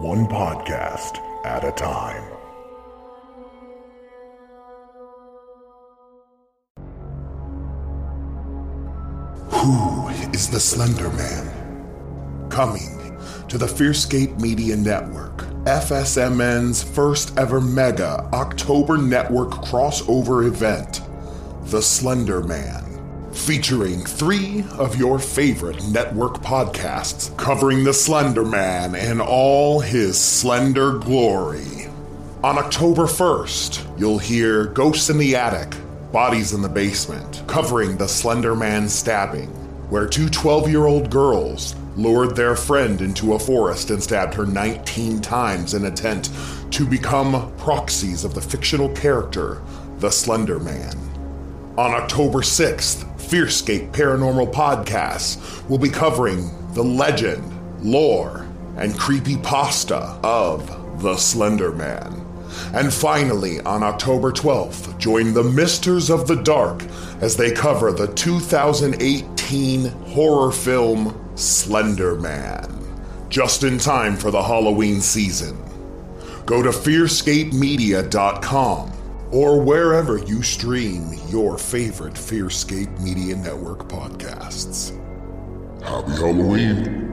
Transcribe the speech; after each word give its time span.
one 0.00 0.26
podcast 0.26 1.18
at 1.44 1.64
a 1.64 1.72
time. 1.72 2.22
Who 9.50 10.08
is 10.32 10.50
the 10.50 10.58
Slender 10.58 11.10
Man? 11.10 12.48
Coming 12.48 13.18
to 13.48 13.58
the 13.58 13.66
Fearscape 13.66 14.40
Media 14.40 14.76
Network, 14.76 15.38
FSMN's 15.64 16.82
first 16.82 17.36
ever 17.38 17.60
mega 17.60 18.28
October 18.32 18.98
Network 18.98 19.50
crossover 19.50 20.46
event, 20.46 21.02
The 21.64 21.82
Slender 21.82 22.42
Man 22.42 22.91
featuring 23.32 24.04
three 24.04 24.64
of 24.78 24.96
your 24.96 25.18
favorite 25.18 25.82
network 25.88 26.34
podcasts 26.42 27.36
covering 27.36 27.82
the 27.82 27.92
Slender 27.92 28.44
Man 28.44 28.94
in 28.94 29.20
all 29.20 29.80
his 29.80 30.18
slender 30.18 30.98
glory. 30.98 31.88
On 32.44 32.58
October 32.58 33.04
1st, 33.04 33.98
you'll 33.98 34.18
hear 34.18 34.66
Ghosts 34.66 35.10
in 35.10 35.18
the 35.18 35.34
Attic, 35.34 35.74
Bodies 36.12 36.52
in 36.52 36.60
the 36.60 36.68
Basement, 36.68 37.42
covering 37.46 37.96
the 37.96 38.08
Slender 38.08 38.54
Man 38.54 38.88
stabbing, 38.88 39.48
where 39.88 40.06
two 40.06 40.28
12 40.28 40.68
year 40.68 40.86
old 40.86 41.10
girls 41.10 41.74
lured 41.96 42.36
their 42.36 42.56
friend 42.56 43.00
into 43.00 43.34
a 43.34 43.38
forest 43.38 43.90
and 43.90 44.02
stabbed 44.02 44.34
her 44.34 44.46
19 44.46 45.20
times 45.20 45.74
in 45.74 45.86
attempt 45.86 46.30
to 46.70 46.86
become 46.86 47.52
proxies 47.56 48.24
of 48.24 48.34
the 48.34 48.40
fictional 48.40 48.88
character, 48.90 49.62
the 49.98 50.10
Slender 50.10 50.58
Man. 50.58 51.11
On 51.78 51.94
October 51.94 52.40
6th, 52.40 53.06
Fearscape 53.16 53.92
Paranormal 53.92 54.52
Podcasts 54.52 55.66
will 55.70 55.78
be 55.78 55.88
covering 55.88 56.50
the 56.74 56.84
legend, 56.84 57.50
lore, 57.82 58.46
and 58.76 58.98
creepy 58.98 59.38
pasta 59.38 60.18
of 60.22 61.00
the 61.00 61.16
Slender 61.16 61.72
Man. 61.72 62.26
And 62.74 62.92
finally, 62.92 63.58
on 63.60 63.82
October 63.82 64.32
12th, 64.32 64.98
join 64.98 65.32
the 65.32 65.44
Misters 65.44 66.10
of 66.10 66.28
the 66.28 66.36
Dark 66.36 66.82
as 67.22 67.38
they 67.38 67.50
cover 67.50 67.90
the 67.90 68.08
2018 68.08 69.86
horror 69.86 70.52
film 70.52 71.18
Slender 71.36 72.16
Man, 72.16 72.68
just 73.30 73.64
in 73.64 73.78
time 73.78 74.18
for 74.18 74.30
the 74.30 74.42
Halloween 74.42 75.00
season. 75.00 75.56
Go 76.44 76.62
to 76.62 76.68
fearscapemedia.com 76.68 78.92
or 79.32 79.58
wherever 79.58 80.18
you 80.18 80.42
stream 80.42 81.14
your 81.28 81.56
favorite 81.56 82.14
Fearscape 82.14 83.00
Media 83.00 83.34
Network 83.34 83.88
podcasts. 83.88 84.90
Happy 85.82 86.12
Halloween! 86.12 87.08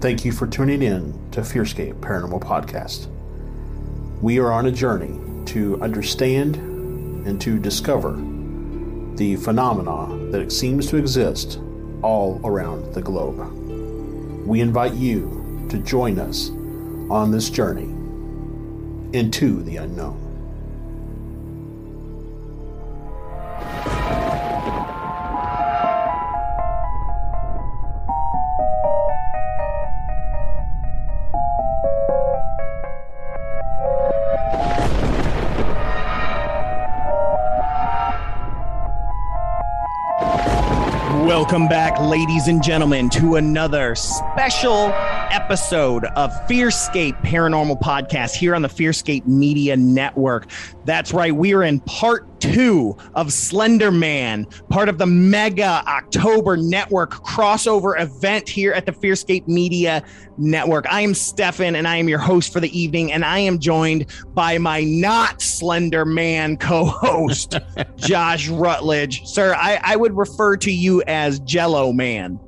Thank 0.00 0.24
you 0.24 0.32
for 0.32 0.46
tuning 0.46 0.82
in 0.82 1.12
to 1.32 1.42
Fearscape 1.42 2.00
Paranormal 2.00 2.40
Podcast. 2.40 3.08
We 4.22 4.38
are 4.38 4.50
on 4.50 4.64
a 4.64 4.72
journey 4.72 5.20
to 5.48 5.80
understand 5.82 6.56
and 6.56 7.38
to 7.42 7.58
discover 7.58 8.12
the 9.16 9.36
phenomena 9.36 10.30
that 10.30 10.50
seems 10.50 10.86
to 10.86 10.96
exist 10.96 11.60
all 12.00 12.40
around 12.42 12.94
the 12.94 13.02
globe. 13.02 13.59
We 14.50 14.60
invite 14.60 14.94
you 14.94 15.64
to 15.70 15.78
join 15.78 16.18
us 16.18 16.50
on 17.08 17.30
this 17.30 17.50
journey 17.50 17.84
into 19.16 19.62
the 19.62 19.76
unknown. 19.76 20.29
Ladies 42.00 42.48
and 42.48 42.62
gentlemen, 42.62 43.10
to 43.10 43.36
another 43.36 43.94
special 43.94 44.90
episode 45.30 46.04
of 46.16 46.32
Fearscape 46.48 47.20
Paranormal 47.22 47.80
Podcast 47.80 48.34
here 48.34 48.54
on 48.54 48.62
the 48.62 48.68
Fearscape 48.68 49.26
Media 49.26 49.76
Network. 49.76 50.50
That's 50.84 51.12
right, 51.12 51.34
we 51.34 51.52
are 51.54 51.62
in 51.62 51.80
part 51.80 52.26
two 52.54 52.96
of 53.14 53.32
Slender 53.32 53.90
Man, 53.90 54.46
part 54.68 54.88
of 54.88 54.98
the 54.98 55.06
mega 55.06 55.82
October 55.86 56.56
Network 56.56 57.12
crossover 57.24 58.00
event 58.00 58.48
here 58.48 58.72
at 58.72 58.86
the 58.86 58.92
Fearscape 58.92 59.46
Media 59.46 60.02
Network. 60.38 60.86
I 60.90 61.00
am 61.02 61.14
Stefan 61.14 61.76
and 61.76 61.86
I 61.86 61.96
am 61.96 62.08
your 62.08 62.18
host 62.18 62.52
for 62.52 62.60
the 62.60 62.78
evening, 62.78 63.12
and 63.12 63.24
I 63.24 63.38
am 63.38 63.58
joined 63.58 64.06
by 64.34 64.58
my 64.58 64.82
not 64.82 65.40
Slender 65.40 66.04
Man 66.04 66.56
co 66.56 66.86
host, 66.86 67.58
Josh 67.96 68.48
Rutledge. 68.48 69.26
Sir, 69.26 69.54
I, 69.54 69.80
I 69.82 69.96
would 69.96 70.16
refer 70.16 70.56
to 70.58 70.72
you 70.72 71.02
as 71.06 71.40
Jello 71.40 71.92
Man. 71.92 72.38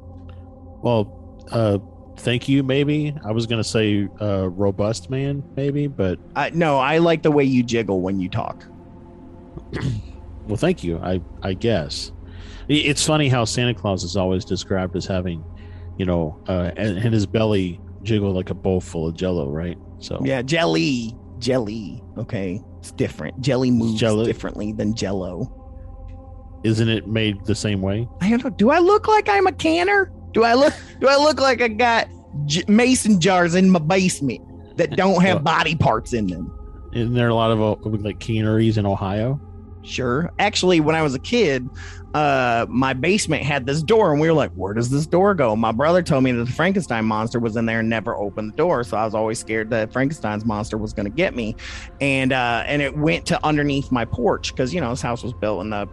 Well, 0.83 1.19
uh, 1.53 1.79
thank 2.19 2.49
you. 2.49 2.63
Maybe 2.63 3.15
I 3.25 3.33
was 3.33 3.47
gonna 3.47 3.65
say 3.65 4.09
uh, 4.21 4.49
robust 4.49 5.11
man, 5.11 5.43
maybe, 5.57 5.87
but 5.87 6.19
Uh, 6.35 6.51
no, 6.53 6.79
I 6.79 6.99
like 6.99 7.23
the 7.23 7.31
way 7.31 7.45
you 7.45 7.63
jiggle 7.63 8.01
when 8.01 8.21
you 8.21 8.29
talk. 8.29 8.65
well, 10.47 10.57
thank 10.57 10.83
you. 10.85 10.99
I 10.99 11.21
I 11.43 11.55
guess 11.55 12.13
it's 12.69 13.05
funny 13.05 13.29
how 13.29 13.45
Santa 13.45 13.75
Claus 13.75 14.05
is 14.05 14.17
always 14.17 14.45
described 14.45 14.97
as 14.97 15.05
having, 15.07 15.45
you 15.99 16.07
know, 16.07 16.41
uh, 16.49 16.71
and, 16.77 16.99
and 16.99 17.13
his 17.13 17.27
belly 17.27 17.81
jiggle 18.03 18.33
like 18.33 18.51
a 18.51 18.55
bowl 18.55 18.81
full 18.81 19.09
of 19.09 19.15
Jello, 19.15 19.51
right? 19.51 19.79
So 19.99 20.21
Yeah, 20.25 20.43
jelly, 20.43 21.15
jelly. 21.39 22.03
Okay, 22.19 22.61
it's 22.79 22.93
different. 22.93 23.41
Jelly 23.41 23.71
moves 23.71 23.99
Jello- 24.01 24.25
differently 24.25 24.73
than 24.73 24.95
Jello. 24.95 25.59
isn't 26.65 26.89
it 26.89 27.07
made 27.09 27.45
the 27.45 27.55
same 27.55 27.81
way? 27.83 28.09
I 28.21 28.31
don't 28.31 28.43
know. 28.45 28.51
Do 28.51 28.71
I 28.71 28.79
look 28.79 29.09
like 29.09 29.29
I'm 29.29 29.47
a 29.47 29.53
canner? 29.53 30.13
Do 30.33 30.45
I 30.45 30.55
look? 30.55 30.73
Do 31.01 31.09
I 31.09 31.17
look 31.17 31.41
like 31.41 31.61
I 31.61 31.69
got 31.69 32.09
j- 32.47 32.65
mason 32.69 33.21
jars 33.21 33.55
in 33.55 33.69
my 33.71 33.79
basement 33.81 34.41
that 34.77 34.97
don't 34.97 35.21
have 35.23 35.45
body 35.45 35.75
parts 35.77 36.13
in 36.13 36.27
them? 36.27 36.57
Isn't 36.95 37.15
there 37.15 37.29
a 37.29 37.35
lot 37.35 37.51
of 37.51 37.61
uh, 37.61 37.77
like 37.99 38.19
canneries 38.21 38.79
in 38.79 38.87
Ohio? 38.87 39.41
Sure. 39.85 40.31
Actually, 40.39 40.81
when 40.81 40.95
I 40.95 41.03
was 41.03 41.15
a 41.15 41.19
kid, 41.19 41.69
uh, 42.15 42.67
my 42.69 42.93
basement 42.93 43.43
had 43.43 43.67
this 43.67 43.83
door, 43.83 44.13
and 44.13 44.21
we 44.21 44.29
were 44.29 44.35
like, 44.35 44.53
"Where 44.53 44.75
does 44.75 44.91
this 44.91 45.07
door 45.07 45.35
go?" 45.35 45.57
My 45.57 45.73
brother 45.73 46.03
told 46.03 46.23
me 46.23 46.31
that 46.33 46.45
the 46.45 46.53
Frankenstein 46.53 47.05
monster 47.05 47.41
was 47.41 47.57
in 47.57 47.67
there 47.67 47.81
and 47.81 47.89
never 47.89 48.15
opened 48.17 48.53
the 48.53 48.57
door, 48.57 48.85
so 48.85 48.97
I 48.97 49.05
was 49.05 49.15
always 49.15 49.41
scared 49.41 49.71
that 49.71 49.93
Frankenstein's 49.93 50.45
monster 50.45 50.79
was 50.79 50.93
going 50.93 51.07
to 51.07 51.17
get 51.17 51.35
me, 51.35 51.57
and 52.01 52.33
uh, 52.33 52.63
and 52.67 52.81
it 52.81 52.97
went 52.97 53.27
to 53.27 53.45
underneath 53.45 53.91
my 53.91 54.05
porch 54.05 54.55
because 54.55 54.73
you 54.73 54.81
know 54.81 54.91
this 54.91 55.03
house 55.03 55.23
was 55.23 55.33
built 55.33 55.63
in 55.63 55.71
the 55.71 55.89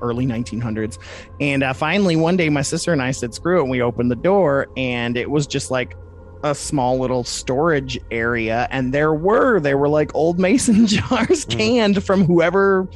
early 0.00 0.24
1900s, 0.24 0.98
and 1.40 1.62
uh, 1.62 1.74
finally 1.74 2.16
one 2.16 2.36
day 2.36 2.48
my 2.48 2.62
sister 2.62 2.92
and 2.92 3.02
I 3.02 3.10
said, 3.10 3.34
"Screw 3.34 3.58
it," 3.58 3.62
and 3.62 3.70
we 3.70 3.82
opened 3.82 4.10
the 4.10 4.16
door, 4.16 4.68
and 4.76 5.16
it 5.16 5.30
was 5.30 5.46
just 5.46 5.70
like 5.70 5.94
a 6.42 6.54
small 6.54 6.98
little 6.98 7.24
storage 7.24 7.98
area 8.10 8.66
and 8.70 8.94
there 8.94 9.12
were 9.12 9.60
they 9.60 9.74
were 9.74 9.88
like 9.88 10.14
old 10.14 10.38
mason 10.38 10.86
jars 10.88 11.44
hmm. 11.44 11.50
canned 11.50 12.04
from 12.04 12.24
whoever 12.24 12.88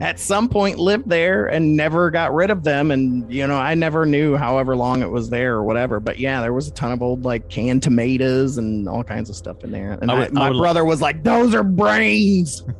at 0.00 0.18
some 0.18 0.48
point 0.48 0.78
lived 0.78 1.08
there 1.08 1.46
and 1.46 1.76
never 1.76 2.10
got 2.10 2.32
rid 2.34 2.50
of 2.50 2.64
them 2.64 2.90
and 2.90 3.32
you 3.32 3.46
know 3.46 3.56
i 3.56 3.74
never 3.74 4.06
knew 4.06 4.36
however 4.36 4.74
long 4.74 5.02
it 5.02 5.10
was 5.10 5.30
there 5.30 5.54
or 5.54 5.62
whatever 5.62 6.00
but 6.00 6.18
yeah 6.18 6.40
there 6.40 6.52
was 6.52 6.66
a 6.66 6.72
ton 6.72 6.90
of 6.90 7.02
old 7.02 7.24
like 7.24 7.48
canned 7.48 7.82
tomatoes 7.82 8.56
and 8.58 8.88
all 8.88 9.04
kinds 9.04 9.28
of 9.30 9.36
stuff 9.36 9.62
in 9.62 9.70
there 9.70 9.92
and 10.00 10.10
I 10.10 10.14
I 10.14 10.18
would- 10.18 10.28
I 10.30 10.32
my 10.32 10.50
would- 10.50 10.58
brother 10.58 10.84
was 10.84 11.00
like 11.00 11.22
those 11.22 11.54
are 11.54 11.64
brains! 11.64 12.62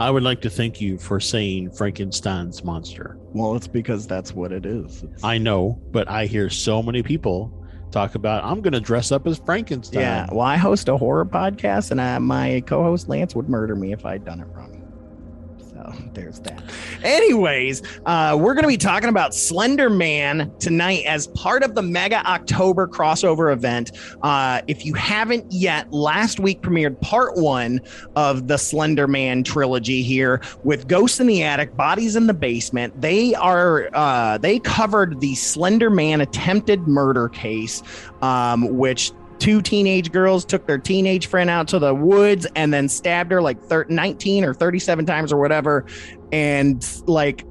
I 0.00 0.10
would 0.10 0.22
like 0.22 0.40
to 0.40 0.50
thank 0.50 0.80
you 0.80 0.98
for 0.98 1.20
saying 1.20 1.72
Frankenstein's 1.72 2.64
monster. 2.64 3.18
well 3.34 3.54
it's 3.54 3.68
because 3.68 4.06
that's 4.06 4.32
what 4.32 4.50
it 4.50 4.64
is. 4.66 5.02
It's- 5.02 5.22
I 5.22 5.38
know, 5.38 5.80
but 5.92 6.08
I 6.08 6.26
hear 6.26 6.48
so 6.50 6.82
many 6.82 7.02
people 7.02 7.52
talk 7.92 8.14
about 8.14 8.42
I'm 8.44 8.60
going 8.60 8.72
to 8.72 8.80
dress 8.80 9.12
up 9.12 9.26
as 9.26 9.38
Frankenstein. 9.38 10.00
yeah 10.00 10.26
well 10.32 10.40
i 10.40 10.56
host 10.56 10.88
a 10.88 10.96
horror 10.96 11.24
podcast 11.24 11.90
and 11.90 12.00
I, 12.00 12.18
my 12.18 12.62
co-host 12.66 13.08
lance 13.08 13.34
would 13.34 13.48
murder 13.48 13.76
me 13.76 13.92
if 13.92 14.04
i'd 14.06 14.24
done 14.24 14.40
it 14.40 14.46
wrong 14.54 14.81
So 15.82 15.92
there's 16.12 16.38
that. 16.40 16.62
Anyways, 17.02 17.82
uh, 18.06 18.36
we're 18.38 18.54
going 18.54 18.62
to 18.62 18.68
be 18.68 18.76
talking 18.76 19.08
about 19.08 19.34
Slender 19.34 19.90
Man 19.90 20.52
tonight 20.58 21.04
as 21.06 21.26
part 21.28 21.62
of 21.62 21.74
the 21.74 21.82
Mega 21.82 22.24
October 22.26 22.86
crossover 22.86 23.52
event. 23.52 23.92
Uh, 24.22 24.60
if 24.68 24.84
you 24.84 24.94
haven't 24.94 25.50
yet, 25.50 25.92
last 25.92 26.38
week 26.38 26.60
premiered 26.60 27.00
part 27.00 27.36
one 27.36 27.80
of 28.14 28.46
the 28.46 28.58
Slender 28.58 29.08
Man 29.08 29.42
trilogy 29.42 30.02
here 30.02 30.40
with 30.62 30.86
Ghosts 30.86 31.18
in 31.18 31.26
the 31.26 31.42
Attic, 31.42 31.76
Bodies 31.76 32.14
in 32.16 32.26
the 32.26 32.34
Basement. 32.34 33.00
They 33.00 33.34
are 33.34 33.88
uh, 33.92 34.38
they 34.38 34.60
covered 34.60 35.20
the 35.20 35.34
Slender 35.34 35.90
Man 35.90 36.20
attempted 36.20 36.86
murder 36.86 37.28
case, 37.28 37.82
um, 38.20 38.76
which 38.76 39.12
two 39.42 39.60
teenage 39.60 40.12
girls 40.12 40.44
took 40.44 40.68
their 40.68 40.78
teenage 40.78 41.26
friend 41.26 41.50
out 41.50 41.66
to 41.66 41.80
the 41.80 41.92
woods 41.92 42.46
and 42.54 42.72
then 42.72 42.88
stabbed 42.88 43.32
her 43.32 43.42
like 43.42 43.60
13, 43.60 43.92
19 43.92 44.44
or 44.44 44.54
37 44.54 45.04
times 45.04 45.32
or 45.32 45.36
whatever 45.40 45.84
and 46.30 47.02
like 47.08 47.44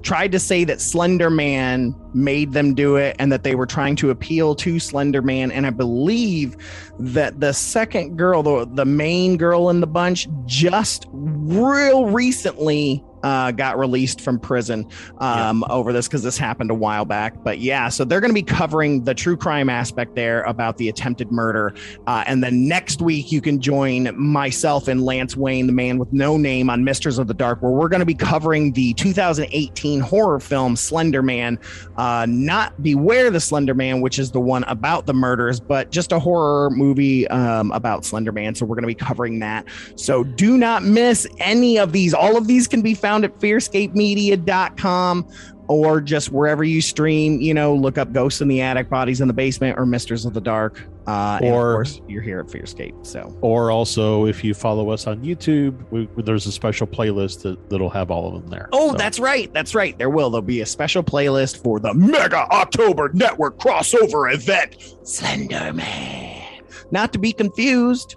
tried 0.00 0.32
to 0.32 0.38
say 0.38 0.64
that 0.64 0.80
slender 0.80 1.28
man 1.28 1.94
made 2.14 2.52
them 2.52 2.74
do 2.74 2.96
it 2.96 3.14
and 3.18 3.30
that 3.30 3.44
they 3.44 3.54
were 3.54 3.66
trying 3.66 3.94
to 3.94 4.08
appeal 4.08 4.54
to 4.54 4.78
slender 4.78 5.20
man. 5.20 5.52
And 5.52 5.66
i 5.66 5.70
believe 5.70 6.56
that 6.98 7.40
the 7.40 7.52
second 7.52 8.16
girl 8.16 8.42
the, 8.42 8.66
the 8.72 8.86
main 8.86 9.36
girl 9.36 9.68
in 9.68 9.80
the 9.80 9.86
bunch 9.86 10.26
just 10.46 11.08
real 11.12 12.06
recently 12.06 13.04
uh, 13.24 13.50
got 13.50 13.78
released 13.78 14.20
from 14.20 14.38
prison 14.38 14.86
um, 15.18 15.64
yeah. 15.66 15.74
over 15.74 15.92
this 15.92 16.06
because 16.06 16.22
this 16.22 16.36
happened 16.36 16.70
a 16.70 16.74
while 16.74 17.06
back. 17.06 17.42
But 17.42 17.58
yeah, 17.58 17.88
so 17.88 18.04
they're 18.04 18.20
going 18.20 18.30
to 18.30 18.34
be 18.34 18.42
covering 18.42 19.02
the 19.02 19.14
true 19.14 19.36
crime 19.36 19.70
aspect 19.70 20.14
there 20.14 20.42
about 20.42 20.76
the 20.76 20.90
attempted 20.90 21.32
murder. 21.32 21.74
Uh, 22.06 22.22
and 22.26 22.44
then 22.44 22.68
next 22.68 23.00
week, 23.00 23.32
you 23.32 23.40
can 23.40 23.60
join 23.60 24.10
myself 24.20 24.88
and 24.88 25.02
Lance 25.02 25.36
Wayne, 25.36 25.66
the 25.66 25.72
man 25.72 25.96
with 25.98 26.12
no 26.12 26.36
name, 26.36 26.68
on 26.68 26.84
Misters 26.84 27.18
of 27.18 27.26
the 27.26 27.34
Dark, 27.34 27.62
where 27.62 27.72
we're 27.72 27.88
going 27.88 28.00
to 28.00 28.06
be 28.06 28.14
covering 28.14 28.72
the 28.72 28.92
2018 28.94 30.00
horror 30.00 30.38
film 30.38 30.76
Slender 30.76 31.22
Man. 31.22 31.58
Uh, 31.96 32.26
not 32.28 32.82
Beware 32.82 33.30
the 33.30 33.40
Slender 33.40 33.74
Man, 33.74 34.02
which 34.02 34.18
is 34.18 34.32
the 34.32 34.40
one 34.40 34.64
about 34.64 35.06
the 35.06 35.14
murders, 35.14 35.60
but 35.60 35.90
just 35.90 36.12
a 36.12 36.18
horror 36.18 36.68
movie 36.68 37.26
um, 37.28 37.72
about 37.72 38.04
Slender 38.04 38.32
Man. 38.32 38.54
So 38.54 38.66
we're 38.66 38.76
going 38.76 38.82
to 38.82 38.88
be 38.88 38.94
covering 38.94 39.38
that. 39.38 39.64
So 39.96 40.24
do 40.24 40.58
not 40.58 40.82
miss 40.82 41.26
any 41.38 41.78
of 41.78 41.92
these. 41.92 42.12
All 42.12 42.36
of 42.36 42.46
these 42.46 42.68
can 42.68 42.82
be 42.82 42.92
found 42.92 43.13
found 43.14 43.24
at 43.24 43.38
fearscapemedia.com 43.38 45.28
or 45.66 46.00
just 46.00 46.30
wherever 46.30 46.64
you 46.64 46.82
stream, 46.82 47.40
you 47.40 47.54
know, 47.54 47.74
look 47.74 47.96
up 47.96 48.12
Ghosts 48.12 48.40
in 48.40 48.48
the 48.48 48.60
Attic, 48.60 48.90
Bodies 48.90 49.20
in 49.20 49.28
the 49.28 49.34
Basement, 49.34 49.78
or 49.78 49.86
Misters 49.86 50.26
of 50.26 50.34
the 50.34 50.40
Dark. 50.40 50.82
Uh, 51.06 51.38
or, 51.42 51.70
of 51.70 51.76
course, 51.76 52.00
you're 52.08 52.22
here 52.22 52.40
at 52.40 52.46
Fearscape. 52.46 53.06
So, 53.06 53.34
or 53.40 53.70
also 53.70 54.26
if 54.26 54.42
you 54.42 54.52
follow 54.52 54.90
us 54.90 55.06
on 55.06 55.22
YouTube, 55.22 55.90
we, 55.90 56.08
there's 56.22 56.46
a 56.46 56.52
special 56.52 56.86
playlist 56.86 57.42
that, 57.42 57.70
that'll 57.70 57.88
have 57.88 58.10
all 58.10 58.26
of 58.26 58.42
them 58.42 58.50
there. 58.50 58.68
Oh, 58.72 58.90
so. 58.90 58.96
that's 58.96 59.18
right. 59.18 59.52
That's 59.54 59.74
right. 59.74 59.96
There 59.96 60.10
will. 60.10 60.28
There'll 60.30 60.42
be 60.42 60.60
a 60.60 60.66
special 60.66 61.02
playlist 61.02 61.62
for 61.62 61.78
the 61.78 61.94
Mega 61.94 62.46
October 62.50 63.10
Network 63.14 63.58
crossover 63.58 64.34
event, 64.34 64.76
Slender 65.04 65.72
Man. 65.72 66.62
Not 66.90 67.12
to 67.12 67.18
be 67.18 67.32
confused 67.32 68.16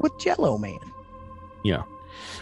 with 0.00 0.12
Jello 0.18 0.56
Man. 0.56 0.78
Yeah. 1.64 1.82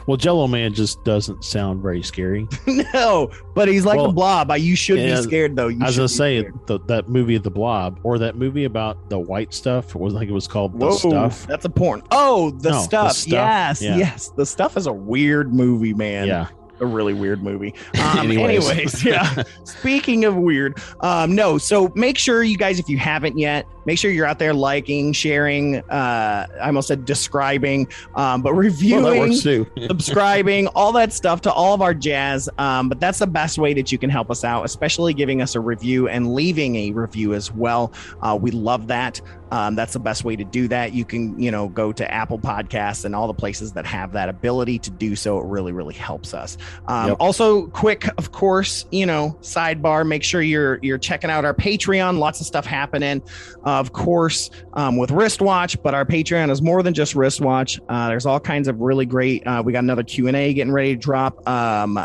Well, 0.06 0.16
Jello 0.16 0.46
Man 0.46 0.72
just 0.72 1.02
doesn't 1.04 1.44
sound 1.44 1.82
very 1.82 2.02
scary. 2.02 2.48
no, 2.94 3.30
but 3.54 3.68
he's 3.68 3.84
like 3.84 3.98
well, 3.98 4.06
a 4.06 4.12
blob. 4.12 4.56
You 4.56 4.76
should 4.76 4.96
be 4.96 5.16
scared 5.22 5.56
though. 5.56 5.68
You 5.68 5.82
as 5.82 5.98
I 5.98 6.06
say, 6.06 6.48
the, 6.66 6.78
that 6.86 7.08
movie, 7.08 7.38
The 7.38 7.50
Blob, 7.50 7.98
or 8.02 8.18
that 8.18 8.36
movie 8.36 8.64
about 8.64 9.10
the 9.10 9.18
white 9.18 9.52
stuff. 9.52 9.94
It 9.94 10.00
was 10.00 10.14
like 10.14 10.28
it 10.28 10.32
was 10.32 10.46
called 10.46 10.74
Whoa, 10.74 10.90
The 10.90 10.96
Stuff. 10.96 11.46
That's 11.46 11.64
a 11.64 11.70
porn. 11.70 12.02
Oh, 12.10 12.50
the, 12.50 12.70
no, 12.70 12.82
stuff. 12.82 13.08
the 13.08 13.14
stuff. 13.14 13.32
Yes, 13.32 13.82
yeah. 13.82 13.96
yes. 13.96 14.28
The 14.28 14.46
stuff 14.46 14.76
is 14.76 14.86
a 14.86 14.92
weird 14.92 15.52
movie, 15.52 15.94
man. 15.94 16.28
Yeah 16.28 16.48
a 16.80 16.86
really 16.86 17.14
weird 17.14 17.42
movie. 17.42 17.74
Um, 18.06 18.30
anyways. 18.30 18.68
anyways. 18.68 19.04
yeah. 19.04 19.42
Speaking 19.64 20.26
of 20.26 20.36
weird, 20.36 20.78
um, 21.00 21.34
no. 21.34 21.58
So 21.58 21.90
make 21.94 22.18
sure 22.18 22.42
you 22.42 22.56
guys, 22.56 22.78
if 22.78 22.88
you 22.88 22.98
haven't 22.98 23.38
yet, 23.38 23.66
make 23.86 23.98
sure 23.98 24.10
you're 24.10 24.26
out 24.26 24.38
there 24.38 24.52
liking, 24.52 25.12
sharing. 25.12 25.76
Uh, 25.88 26.46
I 26.60 26.66
almost 26.66 26.88
said 26.88 27.04
describing, 27.04 27.88
um, 28.14 28.42
but 28.42 28.52
reviewing, 28.52 29.18
well, 29.18 29.32
subscribing, 29.88 30.66
all 30.68 30.92
that 30.92 31.12
stuff 31.12 31.40
to 31.42 31.52
all 31.52 31.72
of 31.72 31.80
our 31.80 31.94
jazz. 31.94 32.48
Um, 32.58 32.88
but 32.88 33.00
that's 33.00 33.20
the 33.20 33.26
best 33.26 33.58
way 33.58 33.72
that 33.74 33.90
you 33.90 33.98
can 33.98 34.10
help 34.10 34.30
us 34.30 34.44
out, 34.44 34.64
especially 34.64 35.14
giving 35.14 35.40
us 35.40 35.54
a 35.54 35.60
review 35.60 36.08
and 36.08 36.34
leaving 36.34 36.76
a 36.76 36.90
review 36.90 37.32
as 37.32 37.52
well. 37.52 37.92
Uh, 38.20 38.38
we 38.40 38.50
love 38.50 38.88
that. 38.88 39.20
Um, 39.52 39.76
that's 39.76 39.92
the 39.92 40.00
best 40.00 40.24
way 40.24 40.34
to 40.34 40.44
do 40.44 40.66
that. 40.68 40.92
You 40.92 41.04
can, 41.04 41.40
you 41.40 41.50
know, 41.50 41.68
go 41.68 41.92
to 41.92 42.12
Apple 42.12 42.38
Podcasts 42.38 43.04
and 43.04 43.14
all 43.14 43.26
the 43.26 43.34
places 43.34 43.72
that 43.72 43.86
have 43.86 44.12
that 44.12 44.28
ability 44.28 44.78
to 44.80 44.90
do 44.90 45.14
so. 45.14 45.38
It 45.38 45.46
really, 45.46 45.72
really 45.72 45.94
helps 45.94 46.34
us. 46.34 46.58
Um, 46.88 47.10
yep. 47.10 47.16
Also, 47.20 47.68
quick, 47.68 48.08
of 48.18 48.32
course, 48.32 48.86
you 48.90 49.06
know, 49.06 49.38
sidebar. 49.42 50.06
Make 50.06 50.24
sure 50.24 50.42
you're 50.42 50.78
you're 50.82 50.98
checking 50.98 51.30
out 51.30 51.44
our 51.44 51.54
Patreon. 51.54 52.18
Lots 52.18 52.40
of 52.40 52.46
stuff 52.46 52.66
happening, 52.66 53.22
uh, 53.64 53.75
of 53.81 53.93
course, 53.93 54.50
um, 54.75 54.96
with 54.96 55.11
wristwatch. 55.11 55.81
But 55.82 55.94
our 55.94 56.05
Patreon 56.05 56.50
is 56.50 56.62
more 56.62 56.82
than 56.82 56.94
just 56.94 57.14
wristwatch. 57.14 57.81
Uh, 57.88 58.08
there's 58.08 58.26
all 58.26 58.40
kinds 58.40 58.69
of 58.69 58.81
really 58.81 59.06
great. 59.06 59.46
Uh, 59.46 59.62
we 59.64 59.73
got 59.73 59.84
another 59.84 60.02
Q 60.02 60.28
and 60.28 60.37
A 60.37 60.52
getting 60.52 60.73
ready 60.73 60.94
to 60.94 61.00
drop. 61.00 61.46
Um, 61.49 61.99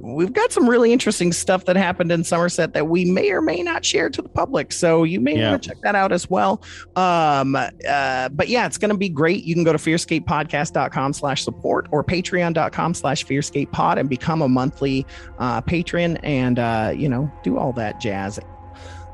we've 0.00 0.32
got 0.32 0.50
some 0.50 0.68
really 0.68 0.92
interesting 0.92 1.32
stuff 1.32 1.66
that 1.66 1.76
happened 1.76 2.10
in 2.10 2.24
Somerset 2.24 2.72
that 2.72 2.88
we 2.88 3.04
may 3.04 3.30
or 3.30 3.42
may 3.42 3.62
not 3.62 3.84
share 3.84 4.08
to 4.10 4.22
the 4.22 4.28
public. 4.28 4.72
So 4.72 5.04
you 5.04 5.20
may 5.20 5.36
yeah. 5.36 5.50
want 5.50 5.62
to 5.62 5.68
check 5.68 5.80
that 5.82 5.94
out 5.94 6.12
as 6.12 6.28
well. 6.30 6.62
Um, 6.96 7.54
uh, 7.54 8.28
but 8.30 8.48
yeah, 8.48 8.66
it's 8.66 8.78
going 8.78 8.90
to 8.90 8.96
be 8.96 9.08
great. 9.08 9.44
You 9.44 9.54
can 9.54 9.64
go 9.64 9.72
to 9.72 9.78
fearscapepodcast.com 9.78 11.12
slash 11.12 11.44
support 11.44 11.86
or 11.90 12.02
patreon.com 12.02 12.94
slash 12.94 13.26
fearscapepod 13.26 13.98
and 13.98 14.08
become 14.08 14.42
a 14.42 14.48
monthly 14.48 15.06
uh, 15.38 15.60
patron 15.60 16.16
and, 16.18 16.58
uh, 16.58 16.92
you 16.96 17.08
know, 17.08 17.30
do 17.42 17.58
all 17.58 17.72
that 17.74 18.00
jazz. 18.00 18.40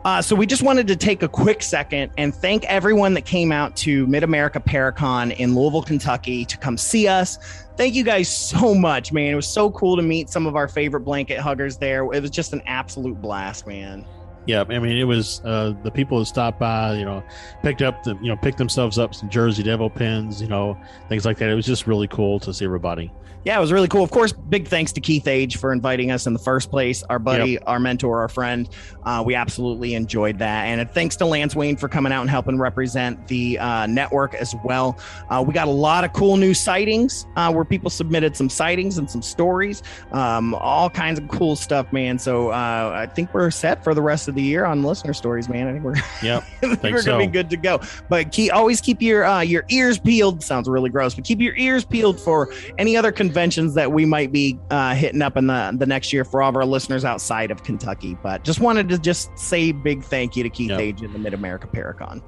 Uh, 0.06 0.23
so 0.23 0.35
we 0.35 0.47
just 0.47 0.62
wanted 0.62 0.87
to 0.87 0.97
take 0.97 1.23
a 1.23 1.29
quick 1.29 1.62
second 1.62 2.12
and 2.17 2.32
thank 2.32 2.64
everyone 2.64 3.12
that 3.12 3.26
came 3.26 3.50
out 3.50 3.75
to 3.75 4.06
Mid 4.06 4.23
America 4.23 4.61
Paracon 4.61 5.37
in 5.37 5.55
Louisville, 5.55 5.82
Kentucky 5.82 6.44
to 6.44 6.56
come 6.56 6.79
see 6.79 7.08
us 7.08 7.67
thank 7.76 7.94
you 7.94 8.05
guys 8.05 8.29
so 8.29 8.75
much, 8.75 9.12
man. 9.12 9.32
It 9.32 9.37
was 9.37 9.47
so 9.47 9.70
cool 9.70 9.97
to 9.97 10.03
meet 10.03 10.29
some 10.29 10.47
of 10.47 10.56
our 10.56 10.69
favorite 10.69 11.00
blanket 11.00 11.38
huggers 11.38 11.76
there. 11.76 12.03
It 12.12 12.23
was 12.23 12.31
just 12.31 12.53
an 12.53 12.62
absolute 12.67 13.20
blast, 13.20 13.67
man. 13.67 14.05
Yeah, 14.47 14.64
I 14.69 14.79
mean, 14.79 14.97
it 14.97 15.05
was 15.05 15.41
uh, 15.44 15.75
the 15.82 15.91
people 15.91 16.19
who 16.19 16.25
stopped 16.25 16.61
by, 16.61 16.94
you 16.94 17.05
know, 17.05 17.23
picked 17.62 17.82
up 17.82 18.05
the, 18.05 18.14
you 18.23 18.29
know, 18.29 18.37
picked 18.37 18.58
themselves 18.58 18.97
up 18.97 19.12
some 19.12 19.29
Jersey 19.29 19.64
Devil 19.64 19.91
pins, 19.91 20.41
you 20.41 20.47
know, 20.47 20.79
things 21.08 21.25
like 21.26 21.37
that. 21.38 21.50
It 21.50 21.55
was 21.55 21.67
just 21.67 21.88
really 21.88 22.06
cool 22.06 22.38
to 22.41 22.55
see 22.55 22.64
everybody 22.64 23.11
yeah, 23.46 23.56
it 23.56 23.60
was 23.60 23.70
really 23.70 23.87
cool. 23.87 24.02
Of 24.02 24.10
course, 24.10 24.32
big 24.32 24.66
thanks 24.66 24.90
to 24.94 25.00
Keith 25.00 25.28
Age 25.28 25.56
for 25.56 25.72
inviting 25.72 26.10
us 26.10 26.26
in 26.26 26.32
the 26.32 26.38
first 26.40 26.69
place. 26.69 27.04
Our 27.04 27.20
buddy, 27.20 27.52
yep. 27.52 27.62
our 27.69 27.78
mentor, 27.78 28.19
our 28.19 28.28
friend. 28.28 28.69
Uh, 29.05 29.22
we 29.24 29.36
absolutely 29.36 29.94
enjoyed 29.94 30.41
that. 30.41 30.65
And 30.65 30.91
thanks 30.91 31.15
to 31.19 31.26
Lance 31.26 31.55
Wayne 31.55 31.76
for 31.76 31.88
coming 31.88 32.12
out 32.12 32.22
and 32.22 32.29
helping 32.29 32.58
represent 32.58 33.29
the 33.29 33.56
uh, 33.60 33.86
network 33.86 34.34
as 34.34 34.56
well. 34.65 34.98
Uh, 35.31 35.44
we 35.46 35.55
got 35.55 35.69
a 35.69 35.70
lot 35.70 36.03
of 36.03 36.12
cool 36.12 36.36
new 36.36 36.55
sightings 36.55 37.24
uh, 37.36 37.53
where 37.53 37.65
people 37.65 37.88
submitted 37.88 38.36
some 38.36 38.48
sightings 38.48 38.98
and 38.98 39.08
some 39.08 39.22
stories, 39.22 39.81
um, 40.10 40.53
all 40.56 40.91
kinds 40.91 41.20
of 41.20 41.29
cool 41.29 41.55
stuff, 41.55 41.93
man. 41.93 42.19
So 42.19 42.48
uh, 42.48 42.91
I 42.96 43.06
think 43.06 43.32
we're 43.32 43.53
set 43.53 43.84
for 43.84 43.94
the 43.94 44.03
rest 44.03 44.26
of 44.26 44.34
the 44.34 44.43
year 44.43 44.65
on 44.65 44.82
listener 44.82 45.12
stories, 45.12 45.48
man. 45.48 45.69
I 45.69 45.72
think 45.72 45.84
we're 45.84 45.94
yep, 46.20 46.43
we're 46.82 47.00
so. 47.00 47.12
gonna 47.12 47.26
be 47.26 47.31
good 47.31 47.50
to 47.50 47.56
go. 47.56 47.81
But 48.08 48.32
keep, 48.32 48.53
always 48.53 48.81
keep 48.81 49.00
your 49.00 49.24
uh, 49.24 49.43
your 49.43 49.65
ears 49.69 50.00
peeled. 50.00 50.43
Sounds 50.43 50.69
really 50.69 50.91
gross, 50.91 51.15
but 51.15 51.22
keep 51.22 51.41
your 51.41 51.55
ears 51.55 51.84
peeled 51.84 52.19
for 52.19 52.53
any 52.76 52.96
other 52.96 53.12
conventions 53.36 53.74
that 53.74 53.93
we 53.93 54.06
might 54.06 54.32
be 54.32 54.58
uh, 54.70 54.94
hitting 54.94 55.20
up 55.20 55.36
in 55.36 55.46
the 55.46 55.76
the 55.78 55.84
next 55.84 56.10
year 56.10 56.24
for 56.24 56.43
all 56.43 56.48
of 56.48 56.56
our 56.56 56.64
listeners 56.64 57.05
outside 57.05 57.50
of 57.50 57.62
Kentucky. 57.62 58.16
But 58.22 58.44
just 58.44 58.60
wanted 58.60 58.88
to 58.88 58.98
just 58.98 59.36
say 59.38 59.72
big 59.72 60.02
thank 60.02 60.36
you 60.36 60.43
to 60.43 60.48
Keith 60.48 60.70
yep. 60.70 60.81
Age 60.81 61.02
and 61.02 61.14
the 61.14 61.19
Mid 61.19 61.34
America 61.34 61.66
Paracon. 61.66 62.22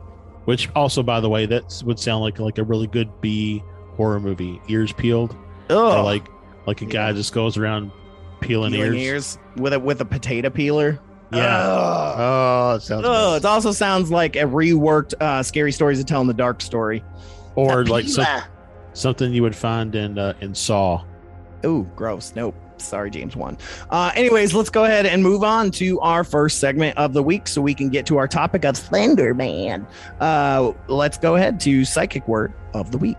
Which 0.45 0.69
also, 0.77 1.03
by 1.03 1.21
the 1.21 1.29
way, 1.31 1.47
that 1.47 1.83
would 1.87 1.99
sound 1.99 2.23
like 2.23 2.39
like 2.39 2.59
a 2.59 2.63
really 2.63 2.87
good 2.89 3.09
B 3.23 3.63
horror 3.97 4.21
movie. 4.21 4.61
Ears 4.69 4.93
peeled, 4.93 5.35
oh, 5.71 6.05
like 6.05 6.27
like 6.67 6.83
a 6.83 6.85
guy 6.85 7.09
yeah. 7.09 7.15
just 7.15 7.33
goes 7.33 7.57
around 7.57 7.91
peeling, 8.41 8.73
peeling 8.73 8.95
ears. 8.95 9.39
ears 9.39 9.39
with 9.57 9.73
a 9.73 9.81
with 9.81 10.03
a 10.03 10.05
potato 10.05 10.51
peeler. 10.51 11.01
Yeah. 11.33 12.15
Oh, 12.19 12.75
it 12.77 12.83
sounds. 12.83 13.05
Oh, 13.07 13.37
it 13.37 13.45
also 13.47 13.73
sounds 13.73 14.11
like 14.11 14.37
a 14.37 14.41
reworked 14.41 15.15
uh, 15.23 15.43
"Scary 15.43 15.73
Stories 15.73 15.99
to 16.01 16.05
Tell 16.05 16.21
in 16.21 16.27
the 16.27 16.35
Dark" 16.35 16.61
story, 16.61 17.03
or 17.55 17.87
like 17.87 18.09
some, 18.09 18.27
something 18.99 19.33
you 19.33 19.43
would 19.43 19.57
find 19.57 19.95
in 19.95 20.19
uh, 20.19 20.35
in 20.41 20.55
Saw. 20.55 21.03
Ooh, 21.65 21.89
gross. 21.97 22.33
Nope. 22.35 22.55
Sorry, 22.79 23.11
James 23.11 23.35
one. 23.35 23.59
Uh, 23.91 24.13
anyways, 24.15 24.55
let's 24.55 24.71
go 24.71 24.85
ahead 24.85 25.05
and 25.05 25.21
move 25.23 25.43
on 25.43 25.73
to 25.73 25.99
our 26.01 26.23
first 26.23 26.61
segment 26.61 26.97
of 26.97 27.13
the 27.13 27.23
week 27.23 27.49
so 27.49 27.61
we 27.61 27.75
can 27.75 27.89
get 27.89 28.07
to 28.07 28.19
our 28.19 28.29
topic 28.29 28.65
of 28.65 28.77
Slender 28.77 29.35
Man. 29.35 29.87
Uh, 30.21 30.73
let's 30.87 31.19
go 31.19 31.35
ahead 31.35 31.59
to 31.61 31.85
Psychic 31.85 32.29
Word 32.29 32.53
of 32.75 32.93
the 32.93 32.99
Week. 32.99 33.19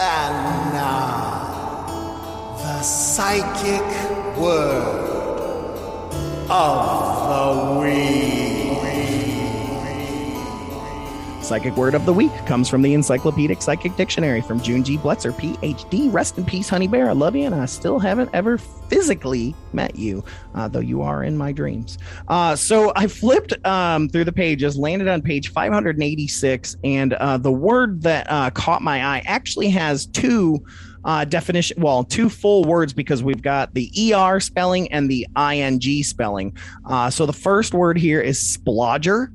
And 0.00 0.72
now, 0.72 2.56
the 2.56 2.82
Psychic 2.82 3.82
Word 4.38 5.28
of 6.48 7.74
the 7.74 7.80
Week. 7.80 8.37
Psychic 11.48 11.74
word 11.78 11.94
of 11.94 12.04
the 12.04 12.12
week 12.12 12.30
comes 12.44 12.68
from 12.68 12.82
the 12.82 12.92
Encyclopedic 12.92 13.62
Psychic 13.62 13.96
Dictionary 13.96 14.42
from 14.42 14.60
June 14.60 14.84
G. 14.84 14.98
Bletzer, 14.98 15.32
PhD. 15.32 16.12
Rest 16.12 16.36
in 16.36 16.44
peace, 16.44 16.68
Honey 16.68 16.86
Bear. 16.86 17.08
I 17.08 17.12
love 17.12 17.34
you, 17.34 17.46
and 17.46 17.54
I 17.54 17.64
still 17.64 17.98
haven't 17.98 18.28
ever 18.34 18.58
physically 18.58 19.54
met 19.72 19.96
you, 19.96 20.22
uh, 20.54 20.68
though 20.68 20.78
you 20.78 21.00
are 21.00 21.24
in 21.24 21.38
my 21.38 21.52
dreams. 21.52 21.96
Uh, 22.28 22.54
so 22.54 22.92
I 22.96 23.06
flipped 23.06 23.54
um, 23.66 24.10
through 24.10 24.24
the 24.24 24.32
pages, 24.32 24.76
landed 24.76 25.08
on 25.08 25.22
page 25.22 25.50
586, 25.50 26.76
and 26.84 27.14
uh, 27.14 27.38
the 27.38 27.50
word 27.50 28.02
that 28.02 28.26
uh, 28.28 28.50
caught 28.50 28.82
my 28.82 29.02
eye 29.02 29.22
actually 29.24 29.70
has 29.70 30.04
two 30.04 30.62
uh, 31.04 31.24
definition, 31.24 31.80
well, 31.80 32.04
two 32.04 32.28
full 32.28 32.64
words 32.64 32.92
because 32.92 33.22
we've 33.22 33.40
got 33.40 33.72
the 33.72 33.90
ER 34.12 34.38
spelling 34.38 34.92
and 34.92 35.10
the 35.10 35.26
ING 35.34 36.02
spelling. 36.02 36.54
Uh, 36.84 37.08
so 37.08 37.24
the 37.24 37.32
first 37.32 37.72
word 37.72 37.96
here 37.96 38.20
is 38.20 38.38
splodger, 38.38 39.28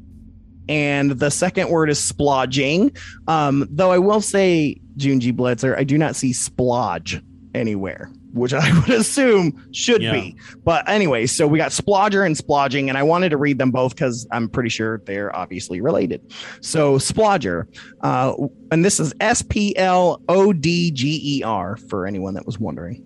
and 0.70 1.12
the 1.12 1.30
second 1.32 1.70
word 1.70 1.90
is 1.90 2.00
splodging. 2.00 2.98
Um, 3.28 3.68
though 3.70 3.92
I 3.92 3.98
will 4.00 4.22
say, 4.22 4.80
Junji 4.98 5.20
G. 5.20 5.34
Bletzer, 5.34 5.78
I 5.78 5.84
do 5.84 5.98
not 5.98 6.16
see 6.16 6.32
splodge 6.32 7.24
anywhere, 7.56 8.10
which 8.34 8.54
I 8.54 8.80
would 8.80 8.90
assume 8.90 9.64
should 9.74 10.02
Yeah. 10.02 10.12
be. 10.14 10.36
But 10.64 10.88
anyway, 10.90 11.26
so 11.26 11.48
we 11.48 11.58
got 11.58 11.72
splodger 11.72 12.26
and 12.26 12.36
splodging, 12.36 12.90
and 12.90 12.98
I 12.98 13.04
wanted 13.04 13.30
to 13.30 13.38
read 13.38 13.58
them 13.58 13.72
both 13.72 13.96
because 13.96 14.28
I'm 14.32 14.50
pretty 14.50 14.70
sure 14.70 15.02
they're 15.06 15.36
obviously 15.36 15.82
related. 15.82 16.22
So 16.62 16.98
splodger, 16.98 17.66
uh, 18.02 18.34
and 18.72 18.84
this 18.86 19.00
is 19.00 19.14
S 19.20 19.42
P 19.42 19.76
L 19.78 20.22
O 20.30 20.54
D 20.54 20.92
G 20.92 21.40
E 21.40 21.44
R 21.44 21.78
for 21.90 22.06
anyone 22.08 22.34
that 22.36 22.46
was 22.46 22.60
wondering. 22.60 23.04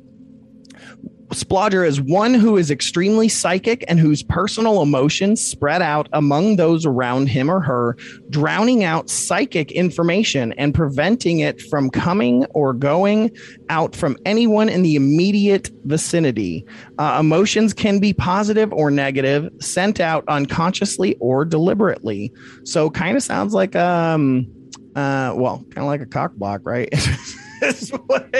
Splodger 1.30 1.86
is 1.86 2.00
one 2.00 2.34
who 2.34 2.56
is 2.56 2.72
extremely 2.72 3.28
psychic 3.28 3.84
and 3.88 4.00
whose 4.00 4.24
personal 4.24 4.82
emotions 4.82 5.46
spread 5.46 5.82
out 5.82 6.08
among 6.14 6.56
those 6.56 6.86
around 6.86 7.28
him 7.28 7.52
or 7.52 7.60
her, 7.60 7.98
drowning 8.30 8.84
out 8.84 9.10
psychic 9.10 9.72
information 9.72 10.54
and 10.54 10.74
preventing 10.74 11.40
it 11.40 11.62
from 11.64 11.90
coming 11.90 12.46
or 12.52 12.74
going 12.74 13.30
out 13.70 13.96
from 13.96 14.18
anyone 14.26 14.70
in 14.70 14.84
the 14.84 14.96
immediate 14.96 15.70
vicinity. 15.84 16.66
Uh, 16.98 17.18
emotions 17.20 17.74
can 17.74 18.00
be 18.00 18.14
positive 18.14 18.72
or 18.72 18.90
negative, 18.90 19.52
sent 19.60 20.00
out 20.00 20.24
unconsciously 20.30 21.16
or 21.20 21.44
deliberately. 21.44 22.32
So, 22.64 22.90
kind 22.90 23.18
of 23.18 23.24
sounds 23.24 23.54
like 23.54 23.76
um, 23.76 24.48
uh, 24.96 25.34
well, 25.36 25.58
kind 25.70 25.80
of 25.80 25.86
like 25.86 26.02
a 26.02 26.06
cock 26.06 26.34
block, 26.36 26.62
right? 26.64 26.90
Is 27.62 27.90
what 27.90 28.34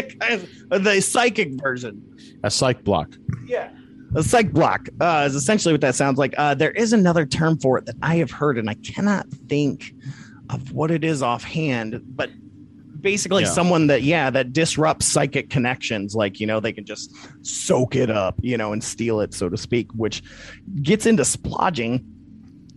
of, 0.72 0.84
the 0.84 1.02
psychic 1.02 1.50
version. 1.62 2.02
A 2.44 2.52
psych 2.52 2.84
block. 2.84 3.16
Yeah. 3.46 3.72
A 4.16 4.24
psych 4.24 4.52
block 4.54 4.88
uh, 5.02 5.26
is 5.28 5.36
essentially 5.36 5.74
what 5.74 5.82
that 5.82 5.96
sounds 5.96 6.18
like. 6.18 6.34
Uh, 6.38 6.54
there 6.56 6.72
is 6.72 6.94
another 6.94 7.26
term 7.26 7.58
for 7.58 7.78
it 7.78 7.86
that 7.86 7.96
I 8.02 8.16
have 8.18 8.32
heard, 8.32 8.58
and 8.58 8.70
I 8.70 8.76
cannot 8.76 9.28
think 9.50 9.94
of 10.50 10.72
what 10.72 10.92
it 10.92 11.04
is 11.04 11.22
offhand, 11.22 12.02
but 12.16 12.30
basically 13.02 13.44
Yeah. 13.44 13.50
someone 13.50 13.88
that, 13.88 14.04
yeah, 14.04 14.30
that 14.30 14.54
disrupts 14.54 15.06
psychic 15.06 15.50
connections. 15.50 16.16
Like, 16.16 16.40
you 16.40 16.48
know, 16.48 16.60
they 16.60 16.72
can 16.72 16.86
just 16.86 17.14
soak 17.46 17.96
it 17.96 18.10
up, 18.10 18.40
you 18.42 18.58
know, 18.58 18.72
and 18.72 18.84
steal 18.84 19.20
it, 19.20 19.34
so 19.34 19.50
to 19.50 19.58
speak, 19.58 19.92
which 19.94 20.24
gets 20.82 21.06
into 21.06 21.24
splodging, 21.24 22.04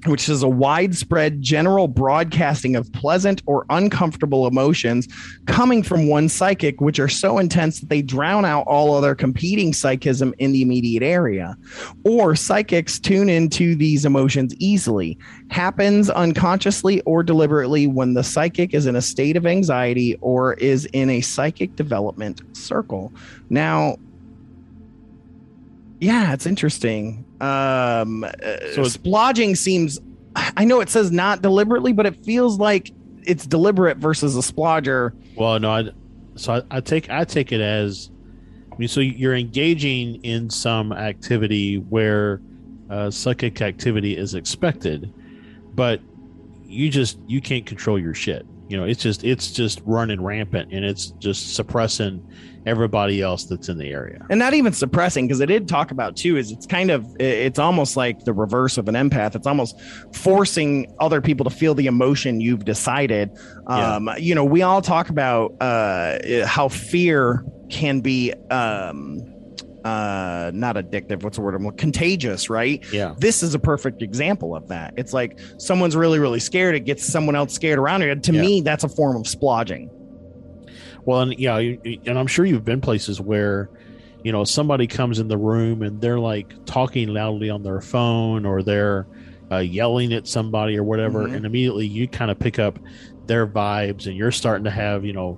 which 0.06 0.28
is 0.28 0.42
a 0.42 0.48
widespread 0.48 1.42
general 1.42 1.88
broadcasting 1.88 2.76
of 2.76 2.90
pleasant 2.92 3.42
or 3.46 3.66
uncomfortable 3.70 4.46
emotions 4.46 5.08
coming 5.46 5.82
from 5.82 6.08
one 6.08 6.28
psychic, 6.28 6.80
which 6.80 6.98
are 6.98 7.08
so 7.08 7.38
intense 7.38 7.80
that 7.80 7.88
they 7.88 8.02
drown 8.02 8.44
out 8.44 8.66
all 8.66 8.94
other 8.94 9.14
competing 9.14 9.72
psychism 9.72 10.34
in 10.38 10.52
the 10.52 10.62
immediate 10.62 11.02
area. 11.02 11.56
Or 12.04 12.34
psychics 12.34 12.98
tune 12.98 13.28
into 13.28 13.74
these 13.74 14.04
emotions 14.04 14.54
easily. 14.58 15.18
Happens 15.50 16.10
unconsciously 16.10 17.00
or 17.02 17.22
deliberately 17.22 17.86
when 17.86 18.14
the 18.14 18.24
psychic 18.24 18.74
is 18.74 18.86
in 18.86 18.96
a 18.96 19.02
state 19.02 19.36
of 19.36 19.46
anxiety 19.46 20.16
or 20.20 20.54
is 20.54 20.86
in 20.86 21.10
a 21.10 21.20
psychic 21.20 21.76
development 21.76 22.42
circle. 22.56 23.12
Now, 23.48 23.96
yeah, 26.00 26.32
it's 26.32 26.46
interesting. 26.46 27.24
Um, 27.40 28.26
So 28.74 28.82
so 28.84 28.98
splodging 28.98 29.56
seems. 29.56 29.98
I 30.36 30.64
know 30.64 30.80
it 30.80 30.88
says 30.88 31.10
not 31.10 31.42
deliberately, 31.42 31.92
but 31.92 32.06
it 32.06 32.24
feels 32.24 32.58
like 32.58 32.92
it's 33.24 33.46
deliberate 33.46 33.98
versus 33.98 34.36
a 34.36 34.40
splodger. 34.40 35.12
Well, 35.36 35.58
no, 35.58 35.70
I, 35.70 35.90
so 36.36 36.54
I, 36.54 36.76
I 36.76 36.80
take 36.80 37.10
I 37.10 37.24
take 37.24 37.52
it 37.52 37.60
as, 37.60 38.10
I 38.72 38.76
mean, 38.76 38.88
so 38.88 39.00
you're 39.00 39.34
engaging 39.34 40.22
in 40.24 40.48
some 40.48 40.92
activity 40.92 41.78
where 41.78 42.40
uh, 42.88 43.10
psychic 43.10 43.60
activity 43.60 44.16
is 44.16 44.34
expected, 44.34 45.12
but 45.74 46.00
you 46.64 46.88
just 46.88 47.18
you 47.26 47.40
can't 47.40 47.66
control 47.66 47.98
your 47.98 48.14
shit. 48.14 48.46
You 48.68 48.76
know, 48.76 48.84
it's 48.84 49.02
just 49.02 49.24
it's 49.24 49.50
just 49.50 49.82
running 49.84 50.22
rampant 50.22 50.72
and 50.72 50.84
it's 50.84 51.06
just 51.18 51.56
suppressing 51.56 52.24
everybody 52.66 53.22
else 53.22 53.44
that's 53.44 53.68
in 53.68 53.78
the 53.78 53.90
area. 53.90 54.24
and 54.28 54.38
not 54.38 54.52
even 54.54 54.72
suppressing 54.72 55.26
because 55.26 55.40
it 55.40 55.46
did 55.46 55.66
talk 55.66 55.90
about 55.90 56.16
too 56.16 56.36
is 56.36 56.52
it's 56.52 56.66
kind 56.66 56.90
of 56.90 57.06
it's 57.18 57.58
almost 57.58 57.96
like 57.96 58.24
the 58.24 58.32
reverse 58.32 58.76
of 58.76 58.86
an 58.88 58.94
empath 58.94 59.34
it's 59.34 59.46
almost 59.46 59.80
forcing 60.14 60.86
other 61.00 61.20
people 61.22 61.44
to 61.44 61.50
feel 61.50 61.74
the 61.74 61.86
emotion 61.86 62.40
you've 62.40 62.64
decided 62.64 63.30
Yeah. 63.68 63.94
um 63.96 64.10
you 64.18 64.34
know 64.34 64.44
we 64.44 64.60
all 64.62 64.82
talk 64.82 65.08
about 65.08 65.54
uh 65.60 66.18
how 66.46 66.68
fear 66.68 67.44
can 67.70 68.00
be 68.00 68.32
um 68.50 69.20
uh 69.84 70.50
not 70.52 70.76
addictive 70.76 71.22
what's 71.22 71.38
the 71.38 71.42
word 71.42 71.54
i'm 71.54 71.70
contagious 71.72 72.50
right 72.50 72.84
Yeah. 72.92 73.14
this 73.16 73.42
is 73.42 73.54
a 73.54 73.58
perfect 73.58 74.02
example 74.02 74.54
of 74.54 74.68
that 74.68 74.92
it's 74.98 75.14
like 75.14 75.38
someone's 75.56 75.96
really 75.96 76.18
really 76.18 76.40
scared 76.40 76.74
it 76.74 76.80
gets 76.80 77.04
someone 77.06 77.34
else 77.34 77.54
scared 77.54 77.78
around 77.78 78.02
it 78.02 78.22
to 78.24 78.34
Yeah. 78.34 78.40
me 78.42 78.60
that's 78.60 78.84
a 78.84 78.88
form 78.90 79.16
of 79.16 79.22
splodging 79.22 79.88
Well, 81.10 81.22
and 81.22 81.36
yeah, 81.38 81.56
and 81.58 82.16
I'm 82.16 82.28
sure 82.28 82.44
you've 82.44 82.64
been 82.64 82.80
places 82.80 83.20
where, 83.20 83.68
you 84.22 84.30
know, 84.30 84.44
somebody 84.44 84.86
comes 84.86 85.18
in 85.18 85.26
the 85.26 85.36
room 85.36 85.82
and 85.82 86.00
they're 86.00 86.20
like 86.20 86.54
talking 86.66 87.08
loudly 87.08 87.50
on 87.50 87.64
their 87.64 87.80
phone 87.80 88.46
or 88.46 88.62
they're 88.62 89.08
uh, 89.50 89.56
yelling 89.58 90.12
at 90.12 90.28
somebody 90.28 90.78
or 90.78 90.84
whatever, 90.84 91.26
Mhm. 91.26 91.34
and 91.34 91.46
immediately 91.46 91.84
you 91.84 92.06
kind 92.06 92.30
of 92.30 92.38
pick 92.38 92.60
up 92.60 92.78
their 93.26 93.44
vibes 93.44 94.06
and 94.06 94.16
you're 94.16 94.30
starting 94.30 94.62
to 94.62 94.70
have, 94.70 95.04
you 95.04 95.12
know, 95.12 95.36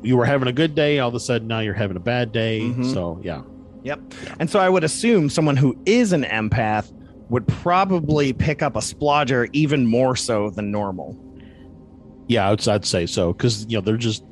you 0.00 0.16
were 0.16 0.24
having 0.24 0.46
a 0.46 0.52
good 0.52 0.76
day, 0.76 1.00
all 1.00 1.08
of 1.08 1.14
a 1.16 1.20
sudden 1.20 1.48
now 1.48 1.58
you're 1.58 1.74
having 1.74 1.96
a 1.96 2.00
bad 2.00 2.30
day. 2.30 2.60
Mhm. 2.60 2.92
So 2.94 3.18
yeah, 3.24 3.42
Yep. 3.82 4.00
And 4.38 4.48
so 4.48 4.60
I 4.60 4.68
would 4.68 4.84
assume 4.84 5.28
someone 5.28 5.56
who 5.56 5.76
is 5.86 6.12
an 6.12 6.22
empath 6.22 6.92
would 7.30 7.48
probably 7.48 8.32
pick 8.32 8.62
up 8.62 8.76
a 8.76 8.80
splodger 8.80 9.48
even 9.52 9.86
more 9.86 10.14
so 10.14 10.50
than 10.50 10.70
normal. 10.70 11.16
yeah, 12.28 12.48
I'd, 12.48 12.68
I'd 12.68 12.84
say 12.84 13.06
so 13.06 13.32
because 13.32 13.66
you 13.68 13.76
know 13.76 13.80
they're 13.80 13.96
just, 13.96 14.22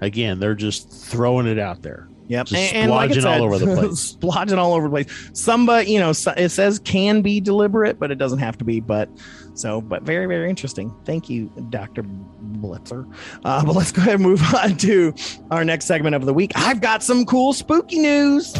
again, 0.00 0.38
they're 0.38 0.54
just 0.54 0.90
throwing 0.90 1.46
it 1.46 1.58
out 1.58 1.82
there. 1.82 2.08
Yep. 2.28 2.46
Just 2.46 2.74
like 2.74 2.82
I 2.82 2.86
splodging 2.86 3.24
all 3.24 3.32
said, 3.32 3.40
over 3.40 3.58
the 3.58 3.66
place. 3.74 4.16
splodging 4.16 4.58
all 4.58 4.74
over 4.74 4.86
the 4.86 4.90
place. 4.90 5.30
Somebody, 5.32 5.90
you 5.92 5.98
know, 5.98 6.10
it 6.10 6.50
says 6.50 6.78
can 6.78 7.22
be 7.22 7.40
deliberate, 7.40 7.98
but 7.98 8.10
it 8.10 8.16
doesn't 8.16 8.38
have 8.38 8.58
to 8.58 8.64
be. 8.64 8.80
But 8.80 9.08
so, 9.54 9.80
but 9.80 10.02
very, 10.02 10.26
very 10.26 10.48
interesting. 10.48 10.94
Thank 11.04 11.30
you, 11.30 11.50
Dr. 11.70 12.02
Blitzer. 12.02 13.10
Uh, 13.44 13.64
but 13.66 13.74
let's 13.74 13.92
go 13.92 14.02
ahead 14.02 14.14
and 14.14 14.22
move 14.22 14.42
on 14.54 14.76
to 14.78 15.14
our 15.50 15.64
next 15.64 15.86
segment 15.86 16.14
of 16.14 16.26
the 16.26 16.34
week. 16.34 16.52
I've 16.54 16.80
got 16.80 17.02
some 17.02 17.24
cool 17.24 17.54
spooky 17.54 17.98
news. 17.98 18.52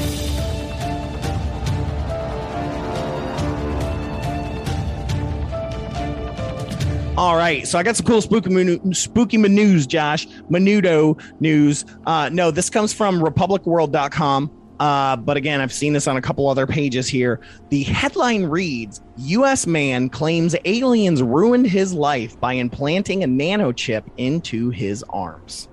All 7.19 7.35
right, 7.35 7.67
so 7.67 7.81
I 7.81 7.83
got 7.83 7.97
some 7.97 8.07
cool 8.07 8.23
spooky 8.23 8.49
menu- 8.49 8.95
spooky 8.95 9.39
news, 9.39 9.89
Josh. 9.89 10.29
Menudo 10.49 11.21
news. 11.41 11.85
Uh, 12.07 12.29
no, 12.33 12.53
this 12.53 12.71
comes 12.71 12.93
from 12.93 13.21
RepublicWorld.com. 13.21 14.49
Uh, 14.79 15.17
but 15.17 15.37
again, 15.37 15.61
I've 15.61 15.73
seen 15.73 15.93
this 15.93 16.07
on 16.07 16.17
a 16.17 16.23
couple 16.23 16.49
other 16.49 16.65
pages 16.65 17.09
here. 17.09 17.41
The 17.71 17.83
headline 17.83 18.45
reads 18.45 19.01
U.S. 19.17 19.67
man 19.67 20.11
claims 20.11 20.55
aliens 20.65 21.21
ruined 21.21 21.67
his 21.67 21.93
life 21.93 22.39
by 22.39 22.53
implanting 22.53 23.25
a 23.25 23.27
nano 23.27 23.73
chip 23.73 24.09
into 24.17 24.71
his 24.71 25.03
arms. 25.09 25.69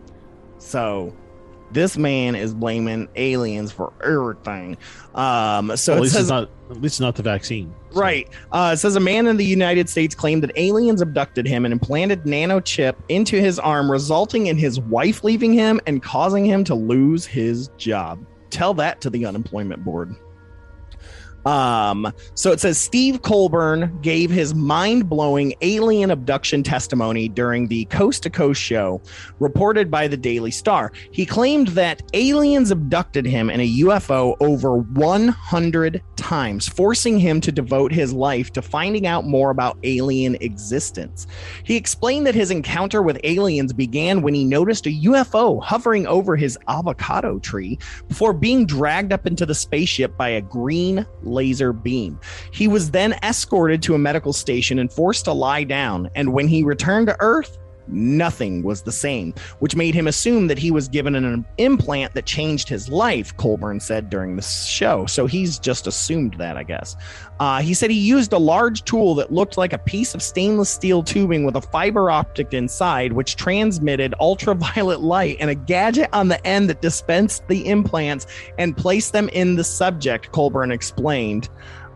So 0.57 1.15
this 1.75 1.98
man 1.98 2.34
is 2.36 2.53
blaming 2.55 3.08
aliens 3.15 3.72
for 3.72 3.94
everything. 4.03 4.77
Um, 5.13 5.75
so 5.77 5.94
at 5.94 5.98
it 5.98 6.01
least 6.01 6.15
says, 6.15 6.29
not, 6.29 6.50
at 6.72 6.82
least 6.82 7.00
not 7.00 7.15
the 7.15 7.22
vaccine. 7.22 7.72
So- 7.91 8.00
Right. 8.01 8.27
Uh, 8.51 8.72
it 8.74 8.77
says 8.77 8.96
a 8.96 9.00
man 9.00 9.27
in 9.27 9.38
the 9.38 9.46
United 9.46 9.88
States 9.89 10.15
claimed 10.15 10.41
that 10.44 10.51
aliens 10.55 11.01
abducted 11.01 11.46
him 11.46 11.65
and 11.65 11.72
implanted 11.72 12.25
nano 12.25 12.60
chip 12.60 12.98
into 13.10 13.39
his 13.39 13.60
arm, 13.60 13.91
resulting 13.91 14.48
in 14.48 14.58
his 14.58 14.79
wife 14.79 15.24
leaving 15.24 15.53
him 15.53 15.79
and 15.86 16.01
causing 16.01 16.44
him 16.46 16.63
to 16.63 16.74
lose 16.75 17.25
his 17.25 17.70
job. 17.77 18.25
Tell 18.50 18.74
that 18.75 19.01
to 19.01 19.10
the 19.10 19.25
unemployment 19.25 19.84
board. 19.84 20.15
Um, 21.45 22.11
so 22.33 22.51
it 22.51 22.59
says 22.59 22.77
Steve 22.77 23.21
Colbern 23.21 24.01
gave 24.01 24.31
his 24.31 24.55
mind 24.55 25.07
blowing 25.07 25.53
alien 25.61 26.09
abduction 26.09 26.63
testimony 26.63 27.29
during 27.29 27.67
the 27.67 27.85
Coast 27.85 28.23
to 28.23 28.29
Coast 28.29 28.61
show 28.61 29.01
reported 29.39 29.91
by 29.91 30.07
the 30.07 30.17
Daily 30.17 30.51
Star. 30.51 30.91
He 31.11 31.25
claimed 31.25 31.69
that 31.69 32.01
aliens 32.13 32.71
abducted 32.71 33.25
him 33.25 33.49
in 33.49 33.59
a 33.59 33.77
UFO 33.79 34.35
over 34.39 34.77
100 34.77 36.01
times, 36.15 36.67
forcing 36.67 37.19
him 37.19 37.39
to 37.41 37.51
devote 37.51 37.91
his 37.91 38.11
life 38.11 38.51
to 38.53 38.61
finding 38.61 39.05
out 39.05 39.25
more 39.25 39.51
about 39.51 39.77
alien 39.83 40.35
existence. 40.41 41.27
He 41.63 41.75
explained 41.75 42.25
that 42.25 42.35
his 42.35 42.49
encounter 42.49 43.03
with 43.03 43.19
aliens 43.23 43.71
began 43.71 44.21
when 44.21 44.33
he 44.33 44.43
noticed 44.43 44.87
a 44.87 44.89
UFO 44.89 45.61
hovering 45.63 46.07
over 46.07 46.35
his 46.35 46.57
avocado 46.67 47.37
tree 47.39 47.77
before 48.07 48.33
being 48.33 48.65
dragged 48.65 49.13
up 49.13 49.27
into 49.27 49.45
the 49.45 49.53
spaceship 49.53 50.17
by 50.17 50.29
a 50.29 50.41
green 50.41 51.05
laser 51.36 51.72
beam. 51.72 52.20
He 52.51 52.68
was 52.68 52.89
then 52.89 53.13
escorted 53.22 53.84
to 53.84 53.94
a 53.94 54.00
medical 54.00 54.34
station 54.34 54.80
and 54.80 54.92
forced 54.92 55.25
to 55.25 55.34
lie 55.34 55.63
down. 55.63 56.10
And 56.15 56.34
when 56.34 56.48
he 56.48 56.63
returned 56.63 57.08
to 57.08 57.18
Earth, 57.20 57.60
nothing 57.88 58.63
was 58.63 58.82
the 58.82 58.92
same, 58.92 59.34
which 59.60 59.75
made 59.75 59.96
him 59.96 60.08
assume 60.08 60.48
that 60.48 60.58
he 60.58 60.72
was 60.72 60.88
given 60.88 61.15
an 61.15 61.46
implant 61.58 62.13
that 62.13 62.25
changed 62.25 62.70
his 62.70 62.89
life, 62.89 63.36
Colbern 63.38 63.82
said 63.82 64.10
during 64.10 64.36
the 64.36 64.42
show. 64.42 65.06
So 65.06 65.25
he's 65.25 65.60
just 65.60 65.88
assumed 65.88 66.36
that, 66.36 66.58
I 66.58 66.63
guess. 66.63 66.96
Uh, 67.39 67.62
he 67.62 67.74
said 67.74 67.89
he 67.89 68.00
used 68.00 68.34
a 68.34 68.38
large 68.38 68.84
tool 68.84 69.15
that 69.15 69.32
looked 69.32 69.58
like 69.58 69.74
a 69.74 69.77
piece 69.77 70.15
of 70.15 70.22
stainless 70.22 70.70
steel 70.70 71.04
tubing 71.04 71.44
with 71.44 71.56
a 71.56 71.62
fiber 71.62 72.10
optic 72.10 72.54
inside, 72.54 73.13
which 73.13 73.36
transmitted 73.36 74.13
ultraviolet 74.20 75.01
light, 75.01 75.38
and 75.39 75.50
a 75.50 75.56
gadget 75.56 76.10
on 76.13 76.27
the 76.27 76.46
end 76.48 76.70
that 76.70 76.82
dispensed 76.82 77.48
the 77.48 77.68
implants 77.68 78.27
and 78.58 78.77
placed 78.77 79.13
them 79.13 79.30
in 79.30 79.56
the 79.56 79.63
subject, 79.63 80.32
Colbern 80.32 80.72
explained 80.72 81.50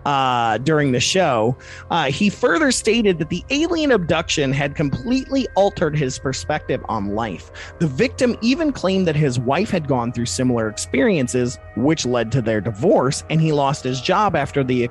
uh, 0.09 0.57
during 0.57 0.91
the 0.91 0.99
show. 0.99 1.55
Uh, 1.91 2.05
he 2.05 2.31
further 2.31 2.71
stated 2.71 3.19
that 3.19 3.29
the 3.29 3.45
alien 3.51 3.91
abduction 3.91 4.51
had 4.51 4.73
completely 4.73 5.47
altered 5.55 5.95
his 5.95 6.17
perspective 6.17 6.83
on 6.89 7.13
life. 7.13 7.51
The 7.77 7.85
victim 7.85 8.35
even 8.41 8.71
claimed 8.71 9.07
that 9.07 9.15
his 9.15 9.39
wife 9.39 9.69
had 9.69 9.87
gone 9.87 10.11
through 10.11 10.25
similar 10.25 10.67
experiences, 10.67 11.59
which 11.75 12.07
led 12.07 12.31
to 12.31 12.41
their 12.41 12.59
divorce, 12.59 13.23
and 13.29 13.39
he 13.39 13.51
lost 13.51 13.83
his 13.83 14.01
job 14.01 14.35
after 14.35 14.63
the 14.63 14.89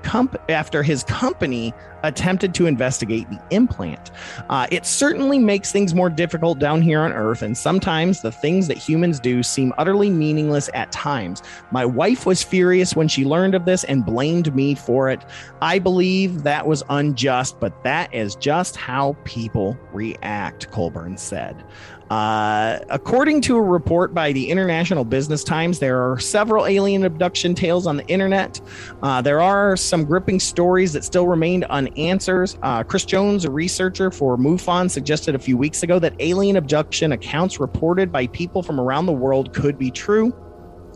after 0.49 0.85
his 0.85 1.03
company 1.03 1.75
attempted 2.05 2.55
to 2.55 2.67
investigate 2.67 3.29
the 3.31 3.41
implant. 3.51 4.11
Uh, 4.49 4.67
it 4.71 4.87
certainly 4.87 5.39
makes 5.39 5.73
things 5.73 5.95
more 5.95 6.11
difficult 6.11 6.59
down 6.59 6.81
here 6.81 7.01
on 7.01 7.13
Earth, 7.13 7.43
and 7.43 7.57
sometimes 7.57 8.23
the 8.23 8.33
things 8.33 8.69
that 8.69 8.77
humans 8.77 9.19
do 9.19 9.43
seem 9.43 9.73
utterly 9.79 10.11
meaningless 10.11 10.71
at 10.75 10.93
times. 10.93 11.43
My 11.71 11.85
wife 11.85 12.27
was 12.27 12.43
furious 12.43 12.95
when 12.95 13.09
she 13.09 13.25
learned 13.25 13.55
of 13.55 13.65
this 13.65 13.85
and 13.85 14.05
blamed 14.05 14.55
me 14.55 14.75
for 14.75 15.08
it. 15.11 15.25
I 15.61 15.79
believe 15.79 16.43
that 16.43 16.67
was 16.67 16.83
unjust, 16.89 17.61
but 17.61 17.83
that 17.85 18.13
is 18.15 18.35
just 18.37 18.77
how 18.77 19.17
people 19.25 19.77
react, 19.93 20.71
Colbern 20.71 21.19
said. 21.19 21.65
Uh, 22.11 22.79
according 22.89 23.41
to 23.43 23.57
a 23.57 23.63
report 23.63 24.15
by 24.15 24.33
the 24.33 24.49
International 24.49 25.05
Business 25.05 25.45
Times, 25.45 25.79
there 25.79 26.11
are 26.11 26.19
several 26.19 26.67
alien 26.67 27.05
abduction 27.05 27.55
tales 27.55 27.87
on 27.87 27.99
the 27.99 28.07
internet. 28.07 28.61
Uh, 29.03 29.21
there 29.21 29.43
are 29.43 29.77
some 29.77 30.05
gripping 30.05 30.41
stories 30.41 30.93
that 30.95 31.05
still 31.05 31.27
remained 31.27 31.65
unanswered. 31.65 32.55
Uh, 32.63 32.83
Chris 32.83 33.05
Jones, 33.05 33.45
a 33.45 33.51
researcher 33.51 34.11
for 34.11 34.39
MUFON, 34.39 34.91
suggested 34.91 35.35
a 35.35 35.39
few 35.39 35.59
weeks 35.59 35.83
ago 35.83 35.99
that 35.99 36.15
alien 36.19 36.57
abduction 36.57 37.13
accounts 37.13 37.61
reported 37.61 38.11
by 38.11 38.27
people 38.29 38.63
from 38.63 38.81
around 38.81 39.07
the 39.07 39.13
world 39.13 39.53
could 39.53 39.79
be 39.79 39.91
true. 39.91 40.35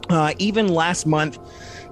Uh, 0.09 0.33
even 0.39 0.69
last 0.69 1.07
month, 1.07 1.39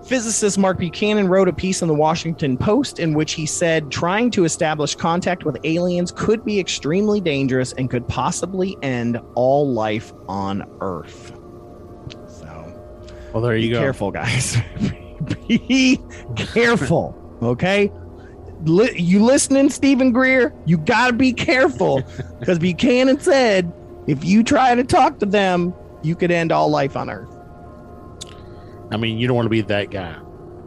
Physicist 0.04 0.58
Mark 0.58 0.78
Buchanan 0.78 1.28
wrote 1.28 1.48
a 1.48 1.52
piece 1.52 1.82
in 1.82 1.88
the 1.88 1.94
Washington 1.94 2.56
Post 2.56 2.98
in 2.98 3.14
which 3.14 3.32
he 3.32 3.46
said 3.46 3.90
trying 3.90 4.30
to 4.32 4.44
establish 4.44 4.94
contact 4.94 5.44
with 5.44 5.58
aliens 5.64 6.10
could 6.10 6.44
be 6.44 6.58
extremely 6.58 7.20
dangerous 7.20 7.72
and 7.74 7.90
could 7.90 8.06
possibly 8.08 8.76
end 8.82 9.20
all 9.34 9.70
life 9.70 10.12
on 10.28 10.64
Earth. 10.80 11.32
So, 12.26 12.80
well, 13.32 13.42
there 13.42 13.56
you 13.56 13.68
be 13.68 13.74
go. 13.74 13.80
Careful, 13.80 14.10
guys. 14.10 14.56
be 15.48 16.00
careful, 16.36 17.14
okay? 17.42 17.92
Li- 18.62 18.98
you 18.98 19.22
listening, 19.22 19.70
Steven 19.70 20.12
Greer? 20.12 20.54
You 20.66 20.78
got 20.78 21.08
to 21.08 21.12
be 21.12 21.32
careful 21.32 22.02
because 22.38 22.58
Buchanan 22.58 23.20
said 23.20 23.72
if 24.06 24.24
you 24.24 24.42
try 24.42 24.74
to 24.74 24.82
talk 24.82 25.18
to 25.20 25.26
them, 25.26 25.74
you 26.02 26.16
could 26.16 26.30
end 26.30 26.52
all 26.52 26.70
life 26.70 26.96
on 26.96 27.10
Earth. 27.10 27.36
I 28.90 28.96
mean, 28.96 29.18
you 29.18 29.26
don't 29.26 29.36
want 29.36 29.46
to 29.46 29.50
be 29.50 29.60
that 29.62 29.90
guy. 29.90 30.16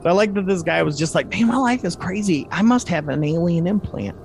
So 0.01 0.09
I 0.09 0.11
like 0.11 0.33
that 0.33 0.45
this 0.45 0.63
guy 0.63 0.83
was 0.83 0.97
just 0.97 1.15
like, 1.15 1.29
man, 1.29 1.47
my 1.47 1.57
life 1.57 1.85
is 1.85 1.95
crazy. 1.95 2.47
I 2.51 2.61
must 2.61 2.89
have 2.89 3.07
an 3.09 3.23
alien 3.23 3.67
implant. 3.67 4.17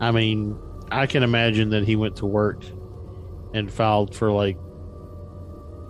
I 0.00 0.12
mean, 0.12 0.58
I 0.90 1.06
can 1.06 1.22
imagine 1.22 1.70
that 1.70 1.84
he 1.84 1.96
went 1.96 2.16
to 2.16 2.26
work 2.26 2.62
and 3.54 3.70
filed 3.70 4.14
for 4.14 4.30
like, 4.30 4.56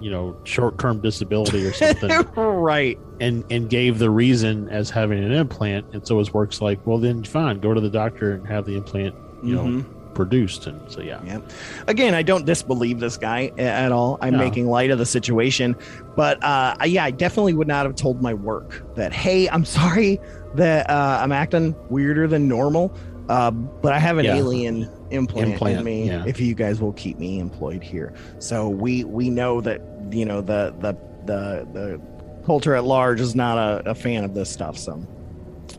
you 0.01 0.11
know, 0.11 0.39
short 0.45 0.79
term 0.79 1.01
disability 1.01 1.67
or 1.67 1.73
something. 1.73 2.11
right. 2.35 2.99
And 3.21 3.45
and 3.51 3.69
gave 3.69 3.99
the 3.99 4.09
reason 4.09 4.69
as 4.71 4.89
having 4.89 5.23
an 5.23 5.33
implant. 5.33 5.87
And 5.93 6.07
so 6.07 6.19
his 6.19 6.33
work's 6.33 6.63
like, 6.63 6.87
well 6.87 6.99
then 6.99 7.23
fine, 7.25 7.61
go 7.61 7.75
to 7.75 7.81
the 7.81 7.91
doctor 7.91 8.33
and 8.33 8.47
have 8.47 8.65
the 8.65 8.75
implant, 8.77 9.15
you 9.43 9.57
mm-hmm. 9.57 9.79
know, 9.79 10.00
produced. 10.21 10.67
And 10.67 10.79
so, 10.93 11.01
yeah. 11.01 11.19
Yeah. 11.25 11.41
Again, 11.87 12.15
I 12.15 12.23
don't 12.23 12.45
disbelieve 12.45 13.01
this 13.01 13.17
guy 13.17 13.53
at 13.57 13.91
all. 13.91 14.19
I'm 14.21 14.35
no. 14.35 14.39
making 14.39 14.67
light 14.67 14.91
of 14.91 14.99
the 14.99 15.07
situation. 15.07 15.75
But 16.15 16.45
uh, 16.45 16.75
yeah, 16.85 17.05
I 17.05 17.11
definitely 17.11 17.55
would 17.55 17.69
not 17.69 17.87
have 17.87 17.95
told 17.95 18.21
my 18.21 18.35
work 18.35 18.95
that, 18.97 19.15
hey, 19.15 19.49
I'm 19.49 19.65
sorry 19.65 20.21
that 20.57 20.91
uh, 20.91 21.21
I'm 21.23 21.33
acting 21.33 21.75
weirder 21.89 22.29
than 22.29 22.49
normal. 22.49 22.95
Uh, 23.31 23.51
but 23.51 23.95
I 23.95 23.99
have 23.99 24.19
an 24.19 24.27
yeah. 24.27 24.35
alien 24.35 24.91
implant, 25.11 25.53
implant, 25.53 25.79
in 25.79 25.85
me. 25.85 26.09
Yeah. 26.09 26.25
If 26.27 26.39
you 26.39 26.55
guys 26.55 26.83
will 26.83 26.93
keep 26.93 27.17
me 27.19 27.39
employed 27.39 27.83
here, 27.83 28.13
so 28.41 28.69
we 28.69 29.05
we 29.05 29.31
know 29.31 29.61
that 29.61 29.81
you 30.11 30.25
know 30.25 30.41
the 30.41 30.75
the 30.81 30.97
the 31.27 31.69
the 31.73 32.01
culture 32.45 32.75
at 32.75 32.83
large 32.83 33.21
is 33.21 33.37
not 33.37 33.57
a, 33.57 33.91
a 33.91 33.95
fan 33.95 34.25
of 34.25 34.35
this 34.35 34.51
stuff. 34.51 34.77
So 34.77 35.07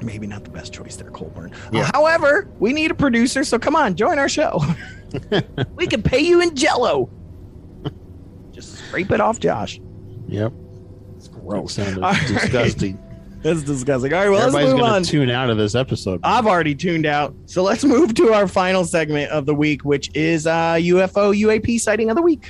maybe 0.04 0.28
not 0.28 0.44
the 0.44 0.50
best 0.50 0.74
choice 0.74 0.96
there, 0.96 1.12
Colbern. 1.12 1.54
Yeah. 1.72 1.82
Uh, 1.82 1.92
however, 1.94 2.50
we 2.60 2.74
need 2.74 2.92
a 2.92 2.96
producer, 2.96 3.44
so 3.44 3.60
come 3.60 3.76
on, 3.76 3.96
join 3.96 4.20
our 4.20 4.30
show. 4.30 4.62
we 5.76 5.88
can 5.88 6.02
pay 6.02 6.20
you 6.20 6.42
in 6.42 6.56
Jello. 6.56 7.10
Just 8.52 8.76
scrape 8.76 9.12
it 9.12 9.22
off, 9.22 9.40
Josh. 9.40 9.80
Yep. 10.28 10.54
It's 11.18 11.28
gross. 11.28 11.78
It 11.78 11.96
disgusting. 12.28 13.00
That's 13.42 13.64
disgusting. 13.64 14.14
All 14.14 14.20
right, 14.20 14.30
well, 14.30 14.40
Everybody's 14.40 14.74
let's 14.74 14.82
move 14.82 14.84
on. 14.84 15.04
Tune 15.04 15.30
out 15.32 15.50
of 15.50 15.58
this 15.58 15.74
episode. 15.74 16.20
I've 16.24 16.46
already 16.46 16.76
tuned 16.76 17.08
out. 17.08 17.34
So 17.48 17.64
let's 17.64 17.84
move 17.84 18.14
to 18.16 18.34
our 18.34 18.48
final 18.48 18.86
segment 18.86 19.32
of 19.32 19.48
the 19.48 19.56
week, 19.56 19.84
which 19.84 20.16
is 20.16 20.46
uh, 20.46 20.74
UFO 20.76 21.36
UAP 21.36 21.80
sighting 21.80 22.12
of 22.12 22.16
the 22.16 22.22
week. 22.22 22.48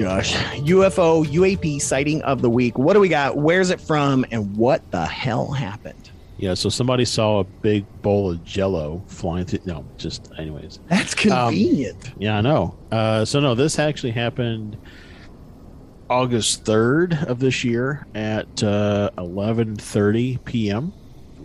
Josh. 0.00 0.32
UFO 0.32 1.26
UAP 1.26 1.78
sighting 1.82 2.22
of 2.22 2.40
the 2.40 2.48
week. 2.48 2.78
What 2.78 2.94
do 2.94 3.00
we 3.00 3.10
got? 3.10 3.36
Where's 3.36 3.68
it 3.68 3.78
from? 3.78 4.24
And 4.30 4.56
what 4.56 4.90
the 4.92 5.04
hell 5.04 5.52
happened? 5.52 6.10
Yeah, 6.38 6.54
so 6.54 6.70
somebody 6.70 7.04
saw 7.04 7.40
a 7.40 7.44
big 7.44 7.84
bowl 8.00 8.30
of 8.30 8.42
Jello 8.42 9.02
flying 9.08 9.44
through. 9.44 9.60
No, 9.66 9.84
just 9.98 10.32
anyways. 10.38 10.78
That's 10.88 11.14
convenient. 11.14 12.08
Um, 12.08 12.14
yeah, 12.18 12.38
I 12.38 12.40
know. 12.40 12.78
Uh, 12.90 13.26
so 13.26 13.40
no, 13.40 13.54
this 13.54 13.78
actually 13.78 14.12
happened 14.12 14.78
August 16.08 16.64
third 16.64 17.12
of 17.26 17.38
this 17.38 17.62
year 17.62 18.06
at 18.14 18.62
uh, 18.62 19.10
eleven 19.18 19.76
thirty 19.76 20.38
p.m. 20.46 20.94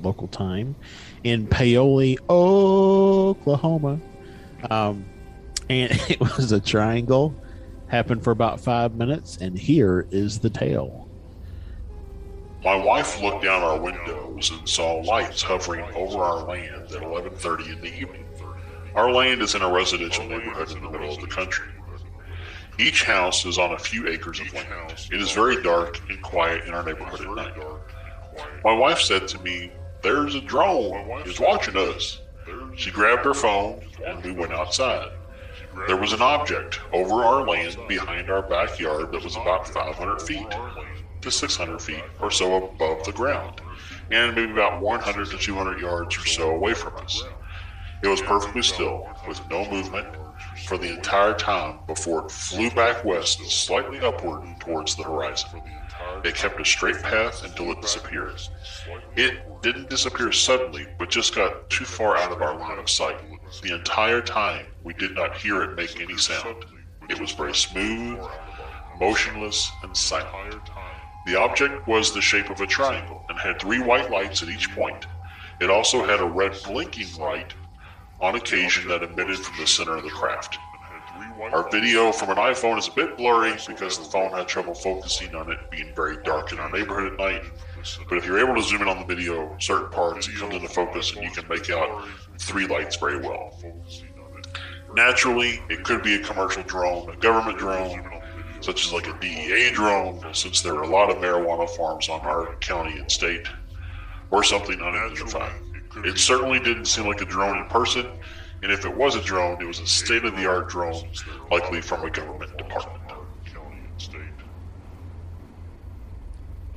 local 0.02 0.30
time 0.30 0.78
in 1.26 1.46
Paoli, 1.46 2.18
Oklahoma. 2.30 4.00
Um, 4.72 5.04
and 5.70 5.92
it 6.10 6.22
was 6.22 6.54
a 6.54 6.62
triangle 6.62 7.36
Happened 7.88 8.24
for 8.24 8.32
about 8.32 8.60
five 8.60 8.96
minutes, 8.96 9.38
and 9.38 9.58
here 9.58 10.08
is 10.12 10.40
the 10.40 10.50
tale. 10.50 11.08
My 12.64 12.76
wife 12.76 13.22
looked 13.22 13.44
down 13.44 13.62
our 13.62 13.80
windows 13.80 14.50
and 14.50 14.68
saw 14.68 14.96
lights 14.96 15.44
hovering 15.44 15.86
over 15.94 16.24
our 16.24 16.48
land 16.48 16.92
at 16.92 17.04
11:30 17.04 17.74
in 17.74 17.82
the 17.82 17.94
evening. 17.94 18.26
Our 18.96 19.12
land 19.12 19.42
is 19.44 19.54
in 19.54 19.62
a 19.62 19.72
residential 19.72 20.26
neighborhood 20.26 20.72
in 20.72 20.82
the 20.82 20.90
middle 20.90 21.14
of 21.14 21.22
the 21.22 21.28
country. 21.28 21.68
Each 22.80 23.04
house 23.04 23.46
is 23.46 23.60
on 23.60 23.74
a 23.74 23.78
few 23.78 24.08
acres 24.08 24.40
of 24.40 24.52
land. 24.54 24.96
It 25.12 25.22
is 25.22 25.32
very 25.32 25.62
dark 25.62 26.02
and 26.10 26.20
quiet 26.24 26.66
in 26.66 26.74
our 26.74 26.84
neighborhood 26.84 27.22
at 27.22 27.36
night. 27.36 27.54
My 28.64 28.74
wife 28.74 29.00
said 29.00 29.28
to 29.30 29.40
me, 29.40 29.72
There's 30.02 30.34
a 30.34 30.42
drone. 30.42 31.22
He's 31.24 31.40
watching 31.40 31.78
us. 31.78 32.22
She 32.76 32.90
grabbed 32.90 33.26
her 33.26 33.34
phone 33.34 33.82
and 34.06 34.24
we 34.24 34.32
went 34.32 34.52
outside. 34.52 35.12
There 35.88 35.98
was 35.98 36.14
an 36.14 36.22
object 36.22 36.80
over 36.94 37.16
our 37.24 37.46
land 37.46 37.78
behind 37.88 38.30
our 38.30 38.42
backyard 38.42 39.12
that 39.12 39.24
was 39.24 39.36
about 39.36 39.68
500 39.68 40.22
feet 40.22 40.48
to 41.22 41.30
600 41.30 41.82
feet 41.82 42.04
or 42.20 42.32
so 42.32 42.66
above 42.66 43.04
the 43.04 43.12
ground, 43.12 43.62
and 44.10 44.36
maybe 44.36 44.52
about 44.52 44.82
100 44.82 45.30
to 45.30 45.38
200 45.38 45.80
yards 45.80 46.18
or 46.18 46.26
so 46.26 46.50
away 46.52 46.74
from 46.74 46.96
us. 46.98 47.24
It 48.02 48.08
was 48.08 48.22
perfectly 48.22 48.62
still, 48.62 49.08
with 49.28 49.48
no 49.50 49.70
movement, 49.70 50.08
for 50.66 50.78
the 50.78 50.94
entire 50.94 51.34
time 51.34 51.80
before 51.88 52.26
it 52.26 52.32
flew 52.32 52.70
back 52.72 53.04
west 53.04 53.40
and 53.40 53.50
slightly 53.50 54.00
upward 54.00 54.60
towards 54.60 54.96
the 54.96 55.04
horizon. 55.04 55.62
It 56.24 56.36
kept 56.36 56.60
a 56.60 56.66
straight 56.66 57.02
path 57.02 57.44
until 57.44 57.72
it 57.72 57.82
disappeared. 57.82 58.42
It 59.16 59.62
didn't 59.62 59.90
disappear 59.90 60.32
suddenly, 60.32 60.88
but 60.98 61.10
just 61.10 61.36
got 61.36 61.70
too 61.70 61.86
far 61.86 62.18
out 62.18 62.32
of 62.32 62.42
our 62.42 62.58
line 62.58 62.80
of 62.80 62.90
sight. 62.90 63.20
The 63.62 63.76
entire 63.76 64.22
time, 64.22 64.68
we 64.86 64.94
did 64.94 65.16
not 65.16 65.36
hear 65.36 65.64
it 65.64 65.76
make 65.76 66.00
any 66.00 66.16
sound. 66.16 66.64
It 67.10 67.20
was 67.20 67.32
very 67.32 67.56
smooth, 67.56 68.20
motionless, 69.00 69.72
and 69.84 69.98
silent. 69.98 70.62
The 71.26 71.38
object 71.38 71.88
was 71.88 72.14
the 72.14 72.22
shape 72.22 72.52
of 72.52 72.62
a 72.62 72.68
triangle 72.68 73.26
and 73.28 73.38
had 73.40 73.60
three 73.60 73.82
white 73.82 74.12
lights 74.12 74.44
at 74.44 74.50
each 74.50 74.72
point. 74.76 75.08
It 75.60 75.72
also 75.72 76.06
had 76.06 76.22
a 76.22 76.26
red 76.26 76.56
blinking 76.64 77.20
light 77.20 77.54
on 78.22 78.36
occasion 78.36 78.88
that 78.90 79.02
emitted 79.02 79.40
from 79.40 79.60
the 79.60 79.68
center 79.68 79.98
of 79.98 80.04
the 80.04 80.10
craft. 80.10 80.60
Our 81.52 81.70
video 81.72 82.12
from 82.12 82.30
an 82.30 82.38
iPhone 82.38 82.78
is 82.78 82.88
a 82.88 82.92
bit 82.92 83.18
blurry 83.18 83.54
because 83.68 83.98
the 83.98 84.06
phone 84.06 84.32
had 84.32 84.48
trouble 84.48 84.74
focusing 84.74 85.34
on 85.34 85.52
it 85.52 85.58
being 85.72 85.94
very 85.96 86.18
dark 86.24 86.52
in 86.52 86.60
our 86.60 86.72
neighborhood 86.72 87.14
at 87.14 87.20
night. 87.20 87.44
But 88.08 88.18
if 88.18 88.26
you're 88.26 88.40
able 88.40 88.56
to 88.56 88.62
zoom 88.62 88.84
in 88.84 88.88
on 88.88 89.00
the 89.00 89.06
video, 89.06 89.56
certain 89.60 89.90
parts, 89.90 90.28
it 90.28 90.36
comes 90.36 90.56
into 90.56 90.68
focus 90.68 91.14
and 91.16 91.24
you 91.24 91.32
can 91.32 91.48
make 91.48 91.70
out 91.70 92.08
three 92.40 92.68
lights 92.68 92.98
very 92.98 93.18
well. 93.18 93.58
Naturally, 94.96 95.62
it 95.70 95.84
could 95.84 96.02
be 96.04 96.16
a 96.16 96.20
commercial 96.20 96.64
drone, 96.64 97.10
a 97.10 97.18
government 97.18 97.58
drone, 97.58 98.22
such 98.62 98.86
as 98.86 98.94
like 98.94 99.08
a 99.08 99.20
DEA 99.20 99.72
drone, 99.72 100.26
since 100.34 100.62
there 100.62 100.74
are 100.76 100.84
a 100.84 100.88
lot 100.88 101.10
of 101.10 101.18
marijuana 101.18 101.70
farms 101.70 102.08
on 102.08 102.22
our 102.22 102.56
county 102.62 102.98
and 102.98 103.12
state, 103.12 103.46
or 104.32 104.42
something 104.42 104.80
unidentified. 104.80 105.52
It 105.98 106.18
certainly 106.18 106.60
didn't 106.60 106.86
seem 106.86 107.08
like 107.08 107.20
a 107.20 107.26
drone 107.26 107.58
in 107.58 107.66
person, 107.66 108.08
and 108.64 108.72
if 108.72 108.86
it 108.86 108.96
was 108.96 109.16
a 109.16 109.22
drone, 109.22 109.62
it 109.62 109.66
was 109.66 109.80
a 109.80 109.88
state 109.88 110.24
of 110.24 110.34
the 110.38 110.48
art 110.48 110.70
drone, 110.70 111.04
likely 111.52 111.82
from 111.82 112.06
a 112.06 112.10
government 112.10 112.58
department. 112.58 113.02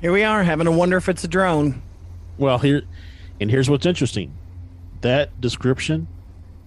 Here 0.01 0.13
we 0.13 0.25
are 0.25 0.43
having 0.43 0.65
to 0.65 0.73
wonder 0.73 0.97
if 0.97 1.09
it's 1.09 1.23
a 1.25 1.29
drone. 1.29 1.83
Well, 2.37 2.59
here, 2.59 2.83
and 3.41 3.51
here's 3.51 3.71
what's 3.71 3.87
interesting. 3.87 4.33
That 5.03 5.41
description 5.41 6.09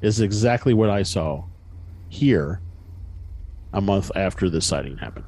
is 0.01 0.21
exactly 0.21 0.73
what 0.73 0.89
I 0.89 1.03
saw 1.03 1.43
here 2.09 2.61
a 3.73 3.81
month 3.81 4.11
after 4.15 4.49
the 4.49 4.61
sighting 4.61 4.97
happened. 4.97 5.25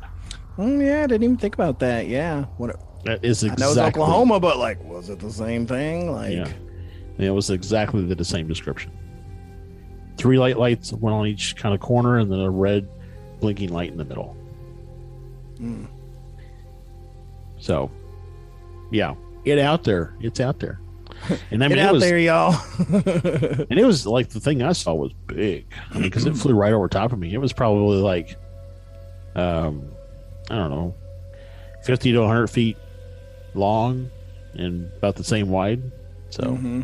Mm, 0.58 0.86
yeah, 0.86 1.04
I 1.04 1.08
didn't 1.08 1.24
even 1.24 1.38
think 1.38 1.56
about 1.56 1.80
that. 1.80 2.08
Yeah, 2.08 2.44
what? 2.58 2.80
That 3.06 3.24
is 3.24 3.44
I 3.44 3.48
know 3.48 3.54
it's 3.54 3.62
exactly. 3.62 4.02
Oklahoma, 4.02 4.40
but 4.40 4.58
like, 4.58 4.84
was 4.84 5.10
it 5.10 5.20
the 5.20 5.32
same 5.32 5.66
thing? 5.66 6.12
Like, 6.12 6.34
Yeah. 6.34 6.52
And 7.18 7.28
it 7.28 7.32
was 7.32 7.50
exactly 7.50 8.04
the 8.06 8.26
same 8.26 8.48
description. 8.48 8.92
Three 10.18 10.38
light 10.40 10.58
lights, 10.58 10.94
one 10.94 11.14
on 11.14 11.28
each 11.28 11.56
kind 11.56 11.76
of 11.76 11.82
corner, 11.82 12.20
and 12.20 12.32
then 12.32 12.40
a 12.40 12.50
red 12.50 12.88
blinking 13.40 13.72
light 13.72 13.92
in 13.92 13.98
the 13.98 14.06
middle. 14.06 14.36
Hmm. 15.58 15.86
So, 17.60 17.92
yeah, 18.92 19.16
it 19.46 19.60
out 19.60 19.84
there. 19.84 20.16
It's 20.22 20.40
out 20.40 20.60
there. 20.60 20.80
And 21.52 21.64
I 21.64 21.68
mean, 21.68 21.78
get 21.78 21.86
out 21.88 21.94
was, 21.94 22.04
there, 22.04 22.18
y'all. 22.18 22.56
and 22.80 23.80
it 23.80 23.86
was 23.86 24.06
like 24.06 24.30
the 24.30 24.40
thing 24.40 24.62
I 24.62 24.74
saw 24.74 24.94
was 24.94 25.14
big. 25.28 25.66
I 25.92 25.94
mean, 25.96 26.04
because 26.04 26.26
it 26.26 26.36
flew 26.36 26.54
right 26.54 26.74
over 26.74 26.88
top 26.88 27.12
of 27.14 27.20
me. 27.20 27.34
It 27.34 27.40
was 27.40 27.54
probably 27.54 27.98
like, 27.98 28.36
um, 29.36 29.92
I 30.50 30.56
don't 30.56 30.72
know, 30.72 30.96
fifty 31.84 32.12
to 32.12 32.26
hundred 32.28 32.48
feet 32.48 32.78
long, 33.54 34.10
and 34.54 34.92
about 34.98 35.16
the 35.16 35.24
same 35.24 35.50
wide. 35.50 35.82
So. 36.30 36.44
Mm-hmm. 36.44 36.82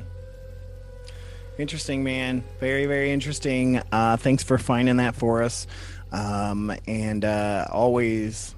Interesting, 1.57 2.05
man. 2.05 2.45
Very, 2.61 2.85
very 2.85 3.11
interesting. 3.11 3.81
Uh, 3.91 4.15
thanks 4.15 4.43
for 4.43 4.57
finding 4.57 4.95
that 4.97 5.13
for 5.13 5.43
us. 5.43 5.67
Um, 6.11 6.71
and 6.87 7.25
uh, 7.25 7.65
always, 7.69 8.55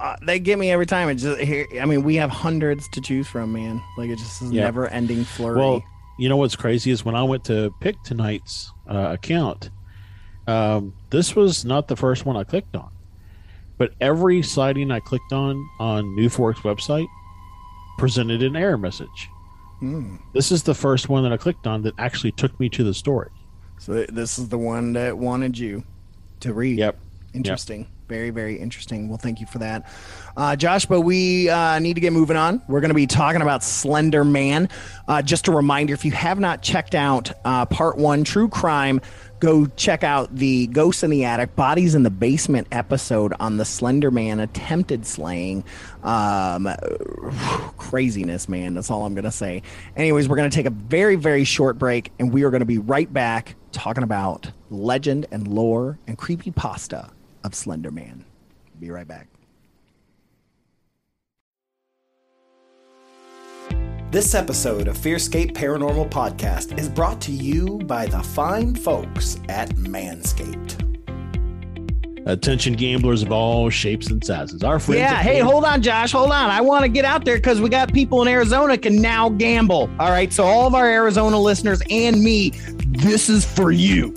uh, 0.00 0.16
they 0.22 0.38
get 0.38 0.58
me 0.58 0.70
every 0.70 0.86
time. 0.86 1.08
It 1.08 1.16
just 1.16 1.40
here. 1.40 1.66
I 1.80 1.84
mean, 1.84 2.02
we 2.02 2.16
have 2.16 2.30
hundreds 2.30 2.88
to 2.90 3.00
choose 3.00 3.26
from, 3.26 3.52
man. 3.52 3.82
Like 3.96 4.10
it 4.10 4.18
just 4.18 4.42
is 4.42 4.50
Yeah. 4.52 4.64
never 4.64 4.88
ending 4.88 5.24
flurry. 5.24 5.56
Well, 5.58 5.82
you 6.18 6.28
know 6.28 6.36
what's 6.36 6.56
crazy 6.56 6.90
is 6.90 7.04
when 7.04 7.14
I 7.14 7.22
went 7.22 7.44
to 7.44 7.72
pick 7.80 8.02
tonight's 8.02 8.70
uh, 8.88 9.08
account, 9.12 9.70
um, 10.46 10.94
this 11.10 11.34
was 11.36 11.64
not 11.64 11.88
the 11.88 11.96
first 11.96 12.24
one 12.24 12.36
I 12.36 12.44
clicked 12.44 12.76
on, 12.76 12.90
but 13.78 13.92
every 14.00 14.42
sighting 14.42 14.90
I 14.90 15.00
clicked 15.00 15.32
on 15.32 15.56
on 15.78 16.04
NUFORC's 16.16 16.60
website 16.60 17.06
presented 17.98 18.42
an 18.42 18.56
error 18.56 18.78
message. 18.78 19.28
Hmm. 19.80 20.16
This 20.32 20.50
is 20.52 20.62
the 20.62 20.74
first 20.74 21.08
one 21.08 21.22
that 21.24 21.32
I 21.32 21.36
clicked 21.36 21.66
on 21.66 21.82
that 21.82 21.94
actually 21.98 22.32
took 22.32 22.58
me 22.60 22.68
to 22.70 22.84
the 22.84 22.94
story. 22.94 23.28
so 23.78 24.06
this 24.08 24.38
is 24.38 24.48
the 24.48 24.56
one 24.58 24.94
that 24.94 25.18
wanted 25.18 25.58
you 25.58 25.84
to 26.40 26.54
read. 26.54 26.78
Yep. 26.78 26.98
Interesting. 27.34 27.86
Very, 28.08 28.30
very 28.30 28.56
interesting. 28.56 29.08
Well, 29.08 29.18
thank 29.18 29.40
you 29.40 29.46
for 29.46 29.58
that. 29.58 29.84
Uh, 30.36 30.54
Josh, 30.54 30.86
but 30.86 31.00
we 31.00 31.48
uh, 31.48 31.80
need 31.80 31.94
to 31.94 32.00
get 32.00 32.12
moving 32.12 32.36
on. 32.36 32.62
We're 32.68 32.80
going 32.80 32.90
to 32.90 32.94
be 32.94 33.08
talking 33.08 33.42
about 33.42 33.64
Slender 33.64 34.24
Man. 34.24 34.68
Uh, 35.08 35.22
just 35.22 35.48
a 35.48 35.52
reminder 35.52 35.92
if 35.92 36.04
you 36.04 36.12
have 36.12 36.38
not 36.38 36.62
checked 36.62 36.94
out 36.94 37.32
uh, 37.44 37.66
part 37.66 37.96
one, 37.96 38.22
True 38.22 38.48
Crime, 38.48 39.00
go 39.40 39.66
check 39.66 40.04
out 40.04 40.32
the 40.36 40.68
Ghosts 40.68 41.02
in 41.02 41.10
the 41.10 41.24
Attic, 41.24 41.56
Bodies 41.56 41.96
in 41.96 42.04
the 42.04 42.10
Basement 42.10 42.68
episode 42.70 43.34
on 43.40 43.56
the 43.56 43.64
Slender 43.64 44.12
Man 44.12 44.38
attempted 44.38 45.04
slaying. 45.04 45.64
Um, 46.04 46.68
craziness, 47.76 48.48
man. 48.48 48.74
That's 48.74 48.88
all 48.88 49.04
I'm 49.04 49.14
going 49.14 49.24
to 49.24 49.32
say. 49.32 49.62
Anyways, 49.96 50.28
we're 50.28 50.36
going 50.36 50.48
to 50.48 50.54
take 50.54 50.66
a 50.66 50.70
very, 50.70 51.16
very 51.16 51.42
short 51.42 51.76
break, 51.76 52.12
and 52.20 52.32
we 52.32 52.44
are 52.44 52.50
going 52.50 52.60
to 52.60 52.66
be 52.66 52.78
right 52.78 53.12
back 53.12 53.56
talking 53.72 54.04
about 54.04 54.52
legend 54.70 55.26
and 55.32 55.48
lore 55.48 55.98
and 56.06 56.16
creepy 56.16 56.52
pasta 56.52 57.10
of 57.46 57.54
Slender 57.54 57.90
Man. 57.90 58.24
Be 58.78 58.90
right 58.90 59.08
back. 59.08 59.28
This 64.10 64.34
episode 64.34 64.88
of 64.88 64.96
Fearscape 64.96 65.52
Paranormal 65.52 66.10
Podcast 66.10 66.78
is 66.78 66.88
brought 66.88 67.20
to 67.22 67.32
you 67.32 67.78
by 67.84 68.06
the 68.06 68.22
fine 68.22 68.74
folks 68.74 69.38
at 69.48 69.70
Manscaped. 69.70 70.82
Attention 72.26 72.72
gamblers 72.72 73.22
of 73.22 73.30
all 73.30 73.70
shapes 73.70 74.08
and 74.10 74.24
sizes. 74.24 74.64
Our 74.64 74.80
friends. 74.80 75.00
Yeah, 75.00 75.16
hey, 75.16 75.38
hold 75.38 75.64
on, 75.64 75.80
Josh. 75.80 76.10
Hold 76.10 76.32
on. 76.32 76.50
I 76.50 76.60
want 76.60 76.82
to 76.82 76.88
get 76.88 77.04
out 77.04 77.24
there 77.24 77.36
because 77.36 77.60
we 77.60 77.68
got 77.68 77.92
people 77.92 78.20
in 78.22 78.26
Arizona 78.26 78.76
can 78.76 79.00
now 79.00 79.28
gamble. 79.28 79.88
All 80.00 80.10
right. 80.10 80.32
So, 80.32 80.42
all 80.42 80.66
of 80.66 80.74
our 80.74 80.88
Arizona 80.88 81.38
listeners 81.38 81.80
and 81.88 82.20
me, 82.20 82.50
this 82.88 83.28
is 83.28 83.44
for 83.44 83.70
you. 83.70 84.12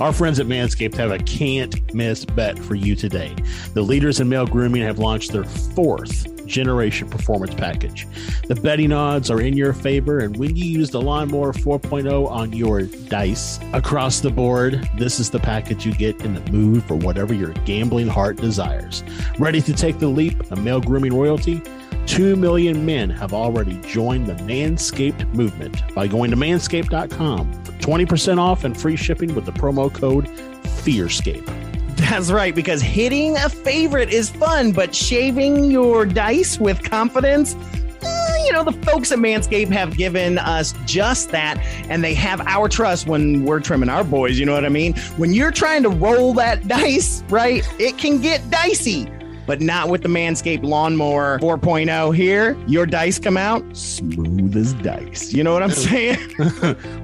Our 0.00 0.12
friends 0.12 0.40
at 0.40 0.46
Manscaped 0.46 0.96
have 0.96 1.12
a 1.12 1.18
can't 1.18 1.94
miss 1.94 2.24
bet 2.24 2.58
for 2.58 2.74
you 2.74 2.96
today. 2.96 3.34
The 3.74 3.82
leaders 3.82 4.18
in 4.18 4.28
male 4.28 4.46
grooming 4.46 4.82
have 4.82 4.98
launched 4.98 5.30
their 5.30 5.44
fourth 5.44 6.30
generation 6.46 7.08
performance 7.08 7.54
package. 7.54 8.06
The 8.48 8.56
betting 8.56 8.90
odds 8.90 9.30
are 9.30 9.40
in 9.40 9.56
your 9.56 9.72
favor, 9.72 10.18
and 10.18 10.36
when 10.36 10.56
you 10.56 10.64
use 10.64 10.90
the 10.90 11.00
Lawnmower 11.00 11.52
4.0 11.52 12.28
on 12.28 12.52
your 12.52 12.82
dice 12.82 13.60
across 13.72 14.20
the 14.20 14.30
board, 14.30 14.88
this 14.98 15.20
is 15.20 15.30
the 15.30 15.38
package 15.38 15.86
you 15.86 15.92
get 15.92 16.20
in 16.22 16.34
the 16.34 16.52
mood 16.52 16.82
for 16.82 16.96
whatever 16.96 17.32
your 17.32 17.52
gambling 17.64 18.08
heart 18.08 18.36
desires. 18.36 19.04
Ready 19.38 19.62
to 19.62 19.72
take 19.72 20.00
the 20.00 20.08
leap 20.08 20.50
of 20.50 20.62
male 20.62 20.80
grooming 20.80 21.14
royalty? 21.14 21.62
2 22.06 22.36
million 22.36 22.84
men 22.84 23.10
have 23.10 23.32
already 23.32 23.78
joined 23.86 24.26
the 24.26 24.34
Manscaped 24.34 25.32
movement 25.34 25.82
by 25.94 26.06
going 26.06 26.30
to 26.30 26.36
manscaped.com 26.36 27.52
for 27.64 27.72
20% 27.72 28.38
off 28.38 28.64
and 28.64 28.78
free 28.78 28.96
shipping 28.96 29.34
with 29.34 29.46
the 29.46 29.52
promo 29.52 29.92
code 29.92 30.26
FEARSCAPE. 30.28 31.96
That's 31.96 32.30
right, 32.30 32.54
because 32.54 32.82
hitting 32.82 33.36
a 33.36 33.48
favorite 33.48 34.10
is 34.10 34.28
fun, 34.30 34.72
but 34.72 34.94
shaving 34.94 35.70
your 35.70 36.04
dice 36.04 36.58
with 36.58 36.82
confidence. 36.82 37.54
eh, 38.02 38.44
You 38.46 38.52
know, 38.52 38.64
the 38.64 38.72
folks 38.84 39.10
at 39.12 39.18
Manscaped 39.18 39.70
have 39.72 39.96
given 39.96 40.36
us 40.38 40.74
just 40.84 41.30
that, 41.30 41.56
and 41.88 42.04
they 42.04 42.12
have 42.14 42.40
our 42.42 42.68
trust 42.68 43.06
when 43.06 43.44
we're 43.44 43.60
trimming 43.60 43.88
our 43.88 44.04
boys. 44.04 44.38
You 44.38 44.44
know 44.44 44.52
what 44.52 44.66
I 44.66 44.68
mean? 44.70 44.94
When 45.16 45.32
you're 45.32 45.52
trying 45.52 45.82
to 45.84 45.88
roll 45.88 46.34
that 46.34 46.66
dice, 46.68 47.22
right, 47.30 47.62
it 47.78 47.96
can 47.96 48.20
get 48.20 48.48
dicey, 48.50 49.06
but 49.46 49.60
not 49.60 49.88
with 49.88 50.02
the 50.02 50.08
Manscaped 50.08 50.62
Lawnmower 50.64 51.38
4.0 51.40 52.14
here. 52.14 52.56
Your 52.66 52.86
dice 52.86 53.18
come 53.18 53.36
out 53.36 53.64
smooth 53.76 54.56
as 54.56 54.72
dice. 54.74 55.32
You 55.32 55.42
know 55.44 55.52
what 55.52 55.62
I'm 55.62 55.70
saying? 55.88 56.18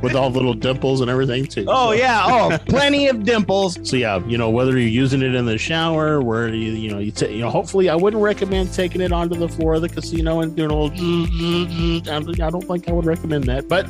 with 0.02 0.14
all 0.14 0.30
the 0.30 0.38
little 0.38 0.54
dimples 0.54 1.00
and 1.00 1.10
everything 1.10 1.46
too. 1.46 1.64
oh, 1.68 1.88
So- 1.88 1.92
yeah. 1.92 2.22
Oh, 2.26 2.58
plenty 2.68 3.08
of 3.08 3.24
dimples. 3.24 3.78
So 3.88 3.96
yeah, 3.96 4.24
you 4.26 4.38
know 4.38 4.50
whether 4.50 4.72
you're 4.72 4.80
using 4.88 5.22
it 5.22 5.34
in 5.34 5.46
the 5.46 5.58
shower, 5.58 6.20
where 6.20 6.48
you 6.48 6.72
you 6.72 6.90
know 6.90 6.98
you, 6.98 7.12
ta- 7.12 7.26
you 7.26 7.40
know 7.40 7.50
hopefully 7.50 7.88
I 7.88 7.94
wouldn't 7.94 8.22
recommend 8.22 8.72
taking 8.72 9.00
it 9.00 9.12
onto 9.12 9.34
the 9.36 9.48
floor 9.48 9.74
of 9.74 9.82
the 9.82 9.88
casino 9.88 10.40
and 10.40 10.54
doing 10.56 10.70
a 10.70 10.74
little. 10.76 10.96
zzz. 10.96 12.08
I 12.08 12.20
don't- 12.20 12.40
I 12.40 12.50
don't 12.50 12.62
think 12.64 12.88
I 12.88 12.92
would 12.92 13.04
recommend 13.06 13.44
that, 13.44 13.68
but 13.68 13.86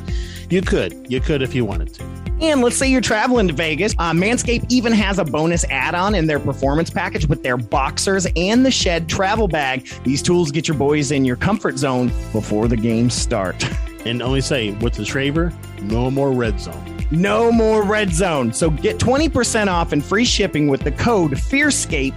you 0.49 0.61
could 0.61 1.05
you 1.09 1.21
could 1.21 1.41
if 1.41 1.55
you 1.55 1.63
wanted 1.65 1.93
to. 1.95 2.20
And 2.41 2.61
let's 2.61 2.75
say 2.75 2.89
you're 2.89 3.01
traveling 3.01 3.47
to 3.49 3.53
Vegas. 3.53 3.93
Uh, 3.99 4.11
Manscaped 4.11 4.65
even 4.69 4.91
has 4.93 5.19
a 5.19 5.23
bonus 5.23 5.63
add 5.65 5.93
on 5.93 6.15
in 6.15 6.25
their 6.25 6.39
performance 6.39 6.89
package 6.89 7.27
with 7.27 7.43
their 7.43 7.55
boxers 7.55 8.25
and 8.35 8.65
the 8.65 8.71
shed 8.71 9.07
travel 9.07 9.47
bag. 9.47 9.87
These 10.03 10.23
tools 10.23 10.51
get 10.51 10.67
your 10.67 10.75
boys 10.75 11.11
in 11.11 11.23
your 11.23 11.35
comfort 11.35 11.77
zone 11.77 12.07
before 12.31 12.67
the 12.67 12.77
games 12.77 13.13
start. 13.13 13.63
And 14.03 14.23
only 14.23 14.41
say 14.41 14.71
with 14.71 14.95
the 14.95 15.05
shaver, 15.05 15.53
no 15.83 16.09
more 16.09 16.31
red 16.31 16.59
zone. 16.59 17.05
No 17.11 17.51
more 17.51 17.83
red 17.83 18.11
zone. 18.11 18.51
So 18.51 18.71
get 18.71 18.97
20% 18.97 19.67
off 19.67 19.91
and 19.91 20.03
free 20.03 20.25
shipping 20.25 20.67
with 20.69 20.81
the 20.81 20.91
code 20.91 21.33
FEARSCAPE 21.33 22.15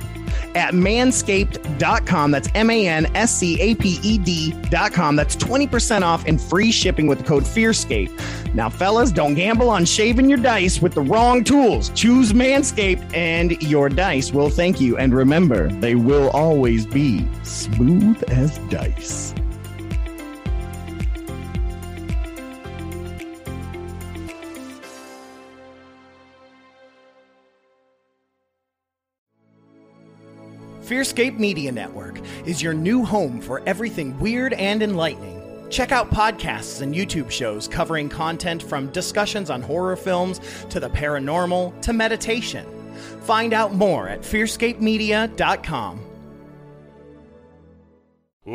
at 0.54 0.74
manscaped.com. 0.74 2.30
That's 2.30 2.48
M 2.54 2.70
A 2.70 2.86
N 2.86 3.06
S 3.14 3.34
C 3.34 3.60
A 3.60 3.74
P 3.74 3.98
E 4.02 4.18
D.com. 4.18 5.16
That's 5.16 5.36
20% 5.36 6.02
off 6.02 6.24
and 6.26 6.40
free 6.40 6.72
shipping 6.72 7.06
with 7.06 7.18
the 7.18 7.24
code 7.24 7.44
FEARSCAPE. 7.44 8.54
Now, 8.54 8.68
fellas, 8.68 9.10
don't 9.10 9.34
gamble 9.34 9.68
on 9.68 9.84
shaving 9.84 10.28
your 10.28 10.38
dice 10.38 10.80
with 10.80 10.94
the 10.94 11.02
wrong 11.02 11.42
tools. 11.42 11.90
Choose 11.90 12.32
Manscaped 12.32 13.14
and 13.14 13.60
your 13.62 13.88
dice 13.88 14.32
will 14.32 14.50
thank 14.50 14.80
you. 14.80 14.96
And 14.96 15.14
remember, 15.14 15.68
they 15.80 15.96
will 15.96 16.30
always 16.30 16.86
be 16.86 17.28
smooth 17.42 18.22
as 18.28 18.58
dice. 18.70 19.34
Fearscape 30.84 31.38
Media 31.38 31.72
Network 31.72 32.20
is 32.44 32.60
your 32.60 32.74
new 32.74 33.06
home 33.06 33.40
for 33.40 33.62
everything 33.64 34.18
weird 34.20 34.52
and 34.52 34.82
enlightening. 34.82 35.40
Check 35.70 35.92
out 35.92 36.10
podcasts 36.10 36.82
and 36.82 36.94
YouTube 36.94 37.30
shows 37.30 37.66
covering 37.66 38.10
content 38.10 38.62
from 38.62 38.88
discussions 38.92 39.48
on 39.48 39.62
horror 39.62 39.96
films 39.96 40.42
to 40.68 40.80
the 40.80 40.90
paranormal 40.90 41.80
to 41.80 41.94
meditation. 41.94 42.66
Find 43.22 43.54
out 43.54 43.72
more 43.72 44.10
at 44.10 44.20
fearscapemedia.com. 44.20 46.00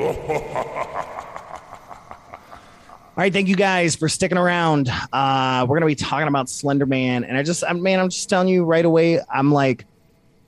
All 3.20 3.24
right, 3.24 3.34
thank 3.34 3.48
you 3.48 3.56
guys 3.56 3.96
for 3.96 4.08
sticking 4.08 4.38
around. 4.38 4.88
Uh, 5.12 5.66
we're 5.68 5.78
gonna 5.78 5.88
be 5.88 5.96
talking 5.96 6.28
about 6.28 6.48
Slender 6.48 6.86
Man, 6.86 7.24
and 7.24 7.36
I 7.36 7.42
just, 7.42 7.64
I, 7.68 7.74
man, 7.74 8.00
I'm 8.00 8.10
just 8.10 8.30
telling 8.30 8.50
you 8.50 8.66
right 8.66 8.86
away. 8.86 9.20
I'm 9.34 9.52
like, 9.52 9.88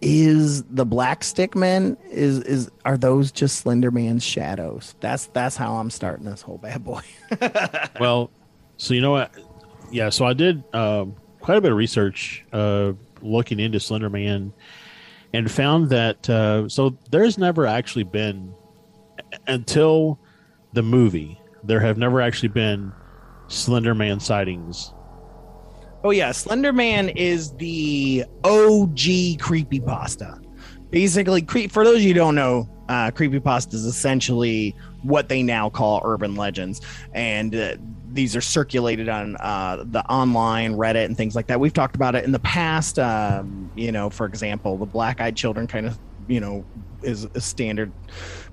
is 0.02 0.64
the 0.64 0.86
black 0.86 1.24
stick 1.24 1.56
men 1.56 1.96
is 2.10 2.40
is 2.40 2.72
are 2.86 2.98
those 2.98 3.32
just 3.32 3.58
slender 3.60 3.92
man's 3.92 4.24
shadows? 4.24 4.96
That's 5.00 5.28
that's 5.28 5.56
how 5.56 5.76
i'm 5.76 5.90
starting 5.90 6.26
this 6.26 6.42
whole 6.42 6.58
bad 6.58 6.84
boy. 6.84 7.02
Well 8.00 8.32
so 8.78 8.94
you 8.94 9.02
know 9.02 9.12
what? 9.12 9.34
Yeah 9.92 10.10
so 10.10 10.26
i 10.26 10.34
did 10.34 10.64
um, 10.74 11.16
quite 11.40 11.58
a 11.58 11.62
bit 11.62 11.72
of 11.72 11.78
research 11.78 12.44
uh, 12.52 12.94
looking 13.22 13.60
into 13.60 13.80
slender 13.80 14.10
man 14.10 14.54
and 15.34 15.50
found 15.50 15.90
that 15.90 16.30
uh, 16.30 16.68
so 16.68 16.98
there's 17.12 17.38
never 17.38 17.68
actually 17.68 18.04
been 18.04 18.54
until 19.48 20.20
the 20.74 20.82
movie 20.82 21.40
there 21.64 21.80
have 21.80 21.98
never 21.98 22.22
actually 22.22 22.50
been 22.50 22.92
slender 23.48 23.94
man 23.94 24.20
sightings 24.20 24.94
Oh 26.04 26.10
yeah, 26.10 26.32
Slender 26.32 26.74
Man 26.74 27.10
is 27.10 27.52
the 27.58 28.26
OG 28.44 29.40
creepy 29.40 29.80
pasta. 29.80 30.40
Basically, 30.90 31.46
for 31.68 31.86
those 31.86 32.04
you 32.04 32.14
don't 32.14 32.36
know, 32.36 32.68
uh, 32.90 33.12
creepy 33.12 33.40
pasta 33.40 33.76
is 33.76 33.86
essentially 33.86 34.76
what 35.04 35.30
they 35.30 35.44
now 35.44 35.70
call 35.70 36.02
urban 36.04 36.36
legends, 36.36 36.82
and 37.14 37.56
uh, 37.56 37.76
these 38.12 38.36
are 38.36 38.42
circulated 38.42 39.10
on 39.10 39.38
uh, 39.38 39.84
the 39.88 40.04
online 40.12 40.74
Reddit 40.74 41.06
and 41.06 41.16
things 41.16 41.36
like 41.36 41.48
that. 41.48 41.60
We've 41.60 41.72
talked 41.72 41.96
about 41.96 42.16
it 42.16 42.26
in 42.26 42.32
the 42.32 42.40
past. 42.40 42.98
Um, 42.98 43.72
you 43.76 43.92
know, 43.92 44.10
for 44.10 44.26
example, 44.26 44.78
the 44.78 44.88
Black 44.88 45.22
Eyed 45.22 45.36
Children 45.36 45.68
kind 45.68 45.86
of 45.86 46.00
you 46.28 46.40
know 46.40 46.66
is 47.04 47.26
a 47.26 47.42
standard 47.42 47.92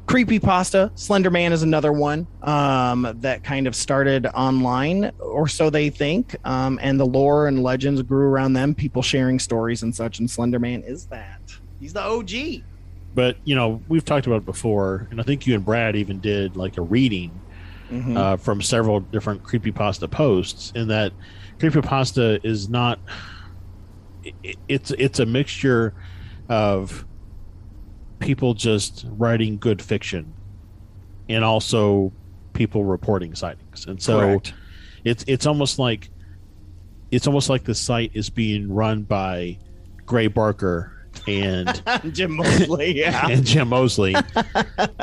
creepy 0.09 0.39
pasta 0.39 0.91
slender 0.95 1.31
man 1.31 1.53
is 1.53 1.63
another 1.63 1.93
one 1.93 2.27
um, 2.43 3.15
that 3.21 3.45
kind 3.45 3.67
of 3.67 3.77
started 3.77 4.27
online 4.29 5.13
or 5.21 5.47
so 5.47 5.69
they 5.69 5.91
think 5.91 6.35
um, 6.47 6.79
and 6.83 6.99
the 6.99 7.05
lore 7.05 7.47
and 7.47 7.63
legends 7.63 8.01
grew 8.01 8.27
around 8.27 8.55
them 8.55 8.75
people 8.75 9.03
sharing 9.03 9.39
stories 9.39 9.83
and 9.83 9.95
such 9.95 10.19
and 10.19 10.31
slender 10.31 10.59
man 10.59 10.83
is 10.83 11.05
that 11.07 11.41
he's 11.79 11.93
the 11.93 12.03
og 12.03 12.33
but 13.15 13.37
you 13.45 13.55
know 13.55 13.83
we've 13.89 14.05
talked 14.05 14.27
about 14.27 14.37
it 14.37 14.47
before 14.47 15.07
and 15.11 15.21
i 15.21 15.23
think 15.23 15.47
you 15.47 15.55
and 15.55 15.65
brad 15.65 15.95
even 15.95 16.19
did 16.21 16.57
like 16.57 16.79
a 16.79 16.83
reading 16.83 17.31
mm-hmm. 17.91 18.17
uh, 18.17 18.37
from 18.39 18.63
several 18.63 19.01
different 19.01 19.43
creepy 19.43 19.71
pasta 19.71 20.09
posts 20.09 20.73
in 20.75 20.89
that 20.89 21.13
creepy 21.59 21.83
pasta 21.83 22.41
is 22.43 22.71
not 22.71 22.99
it, 24.25 24.57
it's 24.69 24.91
it's 24.93 25.19
a 25.19 25.27
mixture 25.27 25.93
of 26.49 27.05
people 28.19 28.55
just 28.55 29.07
writing 29.11 29.59
good 29.59 29.81
fiction 29.81 30.33
and 31.29 31.45
also 31.45 32.13
people 32.53 32.85
reporting 32.85 33.35
sightings. 33.35 33.87
And 33.87 34.03
so 34.03 34.21
Correct. 34.21 34.55
it's 35.05 35.25
it's 35.27 35.47
almost 35.47 35.79
like 35.79 36.11
it's 37.11 37.27
almost 37.27 37.49
like 37.49 37.65
the 37.65 37.75
site 37.75 38.11
is 38.15 38.31
being 38.31 38.73
run 38.73 39.03
by 39.03 39.59
Gray 40.05 40.27
Barker 40.27 40.99
and 41.27 41.83
Jim 42.13 42.37
Moseley, 42.37 42.97
yeah, 42.99 43.29
and 43.29 43.45
Jim 43.45 43.69
Moseley, 43.69 44.15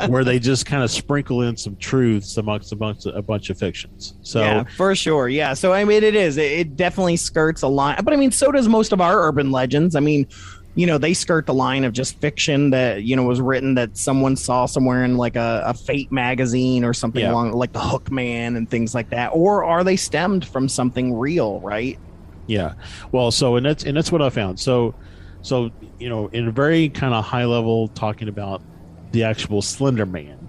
where 0.08 0.24
they 0.24 0.38
just 0.38 0.66
kind 0.66 0.82
of 0.82 0.90
sprinkle 0.90 1.42
in 1.42 1.56
some 1.56 1.76
truths 1.76 2.36
amongst 2.36 2.72
a 2.72 2.76
bunch 2.76 3.06
of, 3.06 3.14
a 3.16 3.22
bunch 3.22 3.50
of 3.50 3.58
fictions. 3.58 4.14
So 4.22 4.40
yeah, 4.40 4.64
for 4.76 4.94
sure, 4.94 5.28
yeah. 5.28 5.54
So 5.54 5.72
I 5.72 5.84
mean, 5.84 6.02
it 6.02 6.14
is 6.14 6.36
it, 6.36 6.52
it 6.52 6.76
definitely 6.76 7.16
skirts 7.16 7.62
a 7.62 7.68
line, 7.68 7.98
but 8.02 8.12
I 8.12 8.16
mean, 8.16 8.30
so 8.30 8.52
does 8.52 8.68
most 8.68 8.92
of 8.92 9.00
our 9.00 9.26
urban 9.26 9.50
legends. 9.50 9.96
I 9.96 10.00
mean, 10.00 10.26
you 10.76 10.86
know 10.86 10.98
they 10.98 11.14
skirt 11.14 11.46
the 11.46 11.54
line 11.54 11.84
of 11.84 11.92
just 11.92 12.20
fiction 12.20 12.70
that 12.70 13.02
you 13.02 13.16
know 13.16 13.24
was 13.24 13.40
written 13.40 13.74
that 13.74 13.96
someone 13.96 14.36
saw 14.36 14.66
somewhere 14.66 15.04
in 15.04 15.16
like 15.16 15.34
a, 15.34 15.62
a 15.66 15.74
fate 15.74 16.12
magazine 16.12 16.84
or 16.84 16.92
something 16.92 17.22
yeah. 17.22 17.32
along 17.32 17.52
like 17.52 17.72
the 17.72 17.80
hook 17.80 18.10
man 18.12 18.54
and 18.56 18.70
things 18.70 18.94
like 18.94 19.10
that. 19.10 19.28
Or 19.28 19.64
are 19.64 19.82
they 19.82 19.96
stemmed 19.96 20.46
from 20.46 20.68
something 20.68 21.18
real 21.18 21.60
right? 21.60 21.98
Yeah. 22.46 22.74
Well 23.10 23.30
so 23.30 23.56
and 23.56 23.66
that's 23.66 23.84
and 23.84 23.96
that's 23.96 24.12
what 24.12 24.22
i 24.22 24.30
found. 24.30 24.60
So 24.60 24.94
so 25.42 25.70
you 25.98 26.08
know 26.08 26.28
in 26.28 26.46
a 26.46 26.52
very 26.52 26.90
kind 26.90 27.14
of 27.14 27.24
high 27.24 27.46
level 27.46 27.88
talking 27.88 28.28
about 28.28 28.62
the 29.12 29.24
actual 29.24 29.62
slender 29.62 30.04
man 30.04 30.48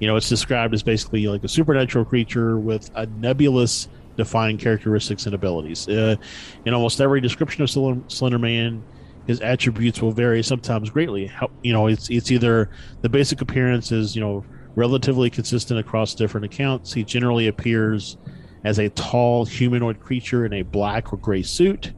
you 0.00 0.08
know 0.08 0.16
it's 0.16 0.28
described 0.28 0.74
as 0.74 0.82
basically 0.82 1.28
like 1.28 1.44
a 1.44 1.48
supernatural 1.48 2.04
creature 2.04 2.58
with 2.58 2.90
a 2.96 3.06
nebulous 3.06 3.88
defined 4.16 4.58
characteristics 4.58 5.26
and 5.26 5.34
abilities. 5.34 5.88
Uh, 5.88 6.16
in 6.64 6.74
almost 6.74 7.00
every 7.00 7.20
description 7.20 7.62
of 7.62 7.70
slender 8.12 8.38
man 8.38 8.82
his 9.26 9.40
attributes 9.40 10.02
will 10.02 10.12
vary 10.12 10.42
sometimes 10.42 10.90
greatly. 10.90 11.26
How, 11.26 11.50
you 11.62 11.72
know, 11.72 11.86
it's 11.86 12.10
it's 12.10 12.30
either 12.30 12.70
the 13.02 13.08
basic 13.08 13.40
appearance 13.40 13.92
is 13.92 14.14
you 14.14 14.20
know 14.20 14.44
relatively 14.74 15.30
consistent 15.30 15.78
across 15.78 16.14
different 16.14 16.46
accounts. 16.46 16.92
He 16.92 17.04
generally 17.04 17.48
appears 17.48 18.16
as 18.64 18.78
a 18.78 18.88
tall 18.90 19.44
humanoid 19.44 20.00
creature 20.00 20.46
in 20.46 20.52
a 20.52 20.62
black 20.62 21.12
or 21.12 21.16
gray 21.16 21.42
suit 21.42 21.92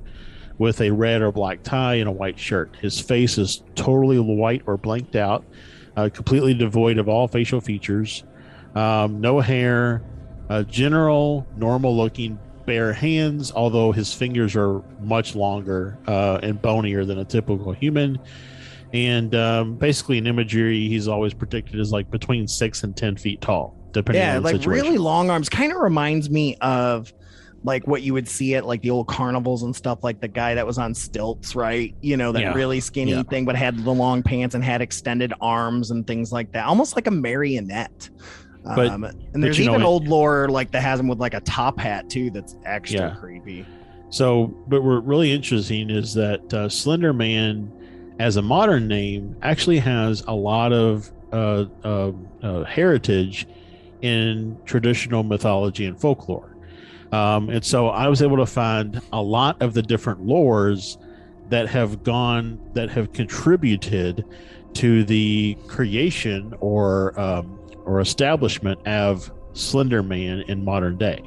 with 0.58 0.80
a 0.80 0.90
red 0.90 1.20
or 1.22 1.32
black 1.32 1.62
tie 1.62 1.94
and 1.94 2.08
a 2.08 2.12
white 2.12 2.38
shirt. 2.38 2.76
His 2.80 3.00
face 3.00 3.38
is 3.38 3.62
totally 3.74 4.18
white 4.18 4.62
or 4.66 4.76
blanked 4.76 5.16
out, 5.16 5.44
uh, 5.96 6.08
completely 6.12 6.54
devoid 6.54 6.98
of 6.98 7.08
all 7.08 7.28
facial 7.28 7.60
features, 7.60 8.24
um, 8.74 9.20
no 9.20 9.40
hair, 9.40 10.02
a 10.48 10.64
general 10.64 11.46
normal 11.56 11.96
looking 11.96 12.38
bare 12.66 12.92
hands, 12.92 13.52
although 13.52 13.92
his 13.92 14.12
fingers 14.12 14.56
are 14.56 14.82
much 15.00 15.34
longer 15.34 15.98
uh, 16.06 16.38
and 16.42 16.60
bonier 16.60 17.04
than 17.04 17.18
a 17.18 17.24
typical 17.24 17.72
human. 17.72 18.18
And 18.92 19.34
um, 19.34 19.74
basically, 19.76 20.18
in 20.18 20.26
imagery, 20.26 20.88
he's 20.88 21.08
always 21.08 21.34
predicted 21.34 21.80
as 21.80 21.90
like 21.90 22.10
between 22.10 22.46
six 22.46 22.84
and 22.84 22.96
ten 22.96 23.16
feet 23.16 23.40
tall, 23.40 23.76
depending 23.92 24.22
yeah, 24.22 24.36
on 24.36 24.42
the 24.42 24.52
like 24.52 24.56
situation. 24.56 24.84
really 24.84 24.98
long 24.98 25.30
arms. 25.30 25.48
Kind 25.48 25.72
of 25.72 25.80
reminds 25.80 26.30
me 26.30 26.56
of 26.60 27.12
like 27.64 27.86
what 27.86 28.02
you 28.02 28.12
would 28.12 28.28
see 28.28 28.54
at 28.54 28.66
like 28.66 28.82
the 28.82 28.90
old 28.90 29.08
carnivals 29.08 29.62
and 29.62 29.74
stuff 29.74 30.04
like 30.04 30.20
the 30.20 30.28
guy 30.28 30.54
that 30.54 30.66
was 30.66 30.78
on 30.78 30.94
stilts 30.94 31.56
right 31.56 31.94
you 32.02 32.16
know 32.16 32.30
that 32.30 32.42
yeah. 32.42 32.52
really 32.52 32.78
skinny 32.78 33.12
yeah. 33.12 33.22
thing 33.24 33.44
but 33.44 33.56
had 33.56 33.76
the 33.78 33.90
long 33.90 34.22
pants 34.22 34.54
and 34.54 34.62
had 34.62 34.82
extended 34.82 35.32
arms 35.40 35.90
and 35.90 36.06
things 36.06 36.30
like 36.30 36.52
that 36.52 36.66
almost 36.66 36.94
like 36.94 37.06
a 37.06 37.10
marionette 37.10 38.10
but, 38.64 38.88
um, 38.88 39.04
and 39.04 39.42
there's 39.42 39.60
even 39.60 39.80
know, 39.80 39.86
old 39.86 40.08
lore 40.08 40.48
like 40.48 40.70
that 40.70 40.80
has 40.80 40.98
him 40.98 41.08
with 41.08 41.20
like 41.20 41.34
a 41.34 41.40
top 41.40 41.78
hat 41.78 42.08
too. 42.08 42.30
That's 42.30 42.56
extra 42.64 43.00
yeah. 43.00 43.14
creepy. 43.14 43.66
So, 44.10 44.46
but 44.68 44.82
what 44.82 45.04
really 45.06 45.32
interesting 45.32 45.90
is 45.90 46.14
that 46.14 46.52
uh, 46.54 46.68
Slender 46.68 47.12
Man, 47.12 47.70
as 48.18 48.36
a 48.36 48.42
modern 48.42 48.88
name, 48.88 49.36
actually 49.42 49.80
has 49.80 50.22
a 50.22 50.34
lot 50.34 50.72
of 50.72 51.10
uh, 51.32 51.66
uh, 51.84 52.12
uh 52.42 52.64
heritage 52.64 53.46
in 54.02 54.56
traditional 54.64 55.22
mythology 55.22 55.86
and 55.86 56.00
folklore. 56.00 56.54
Um, 57.12 57.48
and 57.48 57.64
so 57.64 57.88
I 57.88 58.08
was 58.08 58.22
able 58.22 58.36
to 58.38 58.46
find 58.46 59.00
a 59.12 59.22
lot 59.22 59.60
of 59.62 59.74
the 59.74 59.82
different 59.82 60.26
lores 60.26 60.96
that 61.48 61.68
have 61.68 62.02
gone, 62.02 62.58
that 62.74 62.90
have 62.90 63.12
contributed 63.12 64.24
to 64.74 65.04
the 65.04 65.56
creation 65.66 66.54
or 66.60 67.18
um, 67.18 67.58
or 67.84 68.00
establishment 68.00 68.86
of 68.86 69.30
Slender 69.52 70.02
Man 70.02 70.40
in 70.48 70.64
modern 70.64 70.96
day. 70.96 71.18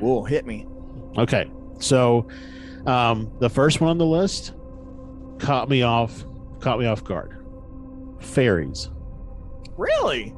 Whoa, 0.00 0.22
hit 0.24 0.46
me. 0.46 0.66
Okay, 1.16 1.50
so 1.78 2.26
um, 2.86 3.30
the 3.40 3.48
first 3.50 3.80
one 3.80 3.90
on 3.90 3.98
the 3.98 4.06
list 4.06 4.52
caught 5.38 5.68
me 5.68 5.82
off 5.82 6.24
caught 6.60 6.78
me 6.78 6.86
off 6.86 7.02
guard. 7.04 7.44
Fairies. 8.20 8.90
Really? 9.76 10.34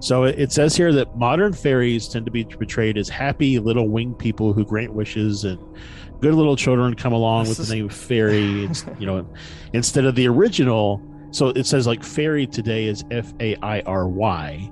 So 0.00 0.24
it, 0.24 0.38
it 0.38 0.52
says 0.52 0.76
here 0.76 0.92
that 0.92 1.16
modern 1.16 1.52
fairies 1.52 2.08
tend 2.08 2.26
to 2.26 2.32
be 2.32 2.44
portrayed 2.44 2.98
as 2.98 3.08
happy 3.08 3.58
little 3.58 3.88
winged 3.88 4.18
people 4.18 4.52
who 4.52 4.64
grant 4.64 4.92
wishes 4.92 5.44
and 5.44 5.58
good 6.20 6.34
little 6.34 6.56
children 6.56 6.94
come 6.94 7.12
along 7.12 7.44
This 7.44 7.50
with 7.50 7.60
is- 7.60 7.68
the 7.68 7.74
name 7.76 7.88
fairy. 7.88 8.68
You 8.98 9.06
know, 9.06 9.26
instead 9.72 10.04
of 10.04 10.14
the 10.14 10.28
original. 10.28 11.02
So 11.34 11.48
it 11.48 11.66
says 11.66 11.84
like 11.84 12.04
fairy 12.04 12.46
today 12.46 12.84
is 12.84 13.04
F 13.10 13.34
A 13.40 13.56
I 13.56 13.80
R 13.80 14.06
Y, 14.06 14.70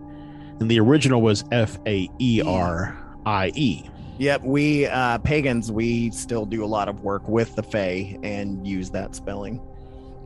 and 0.60 0.70
the 0.70 0.78
original 0.78 1.20
was 1.20 1.42
F 1.50 1.76
A 1.88 2.08
E 2.20 2.40
R 2.46 2.96
I 3.26 3.50
E. 3.56 3.90
Yep, 4.18 4.42
we 4.44 4.86
uh, 4.86 5.18
pagans 5.18 5.72
we 5.72 6.12
still 6.12 6.46
do 6.46 6.64
a 6.64 6.66
lot 6.66 6.88
of 6.88 7.00
work 7.00 7.26
with 7.26 7.56
the 7.56 7.64
Fae 7.64 8.16
and 8.22 8.64
use 8.64 8.90
that 8.90 9.16
spelling. 9.16 9.60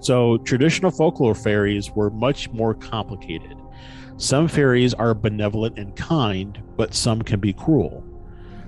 So 0.00 0.36
traditional 0.36 0.90
folklore 0.90 1.34
fairies 1.34 1.92
were 1.92 2.10
much 2.10 2.50
more 2.50 2.74
complicated. 2.74 3.56
Some 4.18 4.46
fairies 4.46 4.92
are 4.92 5.14
benevolent 5.14 5.78
and 5.78 5.96
kind, 5.96 6.62
but 6.76 6.92
some 6.92 7.22
can 7.22 7.40
be 7.40 7.54
cruel. 7.54 8.04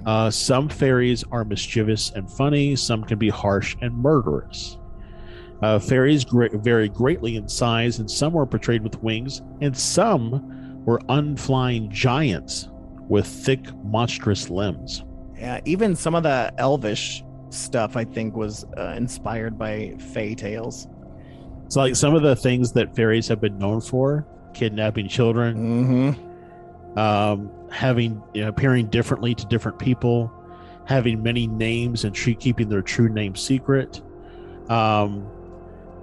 Uh, 0.06 0.30
some 0.30 0.70
fairies 0.70 1.22
are 1.32 1.44
mischievous 1.44 2.12
and 2.12 2.30
funny, 2.30 2.76
some 2.76 3.04
can 3.04 3.18
be 3.18 3.28
harsh 3.28 3.76
and 3.82 3.94
murderous. 3.94 4.77
Uh, 5.60 5.78
fairies 5.78 6.24
gra- 6.24 6.56
vary 6.58 6.88
greatly 6.88 7.36
in 7.36 7.48
size, 7.48 7.98
and 7.98 8.08
some 8.10 8.32
were 8.32 8.46
portrayed 8.46 8.82
with 8.82 9.02
wings, 9.02 9.42
and 9.60 9.76
some 9.76 10.84
were 10.84 11.00
unflying 11.08 11.90
giants 11.90 12.68
with 13.08 13.26
thick, 13.26 13.66
monstrous 13.84 14.50
limbs. 14.50 15.04
Yeah, 15.36 15.60
even 15.64 15.96
some 15.96 16.14
of 16.14 16.22
the 16.22 16.52
elvish 16.58 17.24
stuff 17.50 17.96
I 17.96 18.04
think 18.04 18.36
was 18.36 18.64
uh, 18.76 18.94
inspired 18.96 19.58
by 19.58 19.94
Fae 19.98 20.34
tales. 20.34 20.86
It's 21.66 21.76
like 21.76 21.96
some 21.96 22.14
of 22.14 22.22
the 22.22 22.36
things 22.36 22.72
that 22.72 22.94
fairies 22.94 23.26
have 23.28 23.40
been 23.40 23.58
known 23.58 23.80
for 23.80 24.26
kidnapping 24.54 25.08
children, 25.08 26.14
Mm-hmm. 26.14 26.98
um, 26.98 27.50
having 27.70 28.22
you 28.32 28.42
know, 28.42 28.48
appearing 28.48 28.86
differently 28.88 29.34
to 29.34 29.46
different 29.46 29.78
people, 29.78 30.32
having 30.86 31.22
many 31.22 31.46
names 31.46 32.04
and 32.04 32.14
keeping 32.14 32.68
their 32.68 32.82
true 32.82 33.08
name 33.08 33.34
secret. 33.34 34.00
Um, 34.68 35.26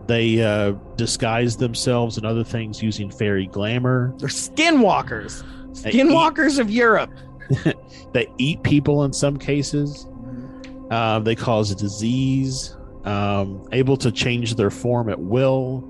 they 0.07 0.41
uh, 0.41 0.71
disguise 0.95 1.57
themselves 1.57 2.17
and 2.17 2.25
other 2.25 2.43
things 2.43 2.81
using 2.81 3.09
fairy 3.09 3.47
glamour. 3.47 4.13
They're 4.17 4.29
skinwalkers, 4.29 5.43
They 5.81 5.91
skinwalkers 5.91 6.59
of 6.59 6.69
Europe. 6.69 7.11
They 8.13 8.31
eat 8.37 8.63
people 8.63 9.03
in 9.03 9.11
some 9.11 9.37
cases. 9.37 10.07
Um, 10.89 11.23
they 11.25 11.35
cause 11.35 11.75
disease. 11.75 12.77
Um, 13.03 13.67
able 13.71 13.97
to 13.97 14.11
change 14.11 14.55
their 14.55 14.71
form 14.71 15.09
at 15.09 15.19
will. 15.19 15.83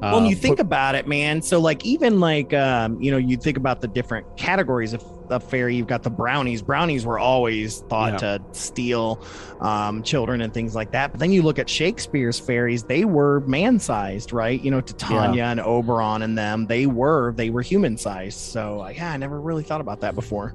Well, 0.00 0.20
Uh, 0.20 0.28
you 0.28 0.34
think 0.34 0.58
about 0.58 0.94
it, 0.94 1.06
man. 1.06 1.42
So, 1.42 1.60
like, 1.60 1.84
even 1.84 2.18
like, 2.18 2.52
um, 2.54 3.00
you 3.00 3.10
know, 3.10 3.18
you 3.18 3.36
think 3.36 3.56
about 3.56 3.80
the 3.80 3.88
different 3.88 4.36
categories 4.36 4.94
of, 4.94 5.04
of 5.30 5.42
fairy. 5.42 5.76
You've 5.76 5.86
got 5.86 6.02
the 6.02 6.10
brownies. 6.10 6.62
Brownies 6.62 7.06
were 7.06 7.18
always 7.18 7.80
thought 7.80 8.18
to 8.20 8.42
steal 8.52 9.24
um, 9.60 10.02
children 10.02 10.40
and 10.40 10.52
things 10.52 10.74
like 10.74 10.90
that. 10.92 11.12
But 11.12 11.20
then 11.20 11.32
you 11.32 11.42
look 11.42 11.58
at 11.58 11.68
Shakespeare's 11.68 12.38
fairies; 12.38 12.84
they 12.84 13.04
were 13.04 13.40
man-sized, 13.40 14.32
right? 14.32 14.60
You 14.62 14.70
know, 14.70 14.80
Titania 14.80 15.44
and 15.44 15.60
Oberon 15.60 16.22
and 16.22 16.36
them, 16.36 16.66
they 16.66 16.86
were 16.86 17.32
they 17.34 17.50
were 17.50 17.62
human-sized. 17.62 18.38
So, 18.38 18.86
yeah, 18.88 19.12
I 19.12 19.16
never 19.16 19.40
really 19.40 19.62
thought 19.62 19.80
about 19.80 20.00
that 20.00 20.14
before. 20.14 20.54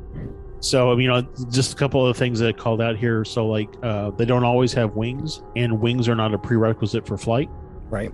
So, 0.62 0.98
you 0.98 1.08
know, 1.08 1.22
just 1.50 1.74
a 1.74 1.76
couple 1.78 2.06
of 2.06 2.18
things 2.18 2.40
that 2.40 2.50
I 2.50 2.52
called 2.52 2.82
out 2.82 2.98
here. 2.98 3.24
So, 3.24 3.48
like, 3.48 3.70
uh, 3.82 4.12
they 4.12 4.26
don't 4.26 4.44
always 4.44 4.74
have 4.74 4.96
wings, 4.96 5.42
and 5.56 5.80
wings 5.80 6.10
are 6.10 6.16
not 6.16 6.34
a 6.34 6.38
prerequisite 6.38 7.08
for 7.08 7.18
flight. 7.18 7.50
Right. 7.90 8.12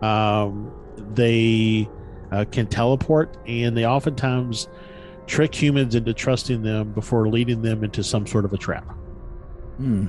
Um, 0.00 0.72
they 1.14 1.88
uh, 2.30 2.44
can 2.52 2.66
teleport, 2.66 3.36
and 3.46 3.76
they 3.76 3.84
oftentimes 3.84 4.68
trick 5.26 5.54
humans 5.54 5.94
into 5.94 6.14
trusting 6.14 6.62
them 6.62 6.92
before 6.92 7.28
leading 7.28 7.62
them 7.62 7.82
into 7.84 8.02
some 8.04 8.26
sort 8.26 8.44
of 8.44 8.52
a 8.52 8.56
trap. 8.56 8.84
Hmm. 9.76 10.06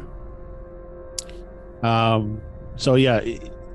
Um, 1.83 2.41
so 2.75 2.95
yeah, 2.95 3.21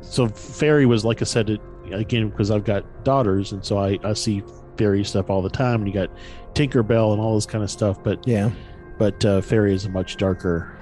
so 0.01 0.29
fairy 0.29 0.87
was 0.87 1.05
like 1.05 1.21
I 1.23 1.25
said 1.25 1.51
it, 1.51 1.61
again 1.91 2.29
because 2.31 2.51
I've 2.51 2.65
got 2.65 3.05
daughters, 3.05 3.53
and 3.53 3.65
so 3.65 3.79
I, 3.79 3.99
I 4.05 4.13
see 4.15 4.43
fairy 4.77 5.05
stuff 5.05 5.31
all 5.31 5.43
the 5.43 5.51
time. 5.51 5.83
And 5.83 5.87
you 5.89 5.95
got 5.95 6.11
Tinkerbell 6.55 7.13
and 7.13 7.21
all 7.21 7.35
this 7.35 7.47
kind 7.47 7.63
of 7.63 7.71
stuff, 7.71 8.03
but 8.03 8.27
Yeah. 8.27 8.51
but 8.99 9.25
uh, 9.25 9.41
fairy 9.41 9.75
is 9.75 9.85
a 9.85 9.91
much 9.91 10.17
darker 10.17 10.77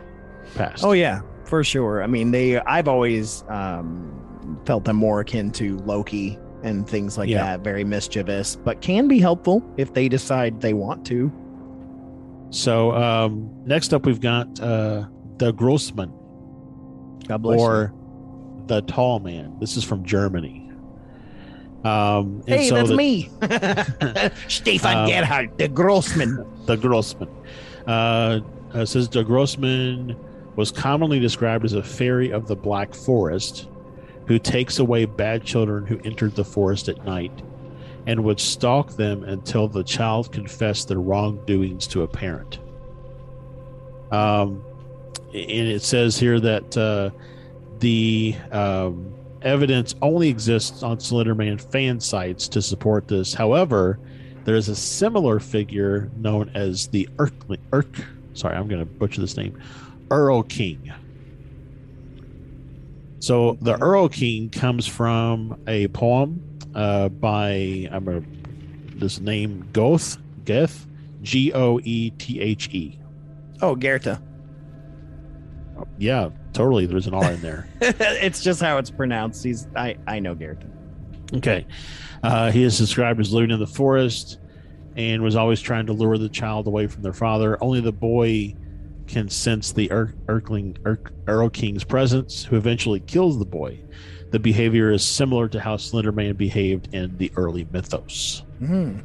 past. 0.55 0.85
Oh 0.85 0.93
yeah, 0.93 1.21
for 1.45 1.63
sure. 1.65 2.03
I 2.03 2.07
mean, 2.07 2.31
they. 2.31 2.59
I've 2.61 2.89
always 2.89 3.45
um, 3.49 4.59
felt 4.65 4.85
them 4.85 4.97
more 4.97 5.21
akin 5.21 5.51
to 5.53 5.77
Loki 5.79 6.39
and 6.63 6.89
things 6.89 7.17
like 7.19 7.29
Yeah. 7.29 7.43
that. 7.45 7.61
Very 7.61 7.85
mischievous, 7.85 8.57
but 8.57 8.81
can 8.81 9.09
be 9.09 9.19
helpful 9.19 9.63
if 9.77 9.93
they 9.95 10.09
decide 10.09 10.61
they 10.61 10.75
want 10.75 11.05
to. 11.07 11.33
So 12.51 12.93
um, 12.93 13.51
next 13.65 13.93
up, 13.95 14.07
we've 14.07 14.21
got 14.21 14.59
uh, 14.61 15.07
the 15.39 15.53
Grossman 15.53 16.13
God 17.29 17.39
bless. 17.43 17.59
you. 17.61 17.65
or 17.65 17.95
the 18.67 18.83
Tall 18.83 19.21
Man. 19.21 19.57
This 19.61 19.77
is 19.77 19.85
from 19.85 20.05
Germany. 20.05 20.71
Um, 21.85 22.43
Hey, 22.47 22.69
so 22.69 22.75
that's 22.75 22.89
the- 22.91 22.97
me, 22.97 23.31
Stefan 24.49 24.97
Um, 24.97 25.09
Gerhardt, 25.09 25.57
the 25.59 25.69
Grossman. 25.69 26.45
the 26.67 26.77
Grossman. 26.77 27.29
Uh, 27.87 28.41
uh, 28.75 28.85
says 28.85 29.09
the 29.09 29.25
Grossman 29.25 30.15
was 30.57 30.71
commonly 30.71 31.19
described 31.19 31.65
as 31.65 31.73
a 31.73 31.83
fairy 31.83 32.31
of 32.31 32.47
the 32.49 32.57
Black 32.57 32.93
Forest 32.95 33.69
who 34.31 34.39
takes 34.39 34.79
away 34.79 35.05
bad 35.05 35.43
children 35.45 35.85
who 35.85 35.99
entered 36.05 36.37
the 36.37 36.45
forest 36.45 36.89
at 36.89 37.05
night 37.05 37.33
and 38.07 38.23
would 38.23 38.39
stalk 38.39 38.93
them 38.93 39.25
until 39.25 39.67
the 39.67 39.83
child 39.83 40.31
confessed 40.31 40.87
their 40.87 41.01
wrongdoings 41.01 41.85
to 41.89 42.03
a 42.03 42.07
parent. 42.07 42.61
Um, 44.13 44.65
and 45.35 45.51
it 45.51 45.83
says 45.83 46.17
here 46.17 46.39
that 46.39 46.77
uh, 46.77 47.11
the 47.81 48.37
um, 48.53 49.13
evidence 49.43 49.97
only 50.01 50.29
exists 50.29 50.85
on 50.85 50.99
Slenderman 50.99 51.61
fan 51.61 51.99
sites 51.99 52.47
to 52.51 52.63
support 52.63 53.09
this. 53.09 53.35
However, 53.35 53.99
there 54.45 54.55
is 54.55 54.69
a 54.69 54.77
similar 54.77 55.41
figure 55.41 56.09
known 56.17 56.53
as 56.55 56.87
the 56.87 57.09
Urk. 57.19 58.05
Sorry, 58.35 58.55
I'm 58.55 58.69
going 58.69 58.79
to 58.79 58.87
butcher 58.87 59.23
this 59.23 59.37
name. 59.37 59.61
Erlking. 60.07 60.95
So 63.21 63.59
the 63.61 63.75
Erlking 63.75 64.51
comes 64.51 64.87
from 64.87 65.61
a 65.67 65.89
poem 65.89 66.59
uh, 66.75 67.11
by 67.11 67.89
I'm 67.93 68.09
a 68.09 68.23
this 68.99 69.21
name 69.21 69.69
Goeth 69.73 70.19
Geth 70.45 70.87
G 71.23 71.53
O 71.53 71.81
E 71.83 72.11
T 72.11 72.41
H 72.41 72.69
E. 72.69 72.99
Oh, 73.63 73.75
Goethe. 73.75 74.19
Yeah, 75.99 76.31
totally. 76.53 76.87
There's 76.87 77.07
an 77.07 77.15
R 77.15 77.33
in 77.33 77.41
there. 77.43 77.69
it's 77.81 78.43
just 78.43 78.61
how 78.61 78.79
it's 78.79 78.91
pronounced. 78.91 79.45
He's. 79.45 79.67
I. 79.77 79.97
I 80.07 80.19
know 80.19 80.35
Goethe. 80.35 80.65
Okay. 81.35 81.67
Uh, 82.23 82.51
he 82.51 82.63
is 82.63 82.77
described 82.77 83.21
as 83.21 83.33
living 83.33 83.51
in 83.51 83.59
the 83.59 83.67
forest 83.67 84.39
and 84.97 85.23
was 85.23 85.37
always 85.37 85.61
trying 85.61 85.87
to 85.87 85.93
lure 85.93 86.19
the 86.19 86.29
child 86.29 86.67
away 86.67 86.87
from 86.87 87.03
their 87.03 87.13
father. 87.13 87.63
Only 87.63 87.81
the 87.81 87.93
boy 87.93 88.55
can 89.11 89.29
sense 89.29 89.73
the 89.73 89.91
Ur- 89.91 90.15
Urkling, 90.27 90.77
Urk, 90.87 91.13
Erlking's 91.27 91.85
presence, 91.85 92.45
who 92.45 92.57
eventually 92.57 93.01
kills 93.01 93.39
the 93.39 93.45
boy. 93.45 93.81
The 94.31 94.39
behavior 94.39 94.91
is 94.91 95.05
similar 95.05 95.49
to 95.49 95.61
how 95.61 95.77
Slenderman 95.77 96.37
behaved 96.37 96.95
in 96.95 97.17
the 97.19 97.33
early 97.37 97.67
mythos. 97.73 98.45
Hmm. 98.59 99.01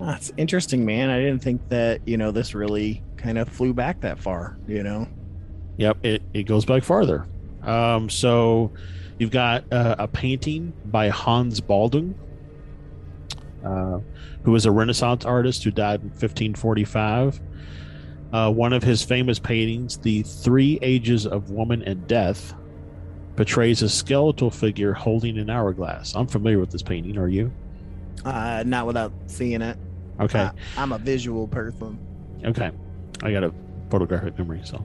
That's 0.00 0.32
interesting, 0.36 0.84
man. 0.84 1.10
I 1.10 1.18
didn't 1.18 1.40
think 1.40 1.68
that 1.68 2.06
you 2.06 2.16
know 2.16 2.30
this 2.30 2.54
really 2.54 3.02
kind 3.16 3.38
of 3.38 3.48
flew 3.48 3.72
back 3.72 4.00
that 4.00 4.18
far. 4.18 4.58
You 4.66 4.82
know. 4.82 5.08
Yep, 5.78 6.04
it, 6.04 6.22
it 6.32 6.42
goes 6.44 6.64
back 6.64 6.82
farther. 6.82 7.26
Um, 7.62 8.08
so 8.08 8.72
you've 9.18 9.30
got 9.30 9.70
uh, 9.72 9.96
a 9.98 10.08
painting 10.08 10.72
by 10.86 11.08
Hans 11.08 11.60
Baldung, 11.60 12.14
uh, 13.64 14.00
who 14.42 14.52
was 14.52 14.64
a 14.64 14.70
Renaissance 14.70 15.24
artist 15.24 15.64
who 15.64 15.70
died 15.70 16.00
in 16.00 16.08
1545. 16.08 17.40
Uh, 18.32 18.50
one 18.50 18.72
of 18.72 18.82
his 18.82 19.02
famous 19.02 19.38
paintings, 19.38 19.98
The 19.98 20.22
Three 20.22 20.78
Ages 20.82 21.26
of 21.26 21.50
Woman 21.50 21.82
and 21.82 22.06
Death, 22.06 22.54
portrays 23.36 23.82
a 23.82 23.88
skeletal 23.88 24.50
figure 24.50 24.92
holding 24.92 25.38
an 25.38 25.50
hourglass. 25.50 26.14
I'm 26.14 26.26
familiar 26.26 26.58
with 26.58 26.70
this 26.70 26.82
painting. 26.82 27.18
Are 27.18 27.28
you? 27.28 27.52
Uh, 28.24 28.64
not 28.66 28.86
without 28.86 29.12
seeing 29.26 29.62
it. 29.62 29.76
Okay. 30.20 30.40
I, 30.40 30.52
I'm 30.76 30.92
a 30.92 30.98
visual 30.98 31.46
person. 31.46 31.98
Okay. 32.44 32.70
I 33.22 33.32
got 33.32 33.44
a 33.44 33.52
photographic 33.90 34.38
memory. 34.38 34.60
So, 34.64 34.84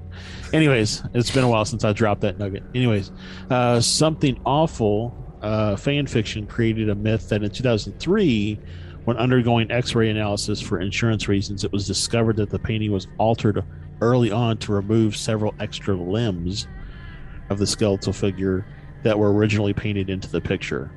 anyways, 0.54 1.04
it's 1.14 1.32
been 1.32 1.44
a 1.44 1.50
while 1.50 1.66
since 1.66 1.84
I 1.84 1.94
dropped 1.94 2.22
that 2.22 2.38
nugget. 2.38 2.64
Anyways, 2.76 3.12
uh, 3.50 3.82
something 3.82 4.40
awful 4.46 5.16
uh, 5.42 5.76
fan 5.76 6.08
fiction 6.08 6.46
created 6.46 6.90
a 6.90 6.96
myth 6.96 7.30
that 7.30 7.44
in 7.44 7.50
2003, 7.50 8.60
when 9.06 9.18
undergoing 9.18 9.72
x 9.72 9.96
ray 9.96 10.10
analysis 10.10 10.62
for 10.62 10.80
insurance 10.80 11.28
reasons, 11.28 11.64
it 11.64 11.72
was 11.72 11.88
discovered 11.88 12.36
that 12.38 12.50
the 12.50 12.60
painting 12.60 12.92
was 12.92 13.08
altered 13.18 13.64
early 14.02 14.32
on 14.32 14.58
to 14.58 14.74
remove 14.74 15.16
several 15.16 15.54
extra 15.60 15.96
limbs 15.96 16.68
of 17.50 17.60
the 17.60 17.68
skeletal 17.68 18.14
figure 18.14 18.66
that 19.04 19.18
were 19.18 19.34
originally 19.34 19.74
painted 19.74 20.10
into 20.10 20.30
the 20.30 20.42
picture. 20.42 20.92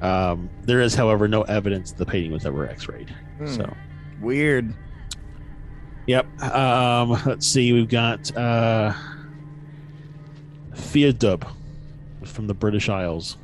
Um, 0.00 0.50
there 0.62 0.80
is, 0.80 0.94
however, 0.94 1.28
no 1.28 1.42
evidence 1.42 1.92
the 1.92 2.04
painting 2.04 2.32
was 2.32 2.44
ever 2.44 2.68
X-rayed. 2.68 3.10
Hmm. 3.38 3.46
So, 3.46 3.76
Weird. 4.20 4.74
yep. 6.06 6.26
Um, 6.42 7.10
let's 7.26 7.46
see. 7.46 7.72
We've 7.72 7.88
got 7.88 8.34
uh, 8.36 8.92
Fear 10.74 11.12
Dubh 11.12 11.46
from 12.24 12.46
the 12.46 12.54
British 12.54 12.88
Isles. 12.88 13.36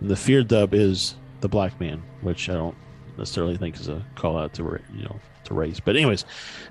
And 0.00 0.10
the 0.10 0.16
Fear 0.16 0.44
Dubh 0.44 0.72
is 0.72 1.14
the 1.40 1.48
black 1.48 1.78
man, 1.80 2.02
which 2.20 2.48
I 2.48 2.54
don't 2.54 2.76
necessarily 3.16 3.56
think 3.56 3.78
is 3.78 3.88
a 3.88 4.04
call 4.14 4.38
out 4.38 4.54
to 4.54 4.62
you 4.94 5.04
know 5.04 5.20
to 5.44 5.54
race. 5.54 5.80
But 5.80 5.96
anyways, 5.96 6.24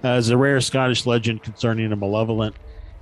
uh, 0.04 0.10
is 0.10 0.30
a 0.30 0.38
rare 0.38 0.62
Scottish 0.62 1.06
legend 1.06 1.44
concerning 1.44 1.92
a 1.92 1.96
malevolent 1.96 2.56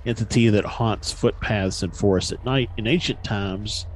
entity 0.04 0.48
that 0.48 0.64
haunts 0.64 1.12
footpaths 1.12 1.82
and 1.82 1.94
forests 1.94 2.32
at 2.32 2.44
night. 2.44 2.70
In 2.76 2.86
ancient 2.86 3.22
times, 3.24 3.86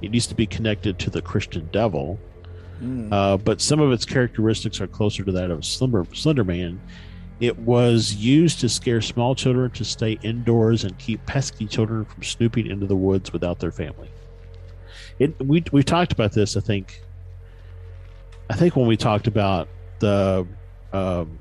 it 0.00 0.12
used 0.12 0.28
to 0.30 0.34
be 0.34 0.46
connected 0.46 0.98
to 1.00 1.10
the 1.10 1.22
Christian 1.22 1.68
devil, 1.72 2.18
uh, 3.12 3.36
but 3.36 3.60
some 3.60 3.78
of 3.80 3.92
its 3.92 4.04
characteristics 4.04 4.80
are 4.80 4.88
closer 4.88 5.22
to 5.22 5.30
that 5.32 5.50
of 5.50 5.64
Slender, 5.64 6.04
Slender 6.12 6.42
Man. 6.44 6.80
It 7.38 7.56
was 7.58 8.14
used 8.14 8.60
to 8.60 8.68
scare 8.68 9.00
small 9.00 9.34
children 9.34 9.70
to 9.72 9.84
stay 9.84 10.18
indoors 10.22 10.84
and 10.84 10.96
keep 10.98 11.24
pesky 11.26 11.66
children 11.66 12.04
from 12.04 12.22
snooping 12.22 12.66
into 12.66 12.86
the 12.86 12.96
woods 12.96 13.32
without 13.32 13.58
their 13.60 13.72
family. 13.72 14.10
It 15.18 15.38
we 15.44 15.62
we 15.72 15.82
talked 15.82 16.12
about 16.12 16.32
this, 16.32 16.56
I 16.56 16.60
think. 16.60 17.02
I 18.52 18.54
think 18.54 18.76
when 18.76 18.86
we 18.86 18.98
talked 18.98 19.28
about 19.28 19.66
the 20.00 20.46
um, 20.92 21.38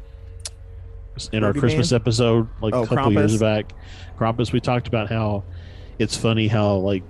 in 1.34 1.44
our 1.44 1.52
Boogeyman? 1.52 1.60
Christmas 1.60 1.92
episode, 1.92 2.48
like 2.62 2.74
Oh, 2.74 2.84
a 2.84 2.88
couple 2.88 3.12
years 3.12 3.38
back, 3.38 3.74
Krampus, 4.18 4.54
we 4.54 4.62
talked 4.62 4.88
about 4.88 5.10
how 5.10 5.44
it's 6.00 6.16
funny 6.16 6.48
how 6.48 6.76
like 6.76 7.04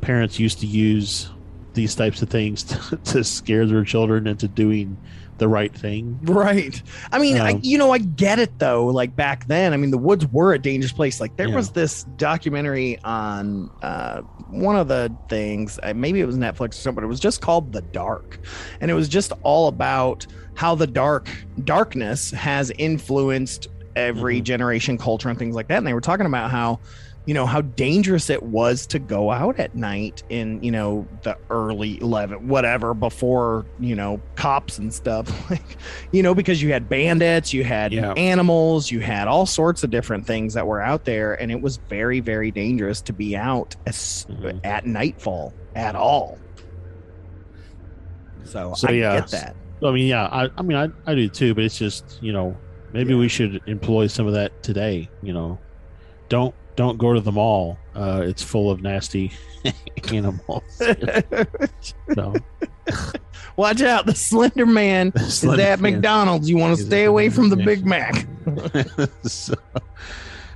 parents 0.00 0.40
used 0.40 0.60
to 0.60 0.66
use 0.66 1.28
these 1.74 1.94
types 1.94 2.22
of 2.22 2.30
things 2.30 2.62
to, 2.90 2.96
to 2.96 3.22
scare 3.22 3.66
their 3.66 3.84
children 3.84 4.26
into 4.26 4.48
doing 4.48 4.96
the 5.38 5.48
right 5.48 5.74
thing. 5.76 6.18
Right. 6.22 6.82
I 7.12 7.18
mean, 7.18 7.36
I, 7.38 7.52
Um, 7.52 7.60
you 7.62 7.76
know, 7.78 7.92
I 7.92 7.98
get 7.98 8.38
it 8.38 8.58
though. 8.58 8.86
Like 8.86 9.14
back 9.16 9.46
then, 9.46 9.72
I 9.72 9.76
mean, 9.76 9.90
the 9.90 9.98
woods 9.98 10.26
were 10.32 10.52
a 10.54 10.58
dangerous 10.58 10.92
place. 10.92 11.20
Like 11.20 11.36
there 11.36 11.48
Yeah. 11.48 11.56
was 11.56 11.70
this 11.70 12.04
documentary 12.16 12.98
on 13.04 13.70
uh, 13.82 14.22
one 14.50 14.76
of 14.76 14.88
the 14.88 15.12
things, 15.28 15.78
uh, 15.82 15.92
maybe 15.94 16.20
it 16.20 16.26
was 16.26 16.36
Netflix 16.36 16.70
or 16.70 16.72
something, 16.74 16.94
but 16.96 17.04
it 17.04 17.08
was 17.08 17.20
just 17.20 17.40
called 17.40 17.72
The 17.72 17.82
Dark, 17.82 18.40
and 18.80 18.90
it 18.90 18.94
was 18.94 19.08
just 19.08 19.32
all 19.42 19.68
about 19.68 20.26
how 20.54 20.74
the 20.74 20.86
dark 20.86 21.28
darkness 21.64 22.30
has 22.30 22.70
influenced 22.78 23.68
every 23.94 24.40
Mhm. 24.40 24.44
generation, 24.44 24.98
culture, 24.98 25.28
and 25.28 25.38
things 25.38 25.54
like 25.54 25.68
that. 25.68 25.78
And 25.78 25.86
they 25.86 25.92
were 25.94 26.00
talking 26.00 26.26
about 26.26 26.50
how. 26.50 26.80
You 27.26 27.34
know 27.34 27.44
how 27.44 27.60
dangerous 27.60 28.30
it 28.30 28.40
was 28.42 28.86
to 28.86 29.00
go 29.00 29.32
out 29.32 29.58
at 29.58 29.74
night 29.74 30.22
in 30.28 30.62
you 30.62 30.70
know 30.70 31.06
the 31.22 31.36
early 31.50 32.00
eleven 32.00 32.46
whatever 32.46 32.94
before 32.94 33.66
you 33.80 33.96
know 33.96 34.20
cops 34.36 34.78
and 34.78 34.94
stuff 34.94 35.28
like 35.50 35.76
you 36.12 36.22
know, 36.22 36.34
because 36.34 36.62
you 36.62 36.72
had 36.72 36.88
bandits, 36.88 37.52
you 37.52 37.64
had 37.64 37.92
Yeah. 37.92 38.12
animals, 38.12 38.90
you 38.92 39.00
had 39.00 39.26
all 39.26 39.44
sorts 39.44 39.82
of 39.82 39.90
different 39.90 40.24
things 40.26 40.54
that 40.54 40.66
were 40.68 40.80
out 40.80 41.04
there, 41.04 41.34
and 41.34 41.50
it 41.50 41.60
was 41.60 41.78
very, 41.88 42.20
very 42.20 42.50
dangerous 42.52 43.00
to 43.02 43.12
be 43.12 43.36
out 43.36 43.74
as, 43.86 44.24
Mhm. 44.30 44.60
at 44.64 44.86
nightfall 44.86 45.52
at 45.74 45.96
all. 45.96 46.38
So, 48.44 48.72
So, 48.76 48.88
I 48.88 48.92
yeah. 48.92 49.16
get 49.20 49.28
that. 49.30 49.56
I 49.84 49.90
mean, 49.90 50.06
yeah, 50.06 50.26
I, 50.26 50.48
I 50.56 50.62
mean, 50.62 50.76
I, 50.76 50.88
I 51.10 51.14
do 51.14 51.28
too, 51.28 51.54
but 51.54 51.64
it's 51.64 51.76
just, 51.76 52.18
you 52.22 52.32
know, 52.32 52.56
maybe 52.92 53.14
we 53.14 53.28
should 53.28 53.60
employ 53.66 54.06
some 54.06 54.26
of 54.26 54.32
that 54.34 54.62
today. 54.62 55.08
You 55.22 55.32
know, 55.32 55.58
don't 56.28 56.54
don't 56.76 56.98
go 56.98 57.12
to 57.14 57.20
the 57.20 57.32
mall. 57.32 57.78
Uh, 57.94 58.22
it's 58.24 58.42
full 58.42 58.70
of 58.70 58.82
nasty 58.82 59.32
animals. 60.12 60.62
so, 62.14 62.34
Watch 63.56 63.80
out, 63.80 64.04
the 64.06 64.14
Slender 64.14 64.66
Man 64.66 65.12
is 65.16 65.38
Slender 65.38 65.62
at 65.62 65.80
Man. 65.80 65.94
McDonald's. 65.94 66.48
You 66.50 66.58
want 66.58 66.76
to 66.78 66.84
stay 66.84 67.04
away 67.04 67.30
from 67.30 67.48
the 67.48 67.56
Big 67.56 67.86
Mac. 67.86 68.26
so, 69.22 69.54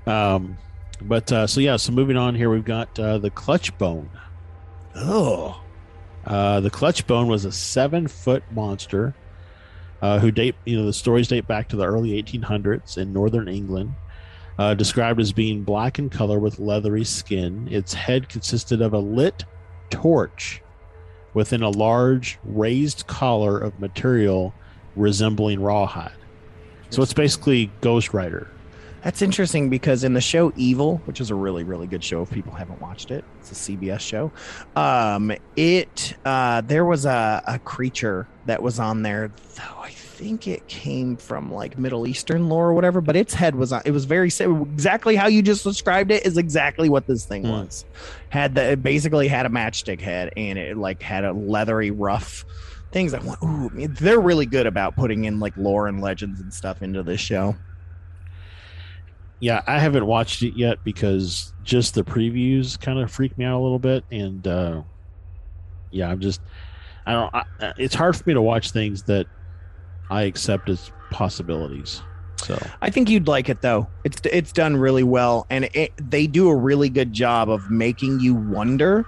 um, 0.07 0.59
but 1.03 1.33
uh, 1.33 1.47
so 1.47 1.61
yeah, 1.61 1.77
so 1.77 1.93
moving 1.93 2.17
on 2.19 2.35
here, 2.35 2.51
we've 2.51 2.65
got 2.65 2.99
uh, 3.01 3.17
the 3.19 3.31
clutch 3.31 3.77
bone. 3.79 4.11
Oh, 4.97 5.61
Uh, 6.27 6.61
the 6.61 6.69
clutch 6.71 7.07
bone 7.07 7.27
was 7.29 7.45
a 7.47 7.53
seven 7.53 8.07
foot 8.07 8.43
monster 8.53 9.15
uh, 10.03 10.19
who 10.19 10.31
date 10.31 10.55
you 10.67 10.77
know 10.77 10.85
the 10.85 10.93
stories 10.93 11.29
date 11.29 11.47
back 11.47 11.69
to 11.69 11.77
the 11.77 11.85
early 11.87 12.23
1800s 12.23 12.99
in 12.99 13.13
northern 13.15 13.49
England. 13.49 13.95
Uh, 14.61 14.75
described 14.75 15.19
as 15.19 15.33
being 15.33 15.63
black 15.63 15.99
in 15.99 16.11
color 16.11 16.39
with 16.39 16.59
leathery 16.59 17.03
skin, 17.03 17.67
its 17.71 17.95
head 17.95 18.29
consisted 18.29 18.83
of 18.83 18.93
a 18.93 18.99
lit 18.99 19.47
torch 19.89 20.61
within 21.33 21.63
a 21.63 21.71
large 21.71 22.39
raised 22.45 23.07
collar 23.07 23.59
of 23.59 23.81
material 23.81 24.53
resembling 24.97 25.63
rawhide. 25.63 26.13
So 26.91 27.01
it's 27.01 27.15
basically 27.15 27.71
Ghost 27.81 28.13
Rider. 28.13 28.51
That's 29.03 29.23
interesting 29.23 29.71
because 29.71 30.05
in 30.05 30.13
the 30.13 30.21
show 30.21 30.53
Evil, 30.57 30.99
which 31.07 31.23
is 31.23 31.31
a 31.31 31.35
really 31.35 31.65
really 31.65 31.87
good 31.87 32.05
show 32.05 32.21
if 32.21 32.31
people 32.31 32.53
haven't 32.53 32.83
watched 32.83 33.11
it, 33.11 33.25
it's 33.39 33.53
a 33.53 33.55
CBS 33.55 34.01
show. 34.01 34.31
Um, 34.77 35.33
it 35.57 36.19
uh, 36.27 36.61
there 36.61 36.85
was 36.85 37.07
a, 37.07 37.43
a 37.47 37.59
creature 37.61 38.29
that 38.45 38.63
was 38.63 38.79
on 38.79 39.01
there, 39.01 39.33
though 39.57 39.81
I 39.81 39.89
think 40.21 40.47
it 40.47 40.67
came 40.69 41.17
from 41.17 41.51
like 41.51 41.79
Middle 41.79 42.07
Eastern 42.07 42.51
lore 42.51 42.69
or 42.69 42.75
whatever. 42.75 43.01
But 43.01 43.17
its 43.17 43.33
head 43.33 43.55
was 43.55 43.73
on. 43.73 43.81
It 43.87 43.91
was 43.93 44.05
very 44.05 44.29
exactly 44.29 45.17
how 45.17 45.29
you 45.29 45.41
just 45.41 45.65
described 45.65 46.11
it 46.11 46.27
is 46.27 46.37
exactly 46.37 46.91
what 46.91 47.07
this 47.07 47.25
thing 47.25 47.45
Hmm. 47.45 47.51
was. 47.51 47.87
Had 48.29 48.55
the 48.55 48.73
it 48.73 48.83
basically 48.83 49.29
had 49.29 49.47
a 49.47 49.49
matchstick 49.49 50.01
head 50.01 50.33
and 50.37 50.59
it 50.59 50.77
like 50.77 51.03
had 51.03 51.25
a 51.25 51.33
leathery 51.33 51.91
rough. 51.91 52.45
Things 52.93 53.15
I 53.15 53.21
went, 53.21 53.39
ooh, 53.43 53.71
they're 53.89 54.21
really 54.21 54.47
good 54.47 54.67
about 54.67 54.95
putting 54.97 55.25
in 55.25 55.41
like 55.41 55.57
lore 55.57 55.87
and 55.87 56.01
legends 56.03 56.41
and 56.41 56.53
stuff 56.53 56.83
into 56.83 57.03
this 57.03 57.21
show. 57.21 57.57
Yeah, 59.39 59.63
I 59.67 59.79
haven't 59.79 60.05
watched 60.05 60.43
it 60.43 60.55
yet 60.55 60.85
because 60.85 61.55
just 61.65 61.95
the 61.95 62.03
previews 62.05 62.79
kind 62.79 62.99
of 62.99 63.11
freak 63.11 63.39
me 63.39 63.47
out 63.47 63.59
a 63.59 63.63
little 63.63 63.79
bit, 63.79 64.05
and 64.11 64.47
uh, 64.47 64.83
yeah, 65.91 66.11
I'm 66.11 66.21
just 66.21 66.43
I 67.07 67.13
don't. 67.13 67.35
I, 67.35 67.45
it's 67.79 67.95
hard 67.95 68.17
for 68.17 68.25
me 68.29 68.35
to 68.35 68.43
watch 68.43 68.73
things 68.73 69.05
that 69.05 69.27
I 70.11 70.23
accept 70.23 70.69
as 70.69 70.91
possibilities. 71.11 72.03
So 72.37 72.59
I 72.83 72.91
think 72.91 73.11
you'd 73.11 73.29
like 73.29 73.49
it 73.49 73.61
though. 73.63 73.87
It's 74.05 74.21
it's 74.25 74.53
done 74.53 74.77
really 74.77 75.03
well, 75.03 75.47
and 75.51 75.69
it, 75.75 75.93
they 76.11 76.27
do 76.27 76.49
a 76.49 76.57
really 76.57 76.89
good 76.89 77.13
job 77.13 77.51
of 77.51 77.71
making 77.71 78.21
you 78.21 78.35
wonder 78.35 79.05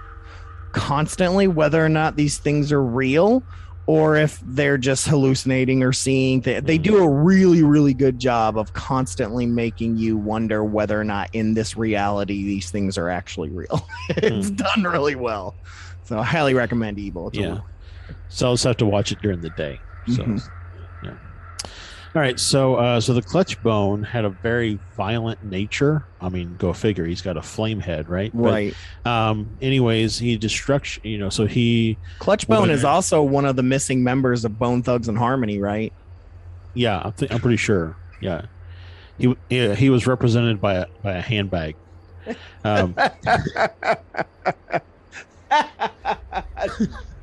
constantly 0.71 1.47
whether 1.47 1.83
or 1.83 1.89
not 1.89 2.15
these 2.15 2.37
things 2.37 2.71
are 2.71 2.83
real 2.83 3.43
or 3.85 4.15
if 4.15 4.39
they're 4.45 4.77
just 4.77 5.07
hallucinating 5.07 5.83
or 5.83 5.91
seeing. 5.93 6.41
They, 6.41 6.59
they 6.61 6.77
do 6.77 6.97
a 7.03 7.09
really 7.09 7.63
really 7.63 7.93
good 7.93 8.19
job 8.19 8.57
of 8.57 8.73
constantly 8.73 9.45
making 9.45 9.97
you 9.97 10.15
wonder 10.17 10.63
whether 10.63 10.99
or 10.99 11.03
not 11.03 11.29
in 11.33 11.53
this 11.55 11.75
reality 11.75 12.43
these 12.43 12.69
things 12.71 12.97
are 12.97 13.09
actually 13.09 13.49
real. 13.49 13.87
it's 14.09 14.51
done 14.51 14.83
really 14.83 15.15
well, 15.15 15.55
so 16.05 16.19
I 16.19 16.23
highly 16.23 16.53
recommend 16.53 16.99
Evil. 16.99 17.27
It's 17.29 17.37
a- 17.39 17.41
yeah, 17.41 17.59
so 18.29 18.47
I'll 18.47 18.53
just 18.53 18.63
have 18.65 18.77
to 18.77 18.85
watch 18.85 19.11
it 19.11 19.19
during 19.21 19.41
the 19.41 19.49
day. 19.49 19.79
So 20.07 20.23
Mhm. 20.23 20.49
All 22.15 22.21
right, 22.21 22.39
so 22.39 22.75
uh, 22.75 23.01
so 23.01 23.15
the 23.15 23.23
clutch 23.23 23.61
bone 23.63 24.03
had 24.03 24.23
a 24.23 24.29
very 24.29 24.77
violent 24.95 25.43
nature. 25.43 26.05
I 26.21 26.29
mean, 26.29 26.57
go 26.57 26.71
figure. 26.71 27.05
He's 27.05 27.23
got 27.23 27.37
a 27.37 27.41
flame 27.41 27.79
head, 27.79 28.07
right? 28.07 28.31
But, 28.31 28.43
right. 28.43 28.75
um. 29.03 29.57
Anyways, 29.61 30.19
he 30.19 30.37
destruction. 30.37 31.07
You 31.07 31.17
know, 31.17 31.29
so 31.29 31.47
he 31.47 31.97
Clutch 32.19 32.47
Bone 32.47 32.69
is 32.69 32.83
also 32.83 33.23
one 33.23 33.45
of 33.45 33.55
the 33.55 33.63
missing 33.63 34.03
members 34.03 34.45
of 34.45 34.59
Bone 34.59 34.83
Thugs 34.83 35.07
and 35.07 35.17
Harmony, 35.17 35.59
right? 35.59 35.91
Yeah, 36.75 37.01
I 37.03 37.09
think 37.09 37.31
I'm 37.31 37.39
pretty 37.39 37.57
sure. 37.57 37.95
Yeah, 38.21 38.45
he 39.17 39.35
yeah, 39.49 39.73
he 39.73 39.89
was 39.89 40.05
represented 40.05 40.61
by 40.61 40.75
a 40.75 40.85
by 41.01 41.13
a 41.13 41.21
handbag. 41.21 41.75
Um, 42.63 42.95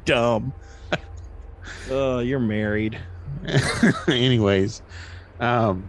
Dumb. 0.04 0.52
Oh, 1.90 2.18
you're 2.24 2.40
married. 2.40 2.98
anyways, 4.08 4.82
um, 5.38 5.86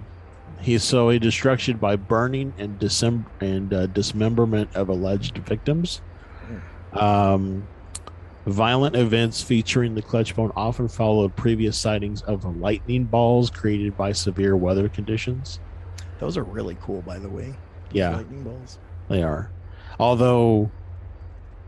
he's 0.62 0.84
so 0.84 1.10
a 1.10 1.20
destruction 1.20 1.78
by 1.78 1.95
burning 1.95 2.54
and 2.58 2.80
disem- 2.80 3.26
and 3.39 3.74
uh, 3.74 3.88
dismemberment 3.88 4.76
of 4.76 4.89
alleged 4.89 5.38
victims. 5.39 6.02
Um, 6.93 7.68
violent 8.45 8.95
events 8.95 9.41
featuring 9.41 9.95
the 9.95 10.02
clutch 10.02 10.36
bone 10.36 10.52
often 10.56 10.88
followed 10.88 11.36
previous 11.36 11.78
sightings 11.78 12.22
of 12.24 12.58
lightning 12.58 13.06
balls 13.06 13.49
created 13.49 13.95
by 13.97 14.12
severe 14.12 14.56
weather 14.56 14.89
conditions. 14.89 15.60
Those 16.20 16.38
are 16.38 16.43
really 16.43 16.78
cool, 16.82 17.02
by 17.02 17.20
the 17.20 17.30
way. 17.30 17.54
Yeah. 17.91 18.18
Lightning 18.18 18.43
balls. 18.43 18.78
They 19.10 19.24
are. 19.24 19.49
Although 19.99 20.72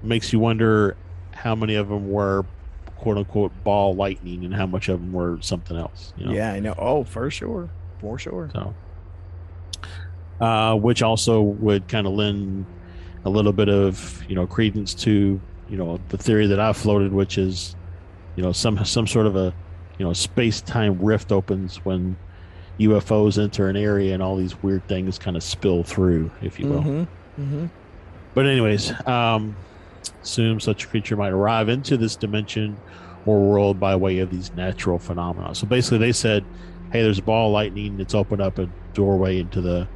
makes 0.02 0.34
you 0.34 0.40
wonder 0.40 0.98
how 1.32 1.56
many 1.56 1.76
of 1.76 1.90
them 1.90 2.12
were 2.12 2.46
quote 3.04 3.18
unquote 3.18 3.52
ball 3.66 3.94
lightning 3.94 4.46
and 4.46 4.56
how 4.56 4.66
much 4.66 4.88
of 4.88 4.98
them 4.98 5.12
were 5.12 5.38
something 5.42 5.76
else. 5.76 6.14
You 6.16 6.26
know? 6.26 6.32
Yeah, 6.32 6.54
I 6.54 6.62
know. 6.62 6.74
Oh, 6.78 7.04
for 7.04 7.30
sure. 7.30 7.70
For 8.00 8.18
sure. 8.18 8.50
So 8.54 8.74
uh 10.40 10.76
which 10.76 11.04
also 11.04 11.42
would 11.42 11.88
kind 11.90 12.08
of 12.08 12.14
lend 12.14 12.66
a 13.26 13.30
little 13.30 13.52
bit 13.52 13.68
of, 13.68 14.24
you 14.30 14.36
know, 14.36 14.48
credence 14.48 14.94
to 14.94 15.40
you 15.70 15.78
know, 15.78 16.00
the 16.10 16.18
theory 16.18 16.48
that 16.48 16.60
I've 16.60 16.78
floated, 16.78 17.12
which 17.12 17.38
is, 17.38 17.76
you 18.38 18.44
know, 18.44 18.54
some 18.54 18.84
some 18.86 19.06
sort 19.06 19.26
of 19.26 19.36
a, 19.36 19.54
you 19.98 20.06
know, 20.06 20.14
space 20.14 20.62
time 20.62 20.98
rift 21.02 21.34
opens 21.34 21.78
when 21.84 22.16
UFOs 22.80 23.42
enter 23.42 23.68
an 23.68 23.76
area 23.76 24.14
and 24.14 24.24
all 24.24 24.38
these 24.38 24.62
weird 24.64 24.88
things 24.88 25.20
kind 25.20 25.36
of 25.36 25.44
spill 25.44 25.84
through, 25.84 26.32
if 26.42 26.58
you 26.58 26.68
will. 26.68 26.82
Mm-hmm. 26.82 27.42
Mm-hmm. 27.42 27.66
But 28.34 28.46
anyways, 28.46 28.94
um, 29.08 29.56
assume 30.22 30.60
such 30.60 30.86
a 30.86 30.88
creature 30.88 31.16
might 31.16 31.32
arrive 31.32 31.70
into 31.70 31.98
this 31.98 32.16
dimension 32.16 32.78
or 33.26 33.40
world 33.40 33.80
by 33.80 33.96
way 33.96 34.20
of 34.20 34.30
these 34.30 34.54
natural 34.54 35.00
phenomena. 35.00 35.56
So 35.56 35.66
basically, 35.68 36.00
they 36.00 36.12
said, 36.12 36.44
"Hey, 36.92 37.02
there's 37.02 37.20
a 37.20 37.24
ball 37.24 37.48
of 37.48 37.54
lightning. 37.54 38.00
It's 38.00 38.14
opened 38.14 38.42
up 38.42 38.60
a 38.60 38.70
doorway 38.94 39.40
into 39.40 39.62
the 39.62 39.88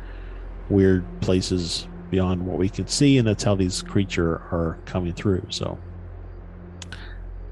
weird 0.70 1.06
places 1.22 1.88
beyond 2.10 2.46
what 2.46 2.58
we 2.58 2.70
can 2.70 2.88
see, 2.88 3.18
and 3.18 3.28
that's 3.28 3.44
how 3.44 3.56
these 3.56 3.82
creature 3.82 4.36
are 4.52 4.78
coming 4.86 5.14
through." 5.14 5.46
So, 5.50 5.78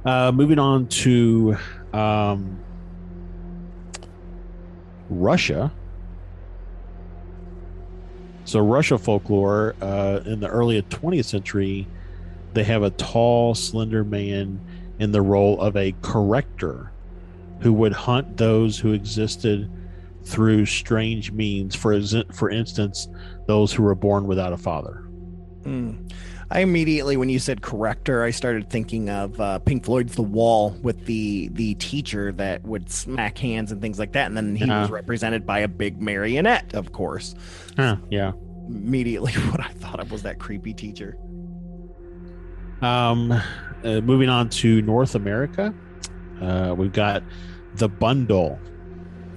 uh, 0.06 0.32
moving 0.32 0.60
on 0.60 0.88
to 0.88 1.58
um, 1.94 2.60
Russia. 5.10 5.72
So, 8.46 8.60
Russia 8.60 8.98
folklore 8.98 9.76
uh, 9.82 10.22
in 10.26 10.40
the 10.40 10.48
early 10.48 10.82
20th 10.84 11.26
century, 11.26 11.88
they 12.56 12.64
have 12.64 12.84
a 12.84 12.90
tall, 12.92 13.54
slender 13.54 14.04
man 14.04 14.60
in 15.00 15.12
the 15.12 15.22
role 15.22 15.60
of 15.62 15.76
a 15.76 15.94
corrector 16.02 16.92
who 17.60 17.74
would 17.74 17.94
hunt 17.94 18.38
those 18.38 18.80
who 18.80 18.94
existed 18.94 19.70
through 20.24 20.66
strange 20.66 21.32
means. 21.32 21.76
For 21.76 22.00
for 22.34 22.50
instance, 22.50 23.08
those 23.48 23.72
who 23.72 23.84
were 23.84 23.96
born 23.96 24.26
without 24.26 24.54
a 24.54 24.58
father. 24.58 25.04
Mm. 25.64 26.12
I 26.52 26.60
immediately, 26.60 27.18
when 27.18 27.30
you 27.30 27.40
said 27.40 27.62
corrector, 27.62 28.24
I 28.24 28.30
started 28.30 28.70
thinking 28.70 29.10
of 29.10 29.40
uh, 29.42 29.60
Pink 29.60 29.84
Floyd's 29.84 30.16
"The 30.16 30.22
Wall" 30.22 30.72
with 30.82 31.06
the 31.06 31.50
the 31.50 31.74
teacher 31.76 32.32
that 32.34 32.64
would 32.64 32.92
smack 32.92 33.38
hands 33.38 33.72
and 33.72 33.82
things 33.82 33.98
like 33.98 34.12
that, 34.14 34.28
and 34.28 34.38
then 34.38 34.56
he 34.56 34.66
was 34.66 34.92
represented 34.92 35.46
by 35.46 35.60
a 35.60 35.68
big 35.68 36.02
marionette, 36.02 36.76
of 36.76 36.92
course. 36.92 37.34
Huh, 37.76 37.98
yeah. 38.10 38.34
Immediately, 38.68 39.34
what 39.52 39.60
I 39.60 39.70
thought 39.70 40.00
of 40.00 40.12
was 40.12 40.22
that 40.24 40.40
creepy 40.40 40.74
teacher. 40.74 41.18
Um, 42.82 43.32
uh, 43.84 44.02
moving 44.02 44.30
on 44.30 44.50
to 44.50 44.82
North 44.82 45.16
America, 45.16 45.74
uh, 46.42 46.74
we've 46.78 46.94
got 46.94 47.24
the 47.76 47.90
bundle. 47.90 48.60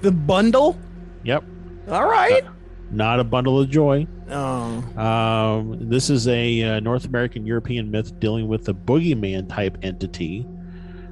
The 0.00 0.12
bundle. 0.12 0.78
Yep, 1.24 1.44
All 1.90 2.06
right. 2.06 2.44
not 2.90 3.20
a 3.20 3.24
bundle 3.24 3.60
of 3.60 3.68
joy. 3.68 4.06
Oh, 4.30 4.84
Um, 5.00 5.88
this 5.88 6.10
is 6.10 6.28
a 6.28 6.62
uh, 6.62 6.80
North 6.80 7.06
American 7.06 7.46
European 7.46 7.90
myth 7.90 8.18
dealing 8.20 8.46
with 8.46 8.68
a 8.68 8.74
boogeyman 8.74 9.48
type 9.48 9.78
entity. 9.82 10.46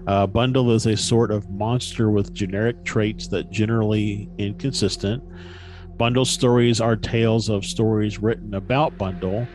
Uh, 0.07 0.27
Bundle 0.27 0.71
is 0.71 0.87
a 0.87 0.97
sort 0.97 1.33
of 1.33 1.51
monster 1.51 2.11
with 2.11 2.33
generic 2.33 2.85
traits 2.85 3.27
that 3.29 3.51
generally 3.51 4.29
inconsistent. 4.39 5.23
Bundle 5.97 6.25
stories 6.25 6.81
are 6.81 6.95
tales 6.95 7.49
of 7.49 7.65
stories 7.65 8.21
written 8.21 8.55
about 8.55 8.97
Bundle. 8.99 9.49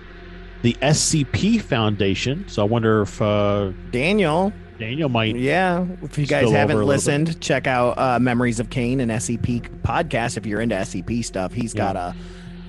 The 0.62 0.74
SCP 0.82 1.62
Foundation. 1.62 2.48
So 2.48 2.62
I 2.62 2.66
wonder 2.66 3.02
if 3.02 3.22
uh, 3.22 3.72
Daniel. 3.92 4.54
Daniel 4.78 5.10
might. 5.10 5.36
Yeah. 5.36 5.86
If 6.02 6.18
you 6.18 6.26
guys 6.26 6.42
Spill 6.42 6.50
over 6.50 6.56
a 6.56 6.60
haven't 6.60 6.84
listened, 6.86 7.42
check 7.42 7.68
out 7.68 7.98
uh, 7.98 8.20
Memories 8.20 8.60
of 8.60 8.70
Kane 8.70 9.00
and 9.00 9.12
SCP 9.12 9.82
podcast. 9.82 10.38
If 10.38 10.46
you're 10.46 10.62
into 10.62 10.76
SCP 10.76 11.24
stuff, 11.24 11.54
he's 11.54 11.74
got 11.74 11.96
a 11.96 12.16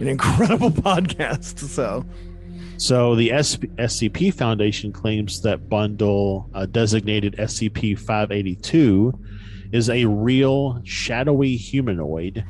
an 0.01 0.09
incredible 0.09 0.71
podcast. 0.71 1.59
So 1.59 2.05
So 2.77 3.15
the 3.15 3.31
SCP 3.31 4.35
Foundation 4.35 4.93
claims 4.93 5.41
that 5.43 5.69
Bundle, 5.69 6.51
uh, 6.55 6.67
designated 6.67 7.37
SCP 7.39 7.99
582, 7.99 9.19
is 9.73 9.89
a 9.89 10.05
real 10.05 10.81
shadowy 10.85 11.57
humanoid 11.57 12.45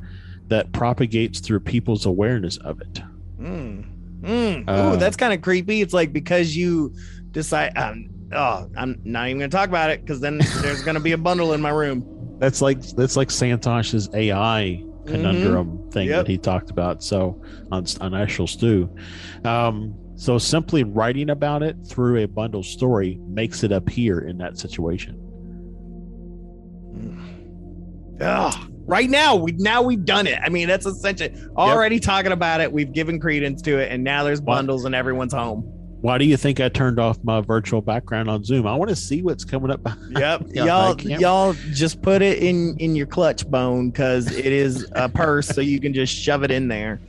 that 0.49 0.73
propagates 0.73 1.41
through 1.41 1.61
people's 1.61 2.05
awareness 2.05 2.57
of 2.59 2.81
it. 2.81 3.01
Mm. 3.41 3.92
Mm. 4.23 4.65
Uh, 4.69 4.95
Ooh, 4.95 4.97
that's 4.97 5.17
kind 5.17 5.33
of 5.33 5.43
creepy. 5.43 5.81
It's 5.83 5.93
like 5.95 6.13
because 6.13 6.57
you 6.57 6.95
decide. 7.33 7.77
Um, 7.77 8.09
oh, 8.33 8.69
I'm 8.77 9.01
not 9.05 9.27
even 9.29 9.39
going 9.39 9.51
to 9.51 9.57
talk 9.57 9.69
about 9.69 9.91
it 9.91 10.01
because 10.01 10.21
then 10.21 10.39
there's 10.61 10.83
going 10.83 10.95
to 10.95 11.01
be 11.01 11.13
a 11.13 11.19
bundle 11.19 11.53
in 11.53 11.61
my 11.61 11.71
room. 11.71 12.37
That's 12.39 12.63
like 12.63 12.81
that's 12.81 13.17
like 13.17 13.29
Santosh's 13.29 14.09
AI 14.15 14.83
conundrum 15.07 15.91
thing 15.91 16.09
Yep. 16.09 16.27
that 16.27 16.31
he 16.31 16.39
talked 16.39 16.71
about. 16.71 17.03
So 17.03 17.41
on 17.71 17.85
on 18.01 18.15
Actual 18.15 18.47
Stew, 18.47 18.89
um, 19.45 19.95
so 20.17 20.39
simply 20.39 20.85
writing 20.85 21.31
about 21.31 21.63
it 21.63 21.77
through 21.87 22.23
a 22.23 22.27
bundle 22.27 22.63
story 22.63 23.19
makes 23.27 23.65
it 23.65 23.73
appear 23.73 24.21
in 24.21 24.39
that 24.39 24.59
situation. 24.59 25.19
Ugh. 28.21 28.72
Right 28.85 29.09
now, 29.09 29.37
we 29.37 29.53
now 29.53 29.83
we've 29.83 30.05
done 30.05 30.27
it. 30.27 30.39
I 30.43 30.49
mean, 30.49 30.69
that's 30.69 30.87
essentially 30.87 31.35
already 31.57 32.01
talking 32.01 32.33
about 32.33 32.61
it. 32.61 32.73
We've 32.73 32.93
given 32.93 33.21
credence 33.21 33.63
to 33.63 33.79
it, 33.79 33.93
and 33.93 34.03
now 34.03 34.25
there's 34.25 34.41
bundles 34.41 34.85
and 34.85 34.95
everyone's 34.95 35.33
home. 35.33 35.63
Why 36.03 36.19
do 36.19 36.25
you 36.25 36.37
think 36.37 36.59
I 36.59 36.69
turned 36.69 36.99
off 36.99 37.23
my 37.23 37.41
virtual 37.41 37.81
background 37.81 38.29
on 38.29 38.43
Zoom? 38.43 38.67
I 38.67 38.75
want 38.75 38.89
to 38.89 38.97
see 38.97 39.23
what's 39.23 39.45
coming 39.45 39.71
up. 39.71 39.81
Yep, 40.11 40.47
y'all, 40.53 41.01
y'all 41.01 41.53
just 41.71 42.03
put 42.03 42.23
it 42.23 42.43
in 42.43 42.77
in 42.79 42.97
your 42.97 43.07
clutch 43.07 43.49
bone 43.49 43.91
because 43.91 44.31
it 44.37 44.47
is 44.47 44.91
a 44.97 45.09
purse, 45.09 45.47
so 45.47 45.61
you 45.61 45.79
can 45.79 45.95
just 45.95 46.13
shove 46.13 46.43
it 46.43 46.51
in 46.51 46.67
there. 46.67 47.01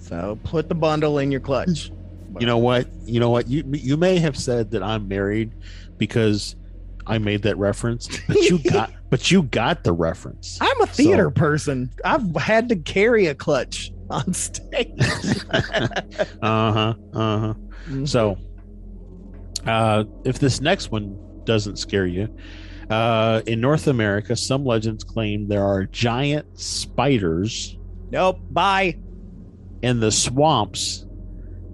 So 0.00 0.38
put 0.42 0.68
the 0.68 0.74
bundle 0.74 1.18
in 1.18 1.30
your 1.30 1.40
clutch. 1.40 1.92
You 2.40 2.46
know 2.46 2.58
what? 2.58 2.88
You 3.04 3.20
know 3.20 3.30
what? 3.30 3.46
You 3.46 3.62
you 3.70 3.96
may 3.96 4.18
have 4.18 4.36
said 4.36 4.72
that 4.72 4.82
I'm 4.82 5.06
married 5.06 5.52
because 5.96 6.56
I 7.06 7.18
made 7.18 7.42
that 7.42 7.56
reference, 7.58 8.08
but 8.26 8.36
you 8.36 8.58
got 8.70 8.92
but 9.10 9.30
you 9.30 9.42
got 9.44 9.84
the 9.84 9.92
reference. 9.92 10.58
I'm 10.60 10.80
a 10.80 10.86
theater 10.86 11.24
So- 11.24 11.30
person. 11.40 11.90
I've 12.04 12.34
had 12.36 12.68
to 12.70 12.76
carry 12.76 13.26
a 13.26 13.34
clutch 13.34 13.92
on 14.10 14.32
stage. 14.34 14.90
uh 15.50 15.62
huh. 16.42 16.94
Uh 17.12 17.38
huh. 17.38 17.54
Mhm. 17.88 18.08
So, 18.08 18.36
uh, 19.66 20.04
if 20.24 20.38
this 20.38 20.60
next 20.60 20.90
one 20.90 21.18
doesn't 21.44 21.76
scare 21.76 22.06
you, 22.06 22.28
uh, 22.90 23.42
in 23.46 23.60
North 23.60 23.86
America, 23.88 24.36
some 24.36 24.64
legends 24.64 25.02
claim 25.04 25.48
there 25.48 25.64
are 25.64 25.84
giant 25.86 26.46
spiders 26.58 27.76
nope. 28.10 28.38
Bye. 28.50 28.98
in 29.82 29.98
the 30.00 30.12
swamps 30.12 31.06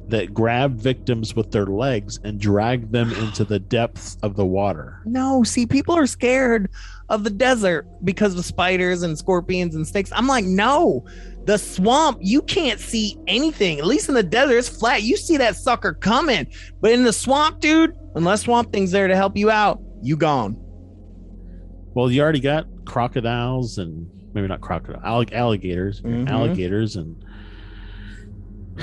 that 0.09 0.33
grab 0.33 0.75
victims 0.77 1.37
with 1.37 1.51
their 1.51 1.67
legs 1.67 2.19
and 2.25 2.41
drag 2.41 2.91
them 2.91 3.13
into 3.13 3.45
the 3.45 3.59
depths 3.59 4.17
of 4.23 4.37
the 4.37 4.45
water. 4.47 5.01
No, 5.05 5.43
see, 5.45 5.67
people 5.67 5.95
are 5.95 6.07
scared 6.07 6.71
of 7.11 7.25
the 7.25 7.31
desert 7.31 7.87
because 8.05 8.35
of 8.35 8.45
spiders 8.45 9.03
and 9.03 9.17
scorpions 9.19 9.75
and 9.75 9.87
snakes. 9.87 10.11
I'm 10.15 10.27
like, 10.27 10.45
no, 10.47 11.05
the 11.45 11.59
swamp, 11.59 12.19
you 12.21 12.43
can't 12.43 12.81
see 12.81 13.19
anything. 13.27 13.79
At 13.79 13.87
least 13.87 14.09
in 14.09 14.15
the 14.15 14.23
desert, 14.23 14.57
it's 14.59 14.69
flat. 14.69 15.03
You 15.03 15.17
see 15.17 15.37
that 15.39 15.57
sucker 15.57 15.93
coming. 15.95 16.47
But 16.81 16.93
in 16.93 17.05
the 17.05 17.13
swamp, 17.13 17.61
dude, 17.61 17.95
unless 18.15 18.43
Swamp 18.43 18.73
Thing's 18.73 18.91
there 18.91 19.09
to 19.09 19.17
help 19.17 19.37
you 19.37 19.51
out, 19.51 19.81
you 20.03 20.17
gone. 20.17 20.57
Well, 21.95 22.11
you 22.11 22.23
already 22.23 22.41
got 22.41 22.67
crocodiles 22.85 23.79
and 23.79 24.09
maybe 24.35 24.47
not 24.47 24.61
crocodile, 24.61 25.01
allig- 25.03 25.33
alligators, 25.33 26.01
Mhm. 26.03 26.29
alligators, 26.29 26.97
and 26.97 27.17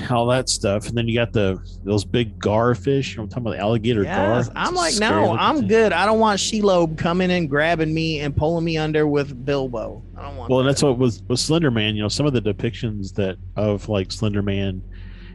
all 0.10 0.26
that 0.28 0.50
stuff. 0.50 0.88
And 0.88 0.98
then 0.98 1.08
you 1.08 1.16
got 1.16 1.32
the 1.34 1.58
those 1.84 2.04
big 2.06 2.38
gar 2.40 2.76
fish. 2.76 3.12
You 3.12 3.18
know, 3.18 3.24
I'm 3.24 3.30
talking 3.30 3.44
about 3.44 3.52
the 3.54 3.60
alligator 3.60 4.04
Yes, 4.04 4.48
gar. 4.48 4.54
I'm 4.56 4.74
It's 4.74 5.00
like, 5.00 5.10
no, 5.12 5.36
I'm 5.38 5.60
thing. 5.60 5.68
good. 5.68 5.94
I 5.94 6.06
don't 6.06 6.20
want 6.20 6.40
Shelob 6.40 6.98
coming 6.98 7.32
and 7.32 7.50
grabbing 7.50 7.94
me 7.94 8.20
and 8.20 8.36
pulling 8.36 8.64
me 8.66 8.78
under 8.78 9.08
with 9.08 9.46
Bilbo. 9.46 10.04
I 10.18 10.24
don't 10.24 10.38
want 10.38 10.50
Well, 10.50 10.60
and 10.60 10.68
that. 10.68 10.74
that's 10.74 10.84
what 10.84 10.98
was 10.98 11.22
with 11.24 11.40
Slender 11.40 11.72
Man. 11.72 11.96
You 11.96 12.04
know, 12.04 12.08
some 12.10 12.26
of 12.26 12.34
the 12.34 12.42
depictions 12.42 13.14
that 13.16 13.38
of 13.56 13.88
like 13.90 14.12
Slender 14.12 14.42
Man, 14.42 14.82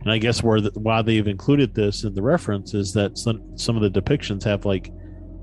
and 0.03 0.11
I 0.13 0.19
guess 0.19 0.43
where 0.43 0.61
the, 0.61 0.71
why 0.75 1.03
they've 1.03 1.27
included 1.29 1.75
this 1.75 2.05
in 2.05 2.15
the 2.15 2.23
reference 2.23 2.75
is 2.75 2.93
that 2.95 3.19
some 3.19 3.57
some 3.59 3.77
of 3.77 3.83
the 3.83 4.01
depictions 4.01 4.45
have 4.45 4.65
like 4.65 4.93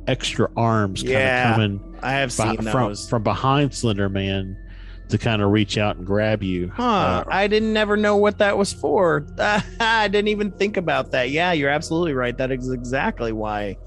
extra 0.07 0.49
arms 0.55 1.01
kind 1.01 1.11
Yeah, 1.11 1.49
of 1.49 1.55
coming 1.55 1.95
I 2.01 2.11
have 2.11 2.31
seen 2.31 2.55
from 2.57 2.65
those. 2.65 3.09
from 3.09 3.23
behind 3.23 3.73
Slender 3.73 4.07
Man 4.09 4.57
to 5.09 5.17
kind 5.17 5.41
of 5.41 5.51
reach 5.51 5.77
out 5.77 5.95
and 5.97 6.05
grab 6.05 6.43
you. 6.43 6.69
Huh. 6.75 6.83
Uh, 6.83 7.23
I 7.29 7.47
didn't 7.47 7.73
never 7.73 7.95
know 7.97 8.17
what 8.17 8.37
that 8.39 8.57
was 8.57 8.73
for. 8.73 9.25
I 9.39 10.07
didn't 10.07 10.27
even 10.27 10.51
think 10.51 10.77
about 10.77 11.11
that. 11.11 11.29
Yeah, 11.29 11.51
you're 11.53 11.69
absolutely 11.69 12.13
right. 12.13 12.37
That 12.37 12.51
is 12.51 12.69
exactly 12.71 13.31
why 13.31 13.77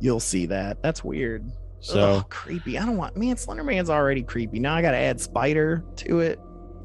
you'll 0.00 0.20
see 0.20 0.46
that. 0.46 0.82
That's 0.82 1.04
weird. 1.04 1.48
so 1.80 2.00
Ugh, 2.18 2.28
creepy. 2.28 2.78
I 2.78 2.84
don't 2.86 2.96
want 2.96 3.16
man, 3.16 3.36
Slender 3.36 3.64
Man's 3.64 3.90
already 3.90 4.22
creepy. 4.22 4.58
Now 4.58 4.74
I 4.74 4.82
gotta 4.82 4.96
add 4.96 5.20
spider 5.20 5.84
to 5.96 6.20
it. 6.20 6.40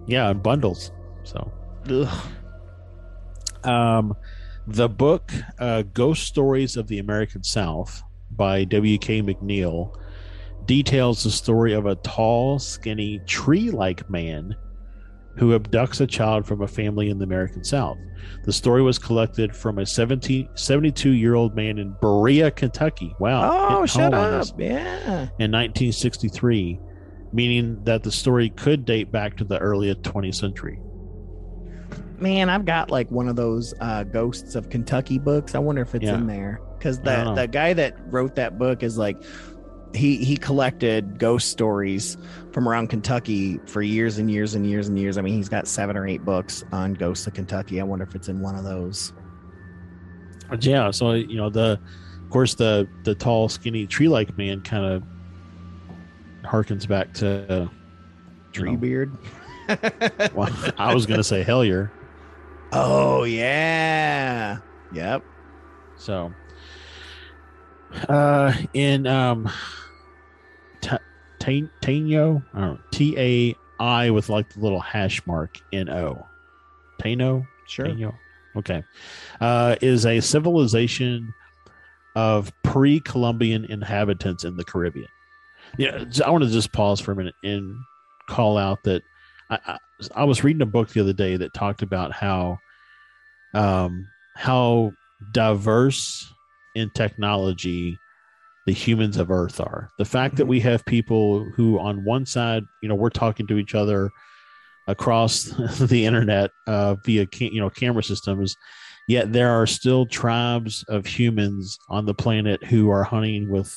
yeah, 0.07 0.29
and 0.29 0.41
bundles. 0.43 0.91
So 1.23 1.51
Ugh. 1.89 2.27
um, 3.63 4.15
the 4.67 4.87
book 4.89 5.31
uh, 5.57 5.83
"Ghost 5.93 6.23
Stories 6.27 6.77
of 6.77 6.87
the 6.87 6.99
American 6.99 7.43
South" 7.43 8.01
by 8.31 8.63
W.K. 8.65 9.21
details 10.69 11.23
the 11.23 11.31
story 11.31 11.73
of 11.73 11.87
a 11.87 11.95
tall, 11.95 12.59
skinny, 12.59 13.19
tree-like 13.25 14.07
man 14.07 14.55
who 15.35 15.57
abducts 15.57 15.99
a 15.99 16.05
child 16.05 16.45
from 16.45 16.61
a 16.61 16.67
family 16.67 17.09
in 17.09 17.17
the 17.17 17.23
American 17.23 17.63
South. 17.63 17.97
The 18.43 18.53
story 18.53 18.83
was 18.83 18.99
collected 18.99 19.55
from 19.55 19.79
a 19.79 19.85
70, 19.85 20.47
72 20.53 21.09
year 21.09 21.33
old 21.33 21.55
man 21.55 21.79
in 21.79 21.95
Berea, 21.99 22.51
Kentucky. 22.51 23.15
Wow. 23.19 23.79
Oh, 23.79 23.85
shut 23.87 24.13
up. 24.13 24.45
Yeah. 24.59 25.29
In 25.39 25.51
1963, 25.51 26.79
meaning 27.33 27.83
that 27.85 28.03
the 28.03 28.11
story 28.11 28.51
could 28.51 28.85
date 28.85 29.11
back 29.11 29.37
to 29.37 29.43
the 29.43 29.57
early 29.57 29.91
20th 29.95 30.35
century. 30.35 30.79
Man, 32.19 32.47
I've 32.47 32.65
got 32.65 32.91
like 32.91 33.09
one 33.09 33.27
of 33.27 33.35
those 33.35 33.73
uh, 33.79 34.03
Ghosts 34.03 34.53
of 34.53 34.69
Kentucky 34.69 35.17
books. 35.17 35.55
I 35.55 35.59
wonder 35.59 35.81
if 35.81 35.95
it's 35.95 36.03
Yeah. 36.05 36.15
in 36.15 36.27
there 36.27 36.61
because 36.77 36.99
the 36.99 37.33
the 37.35 37.47
guy 37.47 37.73
that 37.73 37.95
wrote 38.11 38.35
that 38.35 38.57
book 38.59 38.83
is 38.83 38.97
like 38.97 39.21
he 39.93 40.17
he 40.17 40.37
collected 40.37 41.17
ghost 41.17 41.49
stories 41.49 42.17
from 42.51 42.67
around 42.67 42.87
Kentucky 42.89 43.59
for 43.65 43.81
years 43.81 44.17
and 44.17 44.29
years 44.29 44.55
and 44.55 44.65
years 44.65 44.87
and 44.87 44.99
years. 44.99 45.17
I 45.17 45.21
mean, 45.21 45.33
he's 45.33 45.49
got 45.49 45.67
seven 45.67 45.97
or 45.97 46.07
eight 46.07 46.23
books 46.23 46.63
on 46.71 46.93
Ghosts 46.93 47.27
of 47.27 47.33
Kentucky. 47.33 47.79
I 47.79 47.83
wonder 47.83 48.03
if 48.03 48.15
it's 48.15 48.29
in 48.29 48.41
one 48.41 48.55
of 48.55 48.63
those. 48.63 49.13
Yeah, 50.61 50.91
so 50.91 51.13
you 51.13 51.37
know 51.37 51.49
the, 51.49 51.79
of 52.23 52.29
course 52.29 52.55
the 52.55 52.87
the 53.03 53.15
tall, 53.15 53.49
skinny, 53.49 53.85
tree-like 53.85 54.37
man 54.37 54.61
kind 54.61 54.85
of 54.85 55.03
harkens 56.43 56.87
back 56.87 57.13
to. 57.15 57.47
know, 57.47 57.69
Treebeard. 58.51 59.15
well, 60.33 60.49
I 60.77 60.93
was 60.93 61.05
gonna 61.05 61.23
say 61.23 61.43
Hellier. 61.43 61.91
Oh 62.71 63.23
yeah. 63.23 64.57
Yep. 64.93 65.23
So, 65.97 66.33
uh, 68.07 68.53
in 68.73 69.07
um, 69.07 69.49
Ta- 70.81 70.99
Ta- 71.39 71.69
Taino, 71.81 72.43
I 72.53 72.59
don't 72.59 72.73
know, 72.75 72.79
T 72.91 73.17
A 73.17 73.55
I 73.79 74.09
with 74.09 74.29
like 74.29 74.49
the 74.53 74.59
little 74.59 74.79
hash 74.79 75.25
mark 75.25 75.57
N 75.73 75.89
O, 75.89 76.25
Taino, 77.01 77.45
Sure. 77.67 77.85
Taino? 77.85 78.15
okay, 78.57 78.83
uh, 79.41 79.75
is 79.81 80.05
a 80.05 80.19
civilization 80.19 81.33
of 82.15 82.51
pre-Columbian 82.63 83.65
inhabitants 83.65 84.43
in 84.43 84.57
the 84.57 84.65
Caribbean. 84.65 85.07
Yeah, 85.77 86.03
I 86.25 86.29
want 86.31 86.43
to 86.43 86.49
just 86.49 86.71
pause 86.71 86.99
for 86.99 87.11
a 87.11 87.15
minute 87.15 87.35
and 87.43 87.75
call 88.27 88.57
out 88.57 88.83
that 88.83 89.03
I, 89.49 89.59
I, 89.65 89.77
I 90.15 90.23
was 90.23 90.43
reading 90.43 90.61
a 90.63 90.65
book 90.65 90.89
the 90.89 91.01
other 91.01 91.13
day 91.13 91.37
that 91.37 91.53
talked 91.53 91.83
about 91.83 92.11
how, 92.11 92.57
um, 93.53 94.07
how 94.35 94.93
diverse 95.31 96.33
in 96.79 96.89
technology 96.91 97.99
the 98.65 98.73
humans 98.73 99.17
of 99.17 99.31
Earth 99.31 99.59
are. 99.59 99.89
The 99.97 100.05
fact 100.05 100.35
that 100.35 100.45
we 100.45 100.59
have 100.59 100.85
people 100.85 101.49
who, 101.55 101.79
on 101.79 102.05
one 102.05 102.25
side, 102.25 102.65
you 102.83 102.89
know, 102.89 102.93
we're 102.93 103.09
talking 103.09 103.47
to 103.47 103.57
each 103.57 103.73
other 103.73 104.11
across 104.87 105.43
the 105.79 106.05
internet 106.05 106.51
uh, 106.67 106.95
via 107.05 107.25
ca- 107.25 107.49
you 107.51 107.61
know 107.61 107.69
camera 107.69 108.03
systems, 108.03 108.55
yet 109.07 109.33
there 109.33 109.49
are 109.49 109.65
still 109.65 110.05
tribes 110.05 110.83
of 110.87 111.05
humans 111.05 111.77
on 111.89 112.05
the 112.05 112.13
planet 112.13 112.63
who 112.63 112.89
are 112.89 113.03
hunting 113.03 113.49
with 113.49 113.75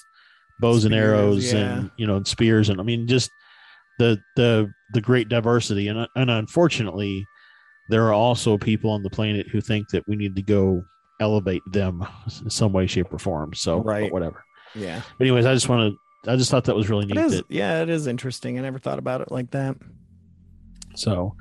bows 0.61 0.85
and 0.85 0.95
arrows 0.95 1.53
yeah. 1.53 1.79
and 1.79 1.91
you 1.97 2.07
know 2.07 2.17
and 2.17 2.27
spears 2.27 2.69
and 2.69 2.81
I 2.81 2.85
mean 2.85 3.07
just 3.09 3.31
the 3.99 4.19
the 4.37 4.71
the 4.93 5.01
great 5.01 5.29
diversity 5.29 5.89
and 5.89 6.07
and 6.15 6.31
unfortunately 6.31 7.27
there 7.89 8.07
are 8.07 8.13
also 8.13 8.57
people 8.57 8.91
on 8.91 9.03
the 9.03 9.11
planet 9.11 9.49
who 9.49 9.61
think 9.61 9.89
that 9.89 10.07
we 10.07 10.17
need 10.17 10.37
to 10.37 10.43
go 10.43 10.85
elevate 11.23 11.63
them 11.73 12.05
in 12.43 12.51
some 12.51 12.73
way 12.73 12.87
shape 12.87 13.13
or 13.13 13.19
form 13.19 13.55
so 13.55 13.81
Right. 13.81 14.13
whatever 14.13 14.45
Yeah. 14.75 15.01
but 15.17 15.25
anyways 15.25 15.47
i 15.47 15.55
just 15.55 15.69
want 15.69 15.95
to 16.25 16.31
i 16.31 16.37
just 16.37 16.51
thought 16.51 16.65
that 16.65 16.77
was 16.77 16.91
really 16.91 17.07
neat 17.07 17.17
is. 17.17 17.33
that, 17.37 17.47
Yeah, 17.49 17.83
it 17.83 17.89
is 17.89 18.07
interesting. 18.07 18.59
I 18.59 18.63
never 18.63 18.79
thought 18.79 18.99
about 18.99 19.21
it 19.23 19.31
like 19.33 19.51
that. 19.53 19.77
so 20.95 21.35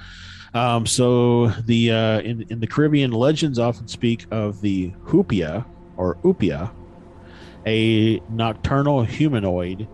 um 0.54 0.86
so 0.86 1.48
the 1.66 1.92
uh 1.92 2.20
in 2.22 2.44
in 2.50 2.60
the 2.60 2.68
caribbean 2.68 3.12
legends 3.12 3.60
often 3.60 3.88
speak 3.88 4.26
of 4.32 4.62
the 4.62 4.92
hupia 5.06 5.66
or 5.98 6.16
upia 6.24 6.72
a 7.66 8.20
nocturnal 8.30 9.04
humanoid 9.04 9.88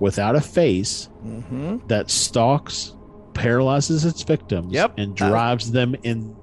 without 0.00 0.36
a 0.36 0.40
face 0.40 1.08
Mm-hmm. 1.24 1.86
that 1.88 2.10
stalks 2.10 2.94
paralyzes 3.32 4.04
its 4.04 4.22
victims 4.22 4.72
Yep. 4.72 4.98
and 4.98 5.12
Uh, 5.20 5.28
drives 5.28 5.72
them 5.72 5.94
in 6.02 6.36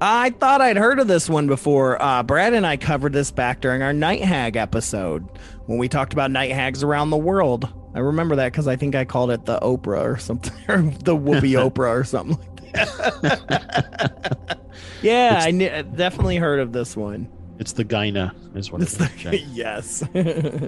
I 0.00 0.30
thought 0.30 0.60
I'd 0.62 0.76
heard 0.78 0.98
of 0.98 1.08
this 1.08 1.28
one 1.28 1.46
before. 1.46 2.00
Uh, 2.02 2.22
Brad 2.22 2.54
and 2.54 2.66
I 2.66 2.76
covered 2.78 3.12
this 3.12 3.30
back 3.30 3.60
during 3.60 3.82
our 3.82 3.92
Night 3.92 4.22
Hag 4.22 4.56
episode 4.56 5.28
when 5.66 5.78
we 5.78 5.88
talked 5.88 6.12
about 6.14 6.30
night 6.30 6.52
hags 6.52 6.82
around 6.82 7.10
the 7.10 7.18
world. 7.18 7.68
I 7.94 7.98
remember 7.98 8.36
that 8.36 8.52
because 8.52 8.66
I 8.66 8.76
think 8.76 8.94
I 8.94 9.04
called 9.04 9.30
it 9.30 9.44
the 9.44 9.58
Oprah 9.60 10.02
or 10.04 10.16
something, 10.16 10.54
or 10.68 10.78
the 10.82 11.14
Whoopi 11.16 11.52
Oprah 11.70 11.90
or 12.00 12.04
something 12.04 12.38
like 12.38 12.72
that. 12.72 14.58
yeah, 15.02 15.26
It's- 15.32 15.44
I 15.46 15.52
kn- 15.52 15.94
definitely 15.96 16.36
heard 16.36 16.60
of 16.60 16.72
this 16.72 16.96
one. 16.96 17.28
it's 17.58 17.72
the 17.72 17.84
gyna 17.84 18.32
is 18.56 18.70
what 18.72 18.80
It's 18.80 18.98
it's 18.98 19.22
the, 19.24 19.38
yes. 19.52 20.02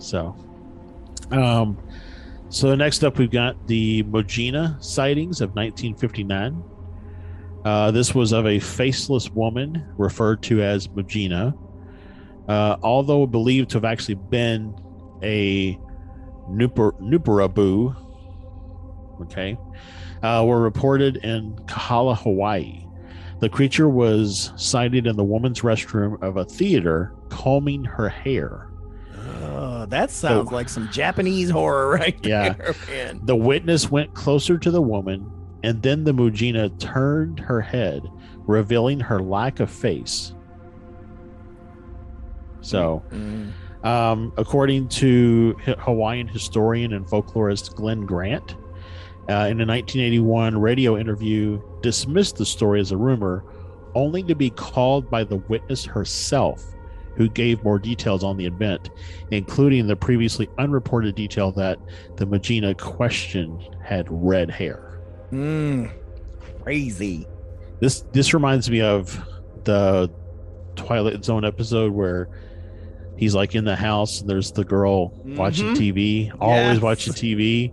so 0.06 0.36
um 1.30 1.78
so 2.50 2.74
next 2.74 3.02
up 3.02 3.16
we've 3.16 3.30
got 3.30 3.66
the 3.66 4.02
Mujina 4.02 4.82
sightings 4.84 5.40
of 5.40 5.50
1959 5.56 6.62
uh, 7.64 7.90
this 7.90 8.14
was 8.14 8.32
of 8.32 8.46
a 8.46 8.58
faceless 8.58 9.30
woman 9.30 9.86
referred 9.96 10.42
to 10.44 10.62
as 10.62 10.88
Mujina 10.88 11.56
uh, 12.48 12.76
although 12.82 13.26
believed 13.26 13.70
to 13.70 13.76
have 13.76 13.84
actually 13.84 14.16
been 14.16 14.74
a 15.22 15.78
Nuper, 16.50 17.96
okay 19.22 19.56
uh, 20.22 20.44
were 20.44 20.60
reported 20.60 21.16
in 21.18 21.54
Kahala, 21.66 22.16
Hawaii 22.18 22.84
the 23.40 23.48
creature 23.48 23.88
was 23.88 24.52
sighted 24.56 25.06
in 25.06 25.16
the 25.16 25.24
woman's 25.24 25.60
restroom 25.60 26.20
of 26.22 26.36
a 26.36 26.44
theater 26.44 27.14
combing 27.28 27.84
her 27.84 28.08
hair 28.08 28.68
oh, 29.42 29.86
that 29.86 30.10
sounds 30.10 30.50
like 30.52 30.68
some 30.68 30.88
Japanese 30.90 31.50
horror 31.50 31.90
right 31.90 32.18
Yeah. 32.24 32.52
there, 32.54 32.74
man. 32.88 33.20
The 33.24 33.36
witness 33.36 33.90
went 33.90 34.14
closer 34.14 34.58
to 34.58 34.70
the 34.70 34.82
woman, 34.82 35.30
and 35.62 35.82
then 35.82 36.04
the 36.04 36.12
Mujina 36.12 36.76
turned 36.78 37.38
her 37.40 37.60
head, 37.60 38.08
revealing 38.46 39.00
her 39.00 39.20
lack 39.20 39.60
of 39.60 39.70
face. 39.70 40.34
So, 42.60 43.02
Mm. 43.10 43.50
um, 43.84 44.32
according 44.36 44.88
to 44.88 45.56
Hawaiian 45.78 46.28
historian 46.28 46.92
and 46.92 47.06
folklorist 47.06 47.74
Glen 47.74 48.06
Grant, 48.06 48.56
uh, 49.28 49.46
in 49.50 49.60
a 49.60 49.66
1981 49.66 50.56
radio 50.58 50.96
interview, 50.96 51.60
dismissed 51.80 52.36
the 52.36 52.46
story 52.46 52.80
as 52.80 52.92
a 52.92 52.96
rumor, 52.96 53.44
only 53.94 54.22
to 54.24 54.34
be 54.34 54.50
called 54.50 55.10
by 55.10 55.22
the 55.24 55.36
witness 55.48 55.84
herself, 55.84 56.64
who 57.16 57.28
gave 57.28 57.62
more 57.62 57.78
details 57.78 58.24
on 58.24 58.36
the 58.36 58.46
event, 58.46 58.90
including 59.30 59.86
the 59.86 59.96
previously 59.96 60.48
unreported 60.58 61.14
detail 61.14 61.52
that 61.52 61.78
the 62.16 62.26
Mujina 62.26 62.76
question 62.78 63.60
had 63.82 64.06
red 64.08 64.50
hair. 64.50 64.91
Mm. 65.32 65.90
Crazy. 66.62 67.26
This 67.80 68.04
this 68.12 68.32
reminds 68.34 68.70
me 68.70 68.80
of 68.80 69.18
the 69.64 70.10
Twilight 70.76 71.24
Zone 71.24 71.44
episode 71.44 71.92
where 71.92 72.28
he's 73.16 73.34
like 73.34 73.54
in 73.54 73.64
the 73.64 73.76
house 73.76 74.20
and 74.20 74.30
there's 74.30 74.52
the 74.52 74.64
girl 74.64 75.12
watching 75.24 75.68
Mhm. 75.74 75.76
TV, 75.76 76.32
always 76.40 76.74
Yes. 76.74 76.80
watching 76.80 77.12
TV. 77.12 77.72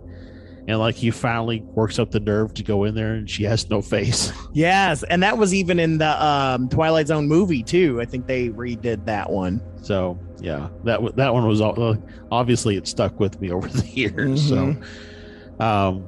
And 0.68 0.78
like 0.78 0.94
he 0.94 1.10
finally 1.10 1.62
works 1.74 1.98
up 1.98 2.10
the 2.10 2.20
nerve 2.20 2.54
to 2.54 2.62
go 2.62 2.84
in 2.84 2.94
there 2.94 3.14
and 3.14 3.28
she 3.28 3.44
has 3.44 3.68
no 3.70 3.80
face. 3.82 4.32
Yes, 4.52 5.04
and 5.04 5.22
that 5.22 5.38
was 5.38 5.54
even 5.54 5.78
in 5.78 5.98
the 5.98 6.24
um, 6.24 6.68
Twilight 6.68 7.06
Zone 7.06 7.28
movie 7.28 7.62
too. 7.62 8.00
I 8.00 8.04
think 8.04 8.26
they 8.26 8.48
redid 8.48 9.06
that 9.06 9.30
one. 9.30 9.60
So 9.82 10.18
yeah, 10.40 10.68
that 10.84 11.16
that 11.16 11.32
one 11.32 11.46
was 11.46 11.60
all, 11.60 11.96
obviously 12.32 12.76
it 12.76 12.88
stuck 12.88 13.18
with 13.20 13.40
me 13.40 13.50
over 13.52 13.68
the 13.68 13.86
years. 13.94 14.48
So, 14.48 14.74
um, 15.60 16.04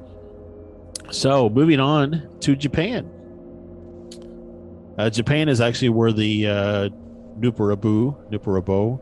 so 1.13 1.49
moving 1.51 1.79
on 1.79 2.29
to 2.41 2.57
Japan. 2.57 3.11
Uh, 4.99 5.11
Japan 5.11 5.49
is 5.49 5.61
actually 5.61 5.91
where 5.91 6.13
the 6.13 6.47
uh, 6.47 6.89
Nopperabo, 7.39 9.01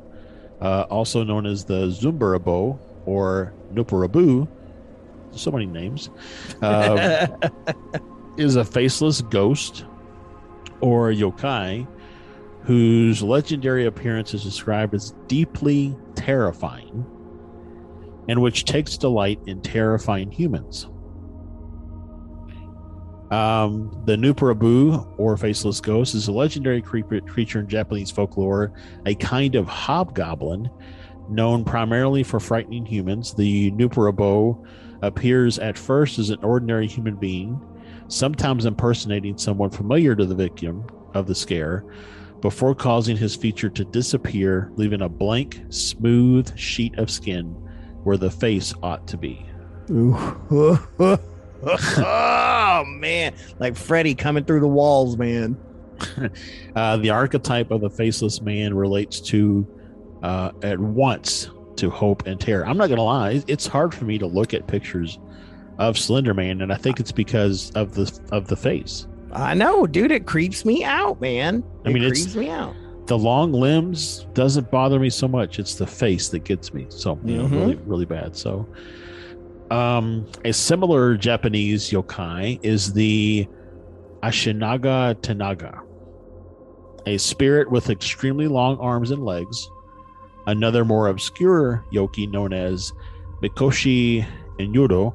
uh, 0.60 0.82
also 0.90 1.24
known 1.24 1.46
as 1.46 1.64
the 1.64 1.86
Zumbarabo 1.88 2.78
or 3.06 3.52
Nopperabo, 3.72 4.46
so 5.32 5.50
many 5.50 5.66
names, 5.66 6.10
uh, 6.62 7.26
is 8.36 8.56
a 8.56 8.64
faceless 8.64 9.20
ghost 9.22 9.84
or 10.80 11.10
yokai 11.10 11.86
whose 12.62 13.22
legendary 13.22 13.86
appearance 13.86 14.34
is 14.34 14.42
described 14.42 14.94
as 14.94 15.14
deeply 15.26 15.96
terrifying 16.14 17.06
and 18.28 18.40
which 18.40 18.64
takes 18.64 18.96
delight 18.96 19.40
in 19.46 19.60
terrifying 19.60 20.30
humans. 20.30 20.86
Um, 23.30 24.02
the 24.06 24.16
Nopperabo, 24.16 25.06
or 25.16 25.36
faceless 25.36 25.80
ghost, 25.80 26.14
is 26.14 26.28
a 26.28 26.32
legendary 26.32 26.82
creature 26.82 27.60
in 27.60 27.68
Japanese 27.68 28.10
folklore, 28.10 28.72
a 29.06 29.14
kind 29.14 29.54
of 29.54 29.68
hobgoblin 29.68 30.68
known 31.28 31.64
primarily 31.64 32.24
for 32.24 32.40
frightening 32.40 32.84
humans. 32.84 33.34
The 33.34 33.70
Nopperabo 33.72 34.66
appears 35.02 35.58
at 35.58 35.78
first 35.78 36.18
as 36.18 36.30
an 36.30 36.42
ordinary 36.42 36.88
human 36.88 37.16
being, 37.16 37.60
sometimes 38.08 38.66
impersonating 38.66 39.38
someone 39.38 39.70
familiar 39.70 40.16
to 40.16 40.26
the 40.26 40.34
victim 40.34 40.84
of 41.14 41.26
the 41.26 41.34
scare 41.34 41.84
before 42.40 42.74
causing 42.74 43.16
his 43.16 43.36
feature 43.36 43.70
to 43.70 43.84
disappear, 43.84 44.72
leaving 44.74 45.02
a 45.02 45.08
blank, 45.08 45.60
smooth 45.68 46.56
sheet 46.58 46.98
of 46.98 47.10
skin 47.10 47.46
where 48.02 48.16
the 48.16 48.30
face 48.30 48.74
ought 48.82 49.06
to 49.06 49.16
be. 49.16 49.46
Oh 51.98 52.84
man, 52.86 53.34
like 53.58 53.76
Freddy 53.76 54.14
coming 54.14 54.44
through 54.44 54.60
the 54.60 54.68
walls, 54.68 55.16
man. 55.16 55.56
Uh, 56.76 56.96
the 56.98 57.10
archetype 57.10 57.70
of 57.72 57.80
the 57.80 57.90
faceless 57.90 58.40
man 58.40 58.72
relates 58.74 59.20
to 59.20 59.66
uh, 60.22 60.52
at 60.62 60.78
once 60.78 61.50
to 61.76 61.90
hope 61.90 62.26
and 62.26 62.40
terror. 62.40 62.64
I'm 62.66 62.78
not 62.78 62.88
gonna 62.88 63.02
lie; 63.02 63.42
it's 63.48 63.66
hard 63.66 63.92
for 63.92 64.04
me 64.04 64.16
to 64.18 64.26
look 64.26 64.54
at 64.54 64.66
pictures 64.68 65.18
of 65.78 65.98
Slender 65.98 66.32
Man, 66.32 66.62
and 66.62 66.72
I 66.72 66.76
think 66.76 67.00
it's 67.00 67.10
because 67.12 67.70
of 67.72 67.94
the 67.94 68.18
of 68.32 68.46
the 68.46 68.56
face. 68.56 69.08
I 69.32 69.52
know, 69.54 69.86
dude. 69.86 70.12
It 70.12 70.26
creeps 70.26 70.64
me 70.64 70.84
out, 70.84 71.20
man. 71.20 71.64
I 71.84 71.88
mean, 71.88 72.02
it 72.04 72.06
it's- 72.12 72.22
creeps 72.22 72.36
me 72.36 72.48
out. 72.50 72.74
The 73.06 73.18
long 73.18 73.52
limbs 73.52 74.26
doesn't 74.34 74.70
bother 74.70 75.00
me 75.00 75.10
so 75.10 75.26
much; 75.28 75.58
it's 75.58 75.74
the 75.74 75.86
face 75.86 76.28
that 76.28 76.44
gets 76.44 76.72
me. 76.72 76.86
So 76.88 77.18
you 77.24 77.36
know, 77.38 77.44
Mhm. 77.44 77.50
really, 77.60 77.74
really 77.84 78.06
bad. 78.06 78.36
So, 78.36 78.66
um, 79.70 80.26
a 80.44 80.52
similar 80.52 81.16
Japanese 81.16 81.90
yokai 81.90 82.58
is 82.62 82.92
the 82.92 83.46
Ashinaga 84.22 85.14
Tanaga, 85.22 85.80
a 87.06 87.18
spirit 87.18 87.70
with 87.70 87.90
extremely 87.90 88.48
long 88.48 88.78
arms 88.78 89.10
and 89.10 89.24
legs. 89.24 89.68
Another 90.46 90.84
more 90.84 91.08
obscure 91.08 91.84
yoki 91.92 92.28
known 92.28 92.52
as 92.52 92.92
Mikoshi 93.42 94.26
Inyuro 94.58 95.14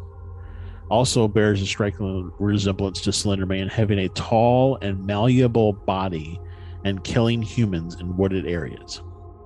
also 0.89 1.27
bears 1.27 1.61
a 1.61 1.65
striking 1.65 2.31
resemblance 2.39 3.01
to 3.01 3.11
Slender 3.11 3.45
Man, 3.45 3.67
having 3.67 3.99
a 3.99 4.09
tall 4.09 4.77
and 4.81 5.05
malleable 5.05 5.73
body 5.73 6.39
and 6.83 7.03
killing 7.03 7.41
humans 7.41 7.95
in 7.99 8.15
wooded 8.15 8.45
areas. 8.45 9.01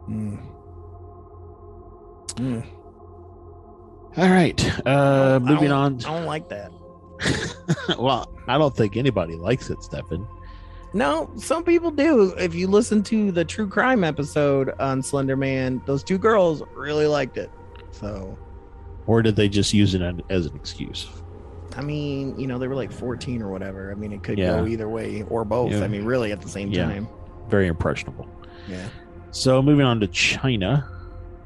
Mm. 0.09 0.45
Mm. 2.35 2.78
All 4.17 4.29
right, 4.29 4.87
uh, 4.87 5.39
moving 5.41 5.71
on. 5.71 5.95
I 6.05 6.13
don't 6.17 6.25
like 6.25 6.49
that. 6.49 6.71
well, 7.99 8.29
I 8.47 8.57
don't 8.57 8.75
think 8.75 8.97
anybody 8.97 9.35
likes 9.35 9.69
it, 9.69 9.81
Stefan. 9.83 10.27
No, 10.93 11.29
some 11.37 11.63
people 11.63 11.91
do. 11.91 12.33
If 12.37 12.55
you 12.55 12.67
listen 12.67 13.03
to 13.03 13.31
the 13.31 13.45
true 13.45 13.67
crime 13.69 14.03
episode 14.03 14.71
on 14.79 15.03
Slender 15.03 15.37
Man, 15.37 15.81
those 15.85 16.03
two 16.03 16.17
girls 16.17 16.63
really 16.73 17.05
liked 17.05 17.37
it. 17.37 17.51
So, 17.91 18.37
Or 19.05 19.21
did 19.21 19.35
they 19.35 19.47
just 19.49 19.73
use 19.73 19.93
it 19.93 20.01
as 20.29 20.47
an 20.47 20.55
excuse? 20.55 21.07
I 21.77 21.81
mean, 21.81 22.37
you 22.39 22.47
know, 22.47 22.57
they 22.57 22.67
were 22.67 22.75
like 22.75 22.91
14 22.91 23.41
or 23.43 23.49
whatever. 23.49 23.91
I 23.91 23.95
mean, 23.95 24.11
it 24.11 24.23
could 24.23 24.39
Yeah. 24.39 24.57
go 24.61 24.65
either 24.67 24.89
way 24.89 25.23
or 25.29 25.45
both. 25.45 25.71
Yeah. 25.71 25.83
I 25.83 25.87
mean, 25.87 26.03
really 26.05 26.31
at 26.31 26.41
the 26.41 26.49
same 26.49 26.71
Yeah. 26.71 26.85
time. 26.85 27.07
Very 27.49 27.67
impressionable. 27.67 28.27
Yeah. 28.67 28.87
So, 29.31 29.61
moving 29.61 29.85
on 29.85 29.99
to 29.99 30.07
China. 30.07 30.87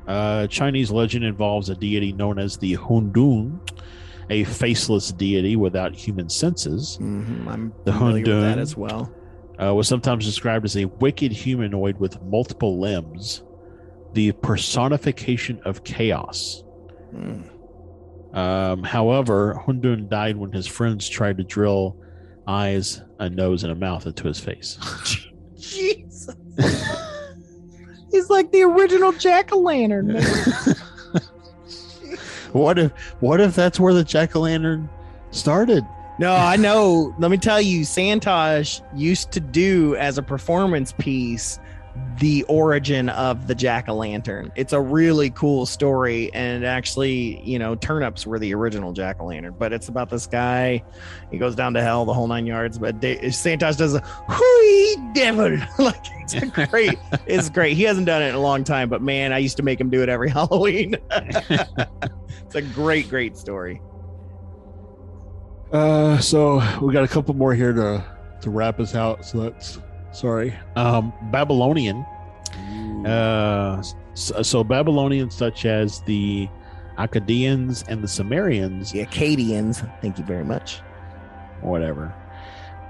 Uh, 0.07 0.47
Chinese 0.47 0.91
legend 0.91 1.23
involves 1.25 1.69
a 1.69 1.75
deity 1.75 2.11
known 2.11 2.37
as 2.39 2.57
the 2.57 2.75
Hundun, 2.77 3.59
a 4.29 4.43
faceless 4.45 5.11
deity 5.11 5.55
without 5.55 5.93
human 5.95 6.29
senses. 6.29 6.95
hmm 6.97 7.47
I'm 7.47 7.73
The 7.85 7.93
familiar 7.93 8.17
with 8.23 8.25
that 8.41 8.57
Hundun. 8.57 8.61
as 8.61 8.75
well. 8.77 9.11
uh, 9.61 9.73
was 9.73 9.87
sometimes 9.87 10.25
described 10.25 10.65
as 10.65 10.75
a 10.77 10.85
wicked 10.85 11.31
humanoid 11.31 11.99
with 11.99 12.21
multiple 12.23 12.79
limbs, 12.79 13.43
the 14.13 14.31
personification 14.33 15.59
of 15.65 15.83
chaos. 15.83 16.63
Mm. 17.15 17.49
Um, 18.35 18.83
however, 18.83 19.61
Hundun 19.65 20.09
died 20.09 20.35
when 20.37 20.51
his 20.51 20.65
friends 20.67 21.07
tried 21.07 21.37
to 21.37 21.43
drill 21.43 21.95
eyes, 22.47 23.01
a 23.19 23.29
nose, 23.29 23.63
and 23.63 23.71
a 23.71 23.75
mouth 23.75 24.05
into 24.07 24.27
his 24.27 24.39
face. 24.39 24.77
Jesus. 25.55 26.29
He's 28.14 28.30
like 28.30 28.51
the 28.51 28.61
original 28.61 29.11
jack 29.14 29.51
o' 29.51 29.57
lantern, 29.57 30.11
what 32.51 32.78
if 32.78 32.91
what 33.22 33.41
if 33.41 33.55
that's 33.55 33.80
where 33.80 33.91
the 33.91 34.03
jack 34.03 34.36
o' 34.36 34.41
lantern 34.41 34.88
started? 35.32 35.84
No, 36.20 36.36
I 36.36 36.57
know. 36.57 37.16
Let 37.18 37.32
me 37.32 37.38
tell 37.38 37.59
you, 37.59 37.82
Santosh 37.82 38.82
used 38.95 39.32
to 39.32 39.39
do 39.39 39.95
as 39.95 40.20
a 40.20 40.22
performance 40.22 40.91
piece 40.91 41.59
the 42.19 42.43
origin 42.43 43.09
of 43.09 43.47
the 43.47 43.55
jack 43.55 43.87
o' 43.89 43.95
lantern. 43.95 44.51
It's 44.55 44.73
a 44.73 44.81
really 44.81 45.29
cool 45.29 45.65
story, 45.65 46.33
and 46.33 46.65
actually, 46.65 47.41
you 47.43 47.59
know, 47.59 47.75
turnips 47.75 48.25
were 48.25 48.39
the 48.39 48.53
original 48.53 48.93
jack 48.93 49.19
o' 49.19 49.25
lantern. 49.25 49.55
But 49.57 49.73
it's 49.73 49.89
about 49.89 50.09
this 50.09 50.25
guy. 50.25 50.83
He 51.31 51.37
goes 51.37 51.55
down 51.55 51.73
to 51.73 51.81
hell, 51.81 52.05
the 52.05 52.13
whole 52.13 52.27
nine 52.27 52.45
yards. 52.45 52.79
But 52.79 52.99
da- 52.99 53.19
Santosh 53.25 53.77
does 53.77 53.93
a 53.95 53.99
"Hui 53.99 55.13
devil!" 55.13 55.57
like 55.79 56.03
it's 56.21 56.69
great. 56.69 56.97
it's 57.27 57.49
great. 57.49 57.75
He 57.75 57.83
hasn't 57.83 58.07
done 58.07 58.21
it 58.21 58.29
in 58.29 58.35
a 58.35 58.41
long 58.41 58.63
time, 58.63 58.89
but 58.89 59.01
man, 59.01 59.33
I 59.33 59.37
used 59.37 59.57
to 59.57 59.63
make 59.63 59.79
him 59.79 59.89
do 59.89 60.01
it 60.01 60.09
every 60.09 60.29
Halloween. 60.31 60.95
it's 61.11 62.55
a 62.55 62.61
great, 62.61 63.09
great 63.09 63.37
story. 63.37 63.81
Uh, 65.71 66.19
so 66.19 66.61
we 66.81 66.93
got 66.93 67.03
a 67.03 67.07
couple 67.07 67.33
more 67.33 67.53
here 67.53 67.73
to 67.73 68.03
to 68.41 68.49
wrap 68.49 68.79
us 68.79 68.95
out. 68.95 69.25
So 69.25 69.41
that's 69.41 69.79
sorry. 70.14 70.53
Um, 70.76 71.11
Babylonian. 71.32 72.05
Uh, 73.05 73.82
so, 74.14 74.41
so 74.41 74.64
Babylonians 74.64 75.36
such 75.36 75.66
as 75.66 76.01
the 76.01 76.47
Akkadians 76.97 77.84
and 77.88 78.03
the 78.03 78.07
Sumerians, 78.07 78.91
The 78.91 79.05
Akkadians. 79.05 79.82
Thank 80.01 80.18
you 80.18 80.24
very 80.26 80.45
much. 80.45 80.80
whatever. 81.61 82.14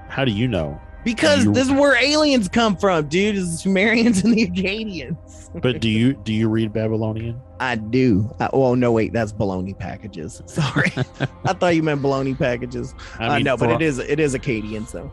How 0.08 0.24
do 0.24 0.30
you 0.32 0.46
know? 0.48 0.80
Because 1.04 1.44
You- 1.44 1.52
this 1.52 1.66
is 1.66 1.72
where 1.72 1.96
aliens 2.02 2.48
come 2.48 2.76
from, 2.76 3.08
dude. 3.08 3.36
Is 3.36 3.50
the 3.52 3.56
Sumerians 3.58 4.22
and 4.24 4.34
the 4.34 4.46
Akkadians. 4.48 5.16
But 5.62 5.80
do 5.80 5.88
you 5.88 6.14
do 6.14 6.32
you 6.32 6.48
read 6.48 6.72
Babylonian? 6.72 7.40
I 7.60 7.76
do. 7.76 8.28
I, 8.40 8.50
oh 8.52 8.74
no, 8.74 8.90
wait, 8.90 9.12
that's 9.12 9.32
baloney 9.32 9.78
packages. 9.78 10.42
Sorry, 10.46 10.90
I 11.44 11.52
thought 11.52 11.76
you 11.76 11.82
meant 11.84 12.02
baloney 12.02 12.36
packages. 12.36 12.92
I 13.20 13.36
uh, 13.36 13.38
no, 13.38 13.56
but 13.56 13.70
it 13.70 13.80
is 13.80 14.00
it 14.00 14.18
is 14.18 14.34
Akkadian, 14.34 14.90
though. 14.90 15.12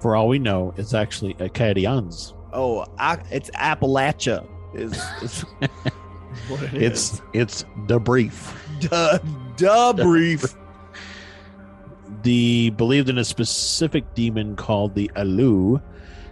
For 0.00 0.16
all 0.16 0.28
we 0.28 0.38
know, 0.38 0.72
it's 0.76 0.94
actually 0.94 1.34
Akkadians. 1.34 2.34
Oh, 2.52 2.86
I, 2.98 3.18
it's 3.30 3.50
Appalachia. 3.50 4.46
Is, 4.74 4.92
is 5.22 5.40
what 6.48 6.62
it 6.62 6.74
It's 6.74 7.14
is. 7.14 7.22
it's 7.32 7.64
the 7.86 7.98
brief. 8.00 8.56
duh, 8.80 9.18
duh 9.56 9.92
brief. 9.92 10.54
the 12.22 12.70
believed 12.70 13.08
in 13.08 13.18
a 13.18 13.24
specific 13.24 14.14
demon 14.14 14.56
called 14.56 14.94
the 14.94 15.10
Alu, 15.16 15.80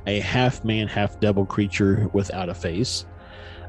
a 0.06 0.20
half 0.20 0.64
man, 0.64 0.88
half 0.88 1.18
devil 1.20 1.44
creature 1.44 2.08
without 2.12 2.48
a 2.48 2.54
face. 2.54 3.06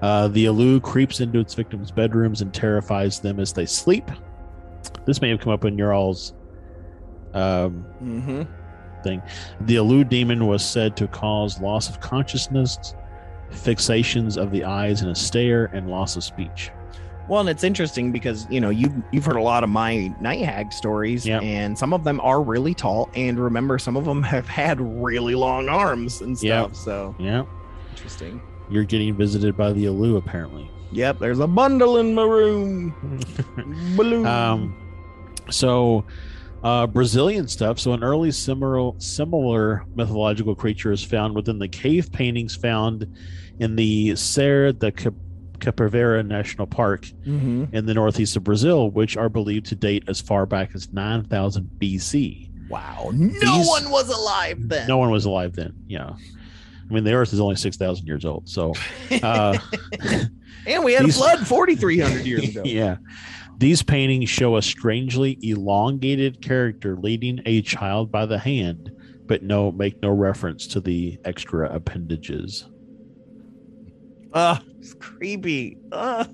Uh, 0.01 0.27
the 0.29 0.47
Alu 0.47 0.79
creeps 0.79 1.19
into 1.19 1.39
its 1.39 1.53
victims' 1.55 1.91
bedrooms 1.91 2.41
and 2.41 2.53
terrifies 2.53 3.19
them 3.19 3.39
as 3.39 3.51
they 3.53 3.65
sleep. 3.65 4.09
This 5.05 5.21
may 5.21 5.29
have 5.29 5.39
come 5.41 5.51
up 5.51 5.65
in 5.65 5.77
your 5.77 5.93
all's 5.93 6.33
um, 7.33 7.81
hmm 7.99 8.43
thing. 9.03 9.21
The 9.61 9.77
Alu 9.77 10.03
demon 10.03 10.47
was 10.47 10.63
said 10.63 10.95
to 10.97 11.07
cause 11.07 11.59
loss 11.61 11.89
of 11.89 11.99
consciousness, 11.99 12.95
fixations 13.51 14.37
of 14.37 14.51
the 14.51 14.63
eyes 14.63 15.01
in 15.01 15.09
a 15.09 15.15
stare, 15.15 15.65
and 15.73 15.89
loss 15.89 16.15
of 16.15 16.23
speech. 16.23 16.71
Well, 17.27 17.41
and 17.41 17.49
it's 17.49 17.63
interesting 17.63 18.11
because 18.11 18.47
you 18.49 18.59
know 18.59 18.69
you 18.71 19.03
you've 19.11 19.25
heard 19.25 19.35
a 19.35 19.41
lot 19.41 19.63
of 19.63 19.69
my 19.69 20.07
night 20.19 20.41
hag 20.43 20.73
stories, 20.73 21.27
Yep. 21.27 21.43
and 21.43 21.77
some 21.77 21.93
of 21.93 22.03
them 22.03 22.19
are 22.21 22.41
really 22.41 22.73
tall. 22.73 23.09
And 23.13 23.39
remember, 23.39 23.77
some 23.77 23.95
of 23.95 24.05
them 24.05 24.23
have 24.23 24.47
had 24.47 24.81
really 24.81 25.35
long 25.35 25.69
arms 25.69 26.21
and 26.21 26.35
stuff. 26.37 26.69
Yep. 26.71 26.75
So 26.75 27.15
Yeah, 27.19 27.43
interesting. 27.91 28.41
you're 28.69 28.83
getting 28.83 29.15
visited 29.15 29.55
by 29.55 29.73
the 29.73 29.87
Alu 29.87 30.17
apparently. 30.17 30.71
Yep, 30.91 31.19
there's 31.19 31.37
a 31.39 31.45
bundle 31.45 31.97
in 31.97 32.15
my 32.15 32.23
room. 32.23 32.95
Balloon. 33.95 34.25
Um, 34.25 34.75
so 35.51 36.03
uh, 36.63 36.87
Brazilian 36.87 37.47
stuff. 37.47 37.79
So 37.79 37.93
an 37.93 38.03
early 38.03 38.31
similar 38.31 38.91
similar 38.99 39.85
mythological 39.95 40.55
creature 40.55 40.91
is 40.91 41.03
found 41.03 41.35
within 41.35 41.59
the 41.59 41.67
cave 41.67 42.11
paintings 42.11 42.55
found 42.55 43.07
in 43.59 43.75
the 43.75 44.15
Serra 44.15 44.73
da 44.73 44.91
Cap- 44.91 45.13
Capivara 45.59 46.25
National 46.25 46.65
Park 46.67 47.05
Mhm. 47.27 47.73
in 47.73 47.85
the 47.85 47.93
northeast 47.93 48.35
of 48.37 48.43
Brazil, 48.43 48.89
which 48.91 49.17
are 49.17 49.27
believed 49.29 49.65
to 49.67 49.75
date 49.75 50.03
as 50.07 50.21
far 50.21 50.45
back 50.45 50.71
as 50.73 50.91
9000 50.93 51.69
BC. 51.79 52.49
Wow, 52.69 53.09
no 53.13 53.27
These- 53.57 53.67
one 53.67 53.89
was 53.89 54.09
alive 54.09 54.57
then. 54.69 54.87
No 54.87 54.97
one 54.97 55.09
was 55.11 55.25
alive 55.25 55.53
then. 55.55 55.73
Yeah. 55.87 56.11
I 56.11 56.93
mean, 56.93 57.03
the 57.03 57.13
Earth 57.13 57.33
is 57.33 57.39
only 57.39 57.55
6,000 57.55 58.07
years 58.07 58.25
old. 58.25 58.47
So, 58.49 58.73
uh, 59.21 59.57
and 60.65 60.83
we 60.83 60.93
had 60.93 61.05
these- 61.05 61.15
a 61.15 61.19
flood 61.19 61.45
4,300 61.47 62.25
years 62.25 62.47
ago. 62.49 62.61
yeah. 62.65 62.97
These 63.59 63.83
paintings 63.83 64.29
show 64.29 64.55
a 64.55 64.61
strangely 64.61 65.37
elongated 65.41 66.41
character 66.41 66.95
leading 66.95 67.41
a 67.45 67.61
child 67.61 68.09
by 68.09 68.25
the 68.25 68.39
hand, 68.39 68.89
but 69.25 69.43
no 69.43 69.69
make 69.73 70.01
no 70.01 70.11
reference 70.11 70.65
to 70.67 70.79
the 70.79 71.19
extra 71.25 71.69
appendages. 71.69 72.65
Ugh, 74.33 74.61
it's 74.79 74.93
creepy. 74.93 75.77
Ugh. 75.91 76.29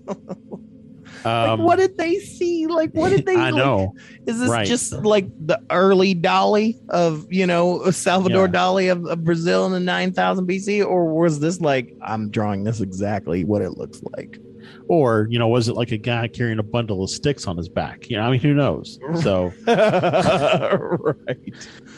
Um, 1.24 1.60
like, 1.60 1.60
what 1.60 1.76
did 1.78 1.98
they 1.98 2.20
see? 2.20 2.68
Like, 2.68 2.92
what 2.94 3.10
did 3.10 3.26
they? 3.26 3.36
I 3.38 3.50
like, 3.50 3.56
know. 3.56 3.96
Is 4.28 4.40
this 4.40 4.50
Right. 4.50 4.68
just 4.68 4.92
like 4.94 5.28
the 5.48 5.60
early 5.72 6.14
Dali 6.14 6.78
of 6.90 7.26
you 7.32 7.48
know 7.48 7.90
Salvador 7.90 8.46
Yeah. 8.46 8.54
Dali 8.54 8.92
of, 8.92 9.06
of 9.06 9.24
Brazil 9.24 9.66
in 9.66 9.72
the 9.72 9.80
nine 9.80 10.14
thousand 10.14 10.48
BC, 10.48 10.86
or 10.86 11.12
was 11.14 11.40
this 11.40 11.60
like 11.60 11.92
I'm 12.04 12.30
drawing 12.30 12.64
this 12.66 12.82
exactly 12.82 13.46
what 13.46 13.64
it 13.64 13.78
looks 13.78 14.02
like? 14.16 14.40
Or, 14.88 15.28
you 15.30 15.40
know, 15.40 15.48
was 15.48 15.68
it 15.68 15.74
like 15.76 15.92
a 15.92 15.98
guy 15.98 16.28
carrying 16.28 16.60
a 16.60 16.64
bundle 16.64 17.04
of 17.04 17.10
sticks 17.10 17.48
on 17.48 17.58
his 17.58 17.70
back? 17.70 18.10
You 18.10 18.18
know, 18.18 18.24
I 18.24 18.32
mean, 18.32 18.40
who 18.40 18.54
knows? 18.54 19.00
So 19.22 19.52
right. 19.66 21.38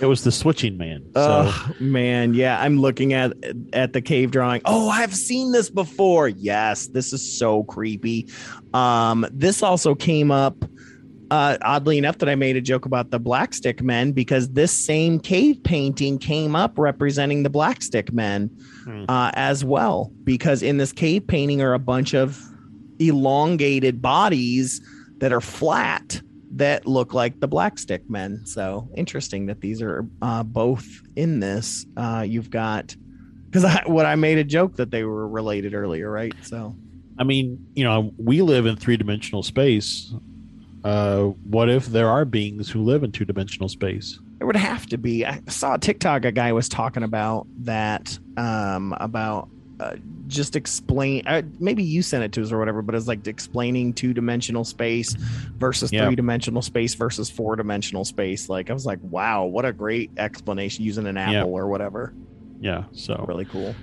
it 0.01 0.05
was 0.05 0.24
the 0.24 0.32
switching 0.32 0.78
man. 0.78 1.03
So 1.15 1.43
Oh 1.49 1.72
man, 1.80 2.34
yeah, 2.34 2.59
I'm 2.61 2.80
looking 2.80 3.13
at 3.13 3.34
at 3.74 3.93
the 3.93 4.01
cave 4.01 4.32
drawing. 4.32 4.61
Oh, 4.65 4.89
I've 4.89 5.13
seen 5.15 5.51
this 5.51 5.70
before. 5.70 6.28
Yes, 6.30 6.88
this 6.88 7.13
is 7.13 7.38
so 7.38 7.63
creepy. 7.63 8.30
Um, 8.74 9.26
this 9.32 9.63
also 9.63 9.95
came 9.95 10.32
up 10.32 10.55
uh, 11.30 11.57
oddly 11.61 11.97
enough 11.97 12.20
that 12.20 12.30
I 12.30 12.36
made 12.36 12.55
a 12.55 12.61
joke 12.61 12.86
about 12.86 13.11
the 13.11 13.20
black 13.20 13.53
stick 13.53 13.82
men 13.82 14.13
because 14.13 14.49
this 14.51 14.72
same 14.72 15.20
cave 15.20 15.61
painting 15.63 16.18
came 16.20 16.55
up 16.55 16.78
representing 16.78 17.43
the 17.43 17.49
black 17.49 17.82
stick 17.82 18.13
men 18.13 18.49
Hmm. 18.86 19.03
uh, 19.09 19.32
as 19.34 19.65
well. 19.65 20.11
Because 20.24 20.63
in 20.63 20.78
this 20.78 20.93
cave 20.93 21.28
painting 21.28 21.61
are 21.61 21.74
a 21.74 21.80
bunch 21.80 22.13
of 22.13 22.41
elongated 22.99 24.01
bodies 24.01 24.81
that 25.17 25.31
are 25.31 25.41
flat 25.41 26.21
that 26.51 26.87
look 26.87 27.13
like 27.13 27.39
the 27.39 27.47
black 27.47 27.77
stick 27.77 28.09
men. 28.09 28.45
So 28.45 28.89
interesting 28.95 29.45
that 29.47 29.61
these 29.61 29.81
are 29.81 30.05
uh, 30.21 30.43
both 30.43 30.85
in 31.15 31.39
this. 31.39 31.85
Uh, 31.95 32.25
you've 32.27 32.49
got 32.49 32.95
because 33.45 33.63
I, 33.65 33.83
what 33.85 34.05
I 34.05 34.15
made 34.15 34.37
a 34.37 34.43
joke 34.43 34.75
that 34.75 34.91
they 34.91 35.03
were 35.03 35.27
related 35.27 35.73
earlier, 35.73 36.11
right? 36.11 36.33
So 36.43 36.75
I 37.19 37.23
mean, 37.23 37.65
you 37.75 37.83
know, 37.83 38.13
we 38.17 38.41
live 38.41 38.65
in 38.65 38.75
three 38.75 38.97
dimensional 38.97 39.43
space. 39.43 40.13
Uh, 40.83 41.25
what 41.49 41.69
if 41.69 41.87
there 41.87 42.09
are 42.09 42.25
beings 42.25 42.69
who 42.69 42.83
live 42.83 43.03
in 43.03 43.11
two 43.11 43.25
dimensional 43.25 43.67
space? 43.67 44.19
There 44.37 44.45
would 44.47 44.55
have 44.55 44.85
to 44.87 44.97
be. 44.97 45.25
I 45.25 45.41
saw 45.47 45.75
a 45.75 45.79
TikTok 45.79 46.25
a 46.25 46.31
guy 46.31 46.53
was 46.53 46.69
talking 46.69 47.03
about 47.03 47.47
that, 47.63 48.17
um, 48.37 48.95
about 48.99 49.49
uh, 49.80 49.95
just 50.28 50.55
explain. 50.55 51.23
Uh, 51.28 51.41
maybe 51.59 51.84
you 51.84 52.01
sent 52.01 52.23
it 52.23 52.32
to 52.34 52.41
us 52.41 52.51
or 52.51 52.57
whatever, 52.59 52.82
but 52.82 52.95
it's 52.95 53.07
like 53.07 53.25
explaining 53.28 53.93
two 53.93 54.13
dimensional 54.13 54.63
space 54.63 55.13
versus 55.57 55.91
Yeah. 55.91 56.05
three 56.05 56.15
dimensional 56.15 56.61
space 56.61 56.95
versus 56.95 57.30
four 57.30 57.55
dimensional 57.55 58.03
space. 58.03 58.49
Like 58.49 58.69
I 58.69 58.73
was 58.73 58.86
like, 58.86 58.99
wow, 59.03 59.45
what 59.45 59.65
a 59.65 59.71
great 59.73 60.11
explanation 60.17 60.84
using 60.84 61.05
an 61.07 61.17
apple 61.17 61.34
Yeah. 61.34 61.43
or 61.43 61.67
whatever. 61.67 62.13
Yeah. 62.59 62.86
So 62.91 63.23
Really 63.28 63.45
cool. 63.45 63.75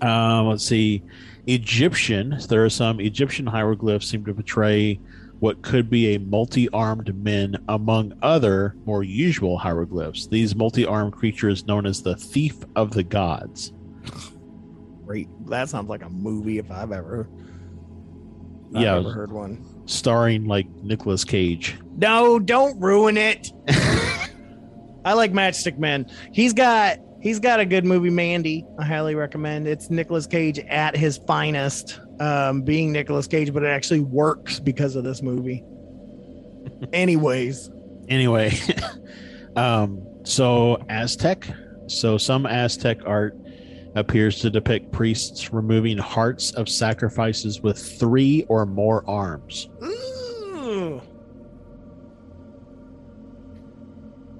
Um, 0.00 0.48
let's 0.48 0.66
see. 0.66 1.02
Egyptian. 1.46 2.38
There 2.48 2.64
are 2.64 2.70
some 2.70 3.00
Egyptian 3.00 3.46
hieroglyphs 3.46 4.06
seem 4.08 4.24
to 4.24 4.34
portray 4.34 4.98
what 5.40 5.62
could 5.62 5.90
be 5.90 6.14
a 6.14 6.18
multi-armed 6.20 7.14
men 7.22 7.56
among 7.68 8.14
other 8.22 8.74
more 8.86 9.02
usual 9.02 9.58
hieroglyphs. 9.58 10.26
These 10.26 10.54
multi-armed 10.56 11.12
creatures 11.12 11.66
known 11.66 11.86
as 11.86 12.02
the 12.02 12.16
thief 12.16 12.56
of 12.76 12.92
the 12.92 13.02
gods. 13.02 13.72
Great. 15.06 15.28
That 15.48 15.68
sounds 15.68 15.88
like 15.88 16.02
a 16.02 16.08
movie 16.10 16.58
if 16.58 16.70
I've 16.70 16.92
ever. 16.92 17.28
if 18.70 18.76
I've 18.76 18.82
Yeah. 18.82 18.96
ever 18.96 19.12
heard 19.12 19.30
one. 19.32 19.64
Starring 19.86 20.46
like 20.46 20.66
Nicolas 20.82 21.24
Cage. 21.24 21.76
No, 21.96 22.38
don't 22.38 22.80
ruin 22.80 23.16
it. 23.16 23.52
I 25.04 25.12
like 25.14 25.32
Matchstick 25.32 25.78
Men. 25.78 26.06
He's 26.32 26.52
got 26.54 26.98
he's 27.20 27.38
got 27.38 27.60
a 27.60 27.66
good 27.66 27.84
movie, 27.84 28.10
Mandy. 28.10 28.64
I 28.78 28.84
highly 28.84 29.14
recommend. 29.14 29.68
It's 29.68 29.90
Nicolas 29.90 30.26
Cage 30.26 30.58
at 30.60 30.96
his 30.96 31.18
finest, 31.18 32.00
um, 32.20 32.62
being 32.62 32.90
Nicolas 32.92 33.26
Cage, 33.26 33.52
but 33.52 33.62
it 33.62 33.68
actually 33.68 34.00
works 34.00 34.58
because 34.60 34.96
of 34.96 35.04
this 35.04 35.22
movie. 35.22 35.62
Anyways, 36.92 37.70
Anyway, 38.08 38.52
um, 39.56 40.02
so 40.24 40.82
Aztec. 40.88 41.46
So 41.86 42.16
some 42.18 42.44
Aztec 42.46 42.98
art 43.06 43.34
appears 43.94 44.40
to 44.40 44.50
depict 44.50 44.92
priests 44.92 45.52
removing 45.52 45.98
hearts 45.98 46.52
of 46.52 46.68
sacrifices 46.68 47.60
with 47.60 47.78
three 47.78 48.44
or 48.48 48.66
more 48.66 49.08
arms. 49.08 49.68
Ooh. 49.82 51.00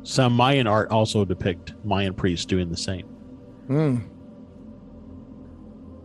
Some 0.03 0.35
Mayan 0.35 0.67
art 0.67 0.91
also 0.91 1.25
depict 1.25 1.73
Mayan 1.85 2.15
priests 2.15 2.45
doing 2.45 2.69
the 2.69 2.77
same. 2.77 3.07
Hmm. 3.67 3.99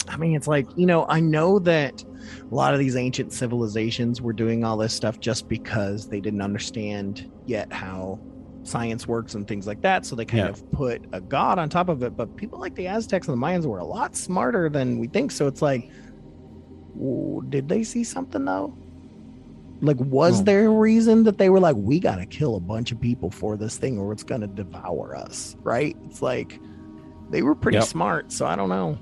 I 0.08 0.18
mean, 0.18 0.36
it's 0.36 0.48
like, 0.48 0.68
you 0.76 0.86
know, 0.86 1.06
I 1.08 1.20
know 1.20 1.60
that 1.60 2.04
a 2.50 2.56
lot 2.56 2.74
of 2.74 2.80
these 2.80 2.96
ancient 2.96 3.32
civilizations 3.32 4.22
were 4.22 4.34
doing 4.34 4.64
all 4.64 4.78
this 4.78 4.94
stuff 4.94 5.20
just 5.20 5.48
because 5.48 6.08
they 6.08 6.20
didn't 6.20 6.42
understand 6.42 7.32
yet 7.46 7.72
how 7.72 8.20
science 8.70 9.08
works 9.08 9.36
and 9.36 9.48
things 9.48 9.66
like 9.68 9.82
that. 9.82 10.06
So 10.06 10.16
they 10.16 10.26
kind 10.26 10.44
Yeah. 10.46 10.50
of 10.52 10.72
put 10.72 11.02
a 11.12 11.20
god 11.22 11.60
on 11.60 11.70
top 11.70 11.90
of 11.90 12.04
it. 12.04 12.16
But 12.16 12.36
people 12.38 12.60
like 12.60 12.76
the 12.76 12.88
Aztecs 12.88 13.28
and 13.28 13.42
the 13.42 13.46
Mayans 13.46 13.66
were 13.66 13.80
a 13.80 13.86
lot 13.86 14.16
smarter 14.16 14.70
than 14.70 15.00
we 15.00 15.08
think. 15.08 15.32
So 15.32 15.48
it's 15.48 15.62
like, 15.62 15.90
w- 16.98 17.44
did 17.50 17.68
they 17.70 17.84
see 17.84 18.04
something 18.04 18.46
though? 18.46 18.74
Like, 19.82 19.98
was 20.00 20.36
Well- 20.36 20.44
there 20.44 20.66
a 20.68 20.70
reason 20.70 21.24
that 21.24 21.38
they 21.38 21.50
were 21.50 21.60
like, 21.60 21.76
we 21.78 22.00
got 22.00 22.18
to 22.18 22.26
kill 22.26 22.56
a 22.56 22.60
bunch 22.60 22.92
of 22.92 23.00
people 23.00 23.30
for 23.32 23.56
this 23.58 23.78
thing 23.78 23.98
or 23.98 24.12
it's 24.12 24.24
going 24.24 24.42
to 24.42 24.48
devour 24.48 25.16
us? 25.16 25.56
Right? 25.64 25.96
It's 26.06 26.22
like, 26.22 26.60
they 27.30 27.42
were 27.42 27.56
pretty 27.56 27.78
Yep. 27.78 27.86
smart. 27.88 28.32
So 28.32 28.46
I 28.46 28.56
don't 28.56 28.70
know. 28.70 28.98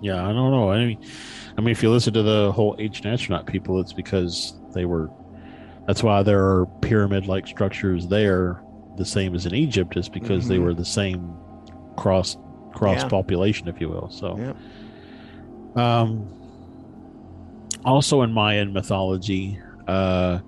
Yeah, 0.00 0.22
I 0.24 0.32
don't 0.32 0.52
know. 0.52 0.70
I 0.70 0.84
mean, 0.84 0.98
I 1.56 1.60
mean, 1.60 1.70
if 1.70 1.82
you 1.82 1.90
listen 1.90 2.12
to 2.14 2.22
the 2.22 2.52
whole 2.52 2.76
ancient 2.78 3.06
astronaut 3.06 3.46
people, 3.46 3.80
it's 3.80 3.92
because 3.92 4.54
they 4.72 4.84
were. 4.84 5.10
That's 5.88 6.04
why 6.04 6.22
there 6.22 6.44
are 6.44 6.66
pyramid-like 6.82 7.46
structures 7.48 8.06
there, 8.06 8.60
the 8.98 9.04
same 9.06 9.34
as 9.34 9.46
in 9.46 9.54
Egypt, 9.54 9.96
is 9.96 10.08
because 10.08 10.48
they 10.48 10.58
Mhm. 10.58 10.64
were 10.64 10.74
the 10.74 10.84
same 10.84 11.32
cross 11.96 12.36
cross 12.74 13.02
Yeah. 13.02 13.08
population, 13.08 13.66
if 13.66 13.80
you 13.80 13.88
will. 13.88 14.08
So, 14.10 14.36
Yep. 14.38 14.56
um, 15.76 16.26
also 17.84 18.22
in 18.22 18.32
Mayan 18.32 18.72
mythology, 18.72 19.58
uh, 19.88 20.38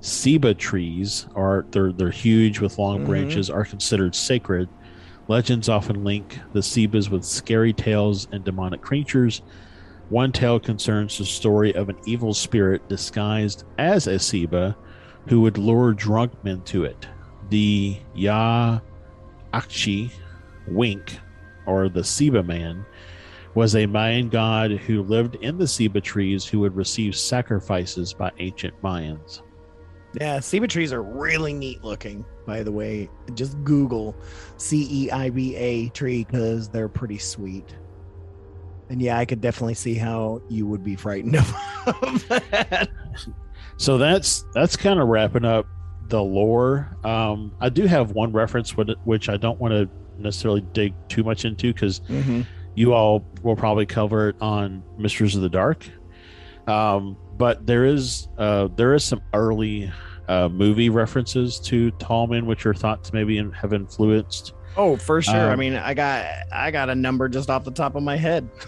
ceiba 0.00 0.56
trees 0.56 1.26
are 1.34 1.64
they're 1.70 1.92
they're 1.92 2.10
huge 2.10 2.60
with 2.60 2.78
long 2.78 3.00
Mhm. 3.00 3.06
branches 3.06 3.48
are 3.50 3.64
considered 3.64 4.14
sacred. 4.14 4.68
Legends 5.26 5.68
often 5.70 6.04
link 6.04 6.38
the 6.52 6.60
ceibas 6.60 7.10
with 7.10 7.24
scary 7.24 7.72
tales 7.72 8.28
and 8.30 8.44
demonic 8.44 8.82
creatures. 8.82 9.40
One 10.10 10.32
tale 10.32 10.60
concerns 10.60 11.16
the 11.16 11.24
story 11.24 11.74
of 11.74 11.88
an 11.88 11.96
evil 12.04 12.34
spirit 12.34 12.86
disguised 12.90 13.64
as 13.78 14.06
a 14.06 14.16
ceiba 14.16 14.74
who 15.28 15.40
would 15.40 15.56
lure 15.56 15.94
drunk 15.94 16.32
men 16.44 16.60
to 16.66 16.84
it. 16.84 17.08
The 17.50 17.98
Ya 18.14 18.80
Akchi 19.52 20.10
Wink, 20.66 21.18
or 21.66 21.88
the 21.88 22.00
Ceiba 22.00 22.44
man, 22.44 22.84
was 23.54 23.76
a 23.76 23.86
Mayan 23.86 24.28
god 24.28 24.72
who 24.72 25.02
lived 25.02 25.36
in 25.36 25.58
the 25.58 25.64
ceiba 25.64 26.02
trees 26.02 26.44
who 26.44 26.60
would 26.60 26.74
receive 26.74 27.14
sacrifices 27.16 28.12
by 28.12 28.32
ancient 28.38 28.74
Mayans. 28.82 29.42
Yeah, 30.20 30.38
ceiba 30.38 30.68
trees 30.68 30.92
are 30.92 31.02
really 31.02 31.52
neat 31.52 31.82
looking, 31.82 32.24
by 32.46 32.62
the 32.62 32.72
way. 32.72 33.08
Just 33.34 33.62
Google 33.64 34.16
C 34.56 34.86
E 34.90 35.10
I 35.10 35.30
B 35.30 35.56
A 35.56 35.88
tree 35.90 36.24
because 36.24 36.68
they're 36.68 36.88
pretty 36.88 37.18
sweet. 37.18 37.74
And 38.90 39.00
yeah, 39.00 39.18
I 39.18 39.24
could 39.24 39.40
definitely 39.40 39.74
see 39.74 39.94
how 39.94 40.42
you 40.48 40.66
would 40.66 40.84
be 40.84 40.94
frightened 40.94 41.36
of 41.86 42.28
that. 42.28 42.90
So 43.76 43.98
that's 43.98 44.44
that's 44.52 44.76
kind 44.76 45.00
of 45.00 45.08
wrapping 45.08 45.44
up 45.44 45.66
the 46.08 46.22
lore. 46.22 46.88
Um, 47.04 47.52
I 47.60 47.68
do 47.68 47.86
have 47.86 48.12
one 48.12 48.32
reference 48.32 48.76
which 48.76 49.28
I 49.28 49.36
don't 49.36 49.58
want 49.60 49.72
to 49.72 49.88
necessarily 50.18 50.60
dig 50.72 50.94
too 51.08 51.24
much 51.24 51.44
into 51.44 51.72
because 51.72 52.00
you 52.74 52.92
all 52.92 53.24
will 53.42 53.56
probably 53.56 53.86
cover 53.86 54.28
it 54.30 54.36
on 54.40 54.82
Mysteries 54.98 55.34
of 55.34 55.42
the 55.42 55.48
Dark. 55.48 55.86
Um, 56.66 57.16
but 57.36 57.66
there 57.66 57.84
is 57.84 58.28
uh, 58.38 58.68
there 58.76 58.94
is 58.94 59.04
some 59.04 59.20
early 59.32 59.92
uh, 60.28 60.48
movie 60.48 60.88
references 60.88 61.58
to 61.60 61.90
Tallman, 61.92 62.46
which 62.46 62.64
are 62.66 62.74
thought 62.74 63.04
to 63.04 63.14
maybe 63.14 63.36
have 63.60 63.72
influenced. 63.72 64.54
Oh, 64.76 64.96
for 64.96 65.20
sure. 65.22 65.34
I 65.34 65.52
Um, 65.52 65.58
mean, 65.58 65.74
I 65.74 65.94
got 65.94 66.26
I 66.52 66.70
got 66.70 66.88
a 66.90 66.94
number 66.94 67.28
just 67.28 67.50
off 67.50 67.64
the 67.64 67.70
top 67.70 67.94
of 67.96 68.02
my 68.02 68.16
head. 68.16 68.48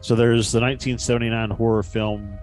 So 0.00 0.14
there's 0.14 0.50
the 0.50 0.60
1979 0.60 1.50
horror 1.50 1.82
film 1.82 2.38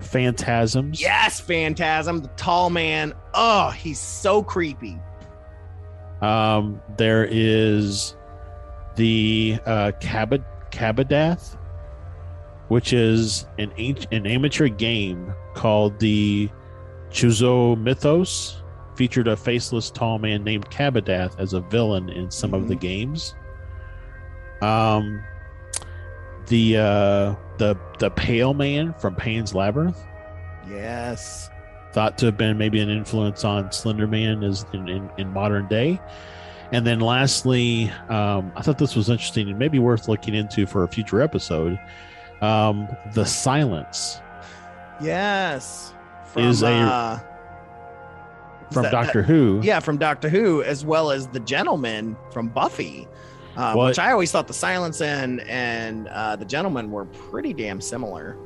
Phantasms. 0.00 1.00
yes, 1.00 1.40
Phantasm, 1.40 2.20
the 2.20 2.28
tall 2.28 2.70
man. 2.70 3.12
Oh, 3.34 3.70
he's 3.70 3.98
so 3.98 4.42
creepy. 4.42 4.98
Um, 6.20 6.80
there 6.96 7.26
is 7.30 8.16
the 8.96 9.58
uh, 9.66 9.92
Cabad 10.00 10.44
Cabadath, 10.70 11.56
which 12.68 12.92
is 12.92 13.46
an 13.58 13.72
ancient, 13.76 14.12
an 14.12 14.26
amateur 14.26 14.68
game 14.68 15.32
called 15.54 15.98
the 15.98 16.48
Chzo 17.10 17.78
Mythos. 17.80 18.62
Featured 18.96 19.28
a 19.28 19.36
faceless 19.36 19.90
tall 19.90 20.18
man 20.18 20.42
named 20.42 20.68
Cabadath 20.70 21.38
as 21.38 21.52
a 21.52 21.60
villain 21.60 22.08
in 22.08 22.32
some 22.32 22.52
of 22.52 22.66
the 22.66 22.74
games. 22.74 23.36
Um, 24.60 25.22
the 26.46 26.78
uh, 26.78 27.34
the 27.58 27.76
the 27.98 28.10
Pale 28.10 28.54
Man 28.54 28.94
from 28.94 29.14
Pan's 29.14 29.54
Labyrinth, 29.54 29.98
Yes. 30.68 31.50
thought 31.92 32.16
to 32.18 32.26
have 32.26 32.36
been 32.36 32.56
maybe 32.58 32.80
an 32.80 32.88
influence 32.90 33.44
on 33.44 33.72
Slender 33.72 34.06
Man 34.06 34.42
is 34.42 34.64
in, 34.72 34.88
in, 34.88 35.10
in 35.18 35.32
modern 35.32 35.66
day. 35.68 36.00
And 36.70 36.86
then 36.86 37.00
lastly, 37.00 37.90
um, 38.10 38.52
I 38.54 38.60
thought 38.62 38.76
this 38.78 38.94
was 38.94 39.08
interesting 39.08 39.48
and 39.48 39.58
maybe 39.58 39.78
worth 39.78 40.06
looking 40.06 40.34
into 40.34 40.66
for 40.66 40.84
a 40.84 40.88
future 40.88 41.20
episode. 41.22 41.78
Um, 42.42 42.88
the 43.14 43.24
Silence 43.24 44.20
Yes. 45.00 45.92
Is 46.36 46.62
a- 46.62 46.68
uh, 46.68 47.18
from 48.70 48.82
that- 48.82 48.92
Doctor 48.92 49.22
Who. 49.22 49.60
Yeah, 49.62 49.80
from 49.80 49.96
Doctor 49.96 50.28
Who, 50.28 50.62
as 50.62 50.84
well 50.84 51.10
as 51.10 51.26
the 51.28 51.40
gentleman 51.40 52.16
from 52.30 52.48
Buffy, 52.48 53.08
uh, 53.58 53.74
What- 53.74 53.88
which 53.88 53.98
I 53.98 54.12
always 54.12 54.32
thought 54.32 54.46
the 54.46 54.54
Silence 54.54 55.00
and 55.02 55.40
and 55.42 56.08
uh, 56.08 56.36
the 56.36 56.44
gentleman 56.46 56.90
were 56.90 57.04
pretty 57.04 57.52
damn 57.52 57.80
similar. 57.82 58.36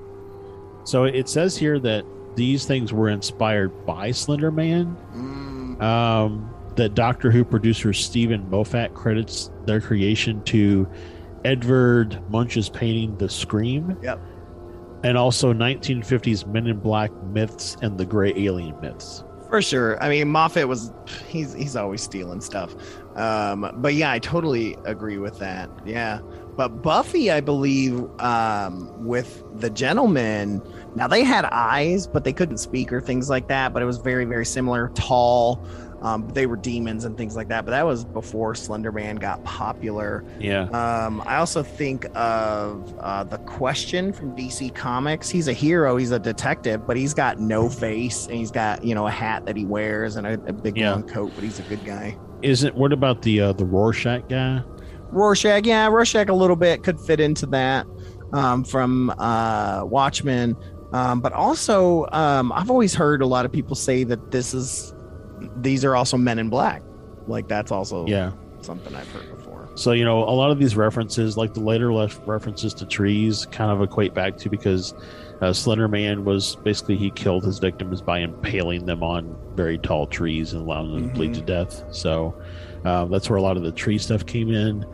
So 0.85 1.05
it 1.05 1.29
says 1.29 1.57
here 1.57 1.79
that 1.79 2.05
these 2.35 2.65
things 2.65 2.93
were 2.93 3.09
inspired 3.11 3.87
by 3.87 4.11
Slender 4.11 4.51
Man. 4.51 4.97
Mm, 5.15 5.81
Um, 5.83 6.51
that 6.77 6.95
Doctor 6.95 7.31
Who 7.31 7.45
producer 7.45 7.93
Steven 7.93 8.49
Moffat 8.51 8.95
credits 8.95 9.51
their 9.67 9.81
creation 9.81 10.43
to 10.45 10.89
Edvard 11.45 12.19
Munch's 12.31 12.69
painting 12.69 13.17
The 13.19 13.29
Scream. 13.29 13.97
Yep. 14.03 14.21
And 15.05 15.19
also 15.19 15.53
1950s 15.53 16.47
Men 16.47 16.67
in 16.69 16.79
Black 16.79 17.11
myths 17.25 17.77
and 17.83 17.99
the 17.99 18.07
Gray 18.07 18.33
Alien 18.37 18.81
myths. 18.81 19.25
for 19.49 19.61
sure. 19.61 20.03
I 20.03 20.09
mean, 20.09 20.29
Moffat 20.29 20.67
was 20.67 20.93
he's 21.29 21.53
he's 21.53 21.77
always 21.77 22.01
stealing 22.03 22.41
stuff. 22.41 22.75
Um, 23.17 23.71
but 23.77 23.95
yeah, 23.95 24.11
I 24.11 24.19
totally 24.19 24.77
agree 24.85 25.19
with 25.19 25.39
that. 25.39 25.71
Yeah. 25.85 26.21
But 26.57 26.83
Buffy, 26.83 27.31
I 27.31 27.41
believe, 27.41 28.05
um, 28.21 29.05
with 29.07 29.43
the 29.59 29.71
gentleman, 29.71 30.63
now 30.95 31.09
they 31.09 31.25
had 31.25 31.45
eyes, 31.47 32.07
but 32.07 32.25
they 32.25 32.33
couldn't 32.33 32.59
speak 32.59 32.93
or 32.93 33.01
things 33.01 33.31
like 33.31 33.49
that. 33.49 33.73
But 33.73 33.83
it 33.83 33.87
was 33.87 33.99
very, 33.99 34.25
very 34.27 34.45
similar, 34.45 34.91
tall. 34.95 35.67
Um, 36.03 36.29
they 36.31 36.47
were 36.47 36.57
demons 36.57 37.05
and 37.05 37.17
things 37.17 37.37
like 37.37 37.49
that. 37.49 37.65
But 37.65 37.71
that 37.71 37.87
was 37.87 38.05
before 38.05 38.55
Slender 38.55 38.91
Man 38.93 39.17
got 39.17 39.43
popular. 39.45 40.25
Yeah. 40.41 40.63
Um, 40.71 41.23
I 41.27 41.37
also 41.37 41.63
think 41.63 42.07
of 42.15 42.93
uh, 42.99 43.25
the 43.25 43.39
question 43.39 44.13
from 44.13 44.37
DC 44.37 44.75
Comics. 44.75 45.31
He's 45.31 45.49
a 45.49 45.53
hero. 45.53 45.97
He's 45.97 46.11
a 46.11 46.19
detective, 46.19 46.87
but 46.87 46.97
he's 46.97 47.15
got 47.15 47.39
no 47.39 47.69
face, 47.69 48.27
and 48.27 48.35
he's 48.35 48.51
got 48.51 48.85
you 48.85 48.95
know 48.95 49.07
a 49.07 49.11
hat 49.13 49.47
that 49.47 49.57
he 49.57 49.65
wears 49.65 50.17
and 50.17 50.27
a, 50.27 50.33
a 50.47 50.53
big 50.53 50.77
Yeah. 50.77 50.91
long 50.93 51.05
coat. 51.05 51.31
But 51.35 51.45
he's 51.45 51.61
a 51.61 51.63
good 51.63 51.85
guy. 51.85 52.17
Isn't 52.43 52.75
what 52.75 52.93
about 52.93 53.23
the 53.23 53.41
uh, 53.41 53.53
the 53.53 53.65
Rorschach 53.65 54.29
guy? 54.29 54.63
Rorschach, 55.11 55.67
yeah, 55.67 55.87
Rorschach 55.89 56.29
a 56.29 56.35
little 56.35 56.57
bit 56.57 56.83
could 56.83 56.99
fit 56.99 57.21
into 57.21 57.47
that 57.47 57.87
um, 58.33 58.65
from 58.65 59.11
uh, 59.19 59.85
Watchmen. 59.85 60.57
Um, 60.93 61.21
but 61.21 61.33
also, 61.33 62.07
um, 62.13 62.53
I've 62.53 62.71
always 62.71 62.95
heard 62.95 63.23
a 63.23 63.27
lot 63.27 63.45
of 63.45 63.53
people 63.53 63.75
say 63.77 64.05
that 64.05 64.31
this 64.31 64.55
is 64.55 64.95
these 65.57 65.85
are 65.85 65.95
also 65.97 66.17
Men 66.17 66.39
in 66.39 66.49
Black. 66.51 66.83
Like 67.27 67.49
that's 67.49 67.71
also 67.71 68.07
Yeah. 68.07 68.33
something 68.61 68.95
I've 68.95 69.11
heard 69.11 69.37
before. 69.37 69.69
So 69.75 69.93
you 69.93 70.05
know, 70.05 70.25
a 70.25 70.31
lot 70.35 70.51
of 70.51 70.59
these 70.59 70.77
references, 70.77 71.37
like 71.37 71.55
the 71.55 71.61
later 71.61 71.93
left 71.93 72.21
references 72.27 72.75
to 72.75 72.87
trees, 72.87 73.47
kind 73.53 73.71
of 73.71 73.81
equate 73.83 74.13
back 74.15 74.37
to 74.39 74.51
because 74.51 74.95
uh, 75.43 75.53
Slender 75.53 75.89
Man 75.89 76.25
was 76.25 76.57
basically 76.57 76.97
he 76.97 77.11
killed 77.11 77.45
his 77.45 77.59
victims 77.59 78.01
by 78.01 78.21
impaling 78.21 78.87
them 78.87 79.03
on 79.03 79.37
very 79.55 79.77
tall 79.77 80.07
trees 80.07 80.53
and 80.53 80.63
allowing 80.63 80.93
them 80.95 81.09
to 81.09 81.15
bleed 81.15 81.33
Mhm. 81.33 81.35
to 81.35 81.41
death. 81.43 81.85
So 81.91 82.35
um, 82.85 83.11
that's 83.11 83.29
where 83.29 83.37
a 83.37 83.43
lot 83.43 83.57
of 83.57 83.63
the 83.65 83.73
tree 83.73 83.99
stuff 83.99 84.25
came 84.25 84.51
in. 84.51 84.87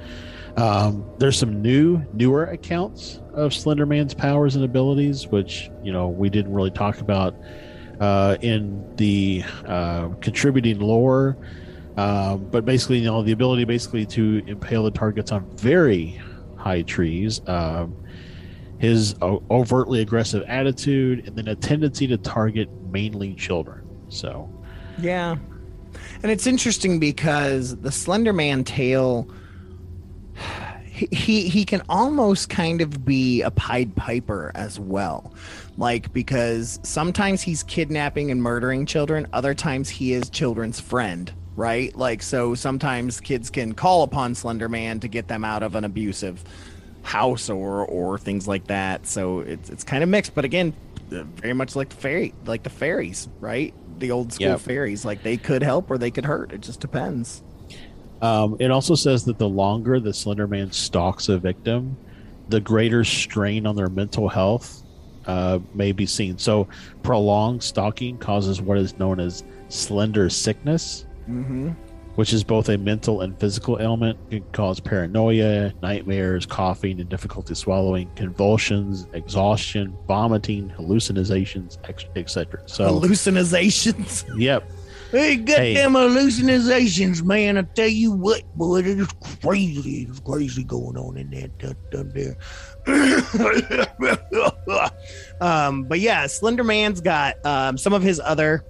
Um, 0.57 1.05
there's 1.19 1.37
some 1.39 1.63
new, 1.63 2.03
newer 2.13 2.45
accounts 2.47 3.21
of 3.35 3.55
Slender 3.55 3.87
Man's 3.87 4.15
powers 4.15 4.57
and 4.57 4.65
abilities, 4.65 5.29
which 5.29 5.71
you 5.85 5.93
know 5.93 6.09
we 6.09 6.29
didn't 6.31 6.53
really 6.53 6.71
talk 6.73 7.01
about 7.01 7.37
uh, 8.01 8.37
in 8.41 8.85
the 8.97 9.45
uh, 9.67 10.09
contributing 10.21 10.81
lore. 10.81 11.37
Um, 11.97 12.47
but 12.51 12.65
basically, 12.65 12.99
you 12.99 13.07
know, 13.07 13.23
the 13.23 13.33
ability 13.33 13.65
basically 13.65 14.07
to 14.07 14.43
impale 14.47 14.85
the 14.85 14.91
targets 14.93 15.33
on 15.33 15.45
very 15.57 16.21
high 16.57 16.83
trees, 16.83 17.41
um, 17.49 17.97
his 18.79 19.15
o- 19.23 19.43
overtly 19.51 20.01
aggressive 20.01 20.45
attitude, 20.47 21.27
and 21.27 21.37
then 21.37 21.49
a 21.49 21.55
tendency 21.55 22.07
to 22.07 22.17
target 22.17 22.69
mainly 22.91 23.35
children. 23.35 23.87
So, 24.09 24.49
Yeah. 25.01 25.37
And 26.23 26.31
it's 26.31 26.47
interesting 26.47 26.99
because 27.01 27.77
the 27.77 27.91
Slender 27.91 28.33
Man 28.33 28.65
tale 28.65 29.29
he 31.13 31.49
he 31.49 31.65
can 31.65 31.83
almost 31.89 32.49
kind 32.49 32.81
of 32.81 33.05
be 33.05 33.43
a 33.43 33.51
Pied 33.51 33.95
Piper 33.95 34.51
as 34.55 34.81
well. 34.81 35.33
Like 35.77 36.13
because 36.13 36.81
sometimes 36.83 37.41
he's 37.41 37.63
kidnapping 37.63 38.31
and 38.31 38.43
murdering 38.43 38.85
children, 38.87 39.27
other 39.33 39.55
times 39.55 39.89
he 39.89 40.13
is 40.13 40.29
children's 40.29 40.81
friend, 40.81 41.33
right? 41.55 41.95
Like 41.97 42.23
so 42.23 42.55
sometimes 42.55 43.21
kids 43.21 43.49
can 43.51 43.75
call 43.75 44.03
upon 44.03 44.35
Slender 44.35 44.69
Man 44.69 44.99
to 45.01 45.09
get 45.09 45.29
them 45.29 45.45
out 45.45 45.63
of 45.63 45.75
an 45.77 45.85
abusive 45.85 46.43
house 47.09 47.49
or 47.51 47.85
or 47.87 48.19
things 48.19 48.47
like 48.49 48.67
that. 48.69 49.07
So 49.07 49.41
it's 49.41 49.71
it's 49.71 49.85
kind 49.85 50.03
of 50.03 50.09
mixed, 50.09 50.35
but 50.35 50.45
again, 50.45 50.75
uh, 51.13 51.25
very 51.25 51.55
much 51.55 51.75
like 51.77 51.89
the 51.91 51.97
fairy, 51.97 52.35
like 52.47 52.63
the 52.63 52.71
fairies, 52.71 53.29
right? 53.41 53.75
The 53.99 54.11
old 54.13 54.33
school 54.33 54.53
Yep. 54.53 54.61
fairies, 54.61 55.05
like 55.05 55.23
they 55.23 55.39
could 55.39 55.63
help 55.63 55.91
or 55.91 55.99
they 55.99 56.11
could 56.11 56.25
hurt. 56.27 56.53
It 56.53 56.61
just 56.61 56.81
depends. 56.81 57.43
um, 58.21 58.57
it 58.61 58.71
also 58.71 58.95
says 58.95 59.25
that 59.25 59.39
the 59.39 59.49
longer 59.49 60.01
the 60.01 60.13
Slender 60.13 60.47
Man 60.49 60.71
stalks 60.73 61.29
a 61.29 61.39
victim, 61.39 61.99
the 62.49 62.61
greater 62.61 63.05
strain 63.05 63.67
on 63.67 63.77
their 63.77 63.89
mental 63.91 64.29
health 64.29 64.83
uh, 65.27 65.61
may 65.75 65.93
be 65.93 66.07
seen. 66.07 66.39
So, 66.39 66.69
prolonged 67.03 67.63
stalking 67.63 68.19
causes 68.19 68.61
what 68.63 68.79
is 68.79 68.99
known 68.99 69.21
as 69.21 69.45
slender 69.69 70.29
sickness. 70.31 71.07
Mm-hmm. 71.29 71.73
Which 72.19 72.33
is 72.33 72.43
both 72.43 72.69
a 72.69 72.77
mental 72.77 73.21
and 73.21 73.39
physical 73.39 73.81
ailment. 73.81 74.19
It 74.29 74.41
can 74.43 74.51
cause 74.51 74.81
paranoia, 74.81 75.73
nightmares, 75.83 76.47
coughing 76.47 76.99
and 76.99 77.09
difficulty 77.09 77.55
swallowing, 77.55 78.11
convulsions, 78.17 79.07
exhaustion, 79.13 79.97
vomiting, 80.09 80.69
hallucinations, 80.69 81.79
etc. 82.17 82.61
So, 82.67 82.87
Hallucinations. 82.87 84.25
yep, 84.37 84.69
Hey, 85.13 85.37
goddamn 85.37 85.93
hallucinations, 85.93 87.23
man! 87.23 87.57
I 87.57 87.63
tell 87.63 87.87
you 87.87 88.11
what, 88.11 88.43
boy, 88.57 88.81
it 88.81 88.87
is 88.89 89.09
crazy. 89.41 90.09
It's 90.11 90.19
crazy 90.19 90.65
going 90.65 90.97
on 90.99 91.19
in 91.19 91.31
that 91.31 91.57
that- 91.61 91.91
that 91.93 92.15
there. 92.15 92.37
um, 95.41 95.85
but 95.85 96.01
yeah, 96.01 96.27
Slender 96.27 96.65
Man's 96.65 97.01
got 97.01 97.37
um, 97.47 97.79
some 97.79 97.93
of 97.93 98.03
his 98.03 98.19
other 98.21 98.65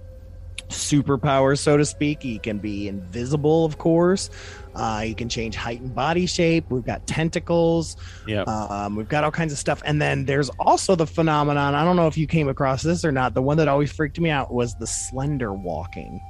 superpowers, 0.69 1.59
so 1.59 1.77
to 1.77 1.85
speak. 1.85 2.21
He 2.23 2.39
can 2.39 2.57
be 2.57 2.87
invisible, 2.87 3.65
of 3.65 3.77
course. 3.77 4.29
Uh, 4.75 5.01
he 5.01 5.13
can 5.13 5.27
change 5.27 5.55
height 5.55 5.81
and 5.81 5.93
body 5.93 6.25
shape. 6.25 6.65
We've 6.69 6.85
got 6.85 7.05
tentacles. 7.05 7.97
Yeah. 8.27 8.43
Um, 8.43 8.95
we've 8.95 9.09
got 9.09 9.23
all 9.23 9.31
kinds 9.31 9.51
of 9.51 9.59
stuff. 9.59 9.81
And 9.85 10.01
then 10.01 10.25
there's 10.25 10.49
also 10.59 10.95
the 10.95 11.07
phenomenon. 11.07 11.75
I 11.75 11.83
don't 11.83 11.95
know 11.95 12.07
if 12.07 12.17
you 12.17 12.27
came 12.27 12.47
across 12.47 12.83
this 12.83 13.03
or 13.03 13.11
not. 13.11 13.33
The 13.33 13.41
one 13.41 13.57
that 13.57 13.67
always 13.67 13.91
freaked 13.91 14.19
me 14.19 14.29
out 14.29 14.53
was 14.53 14.75
the 14.75 14.87
slender 14.87 15.53
walking. 15.53 16.21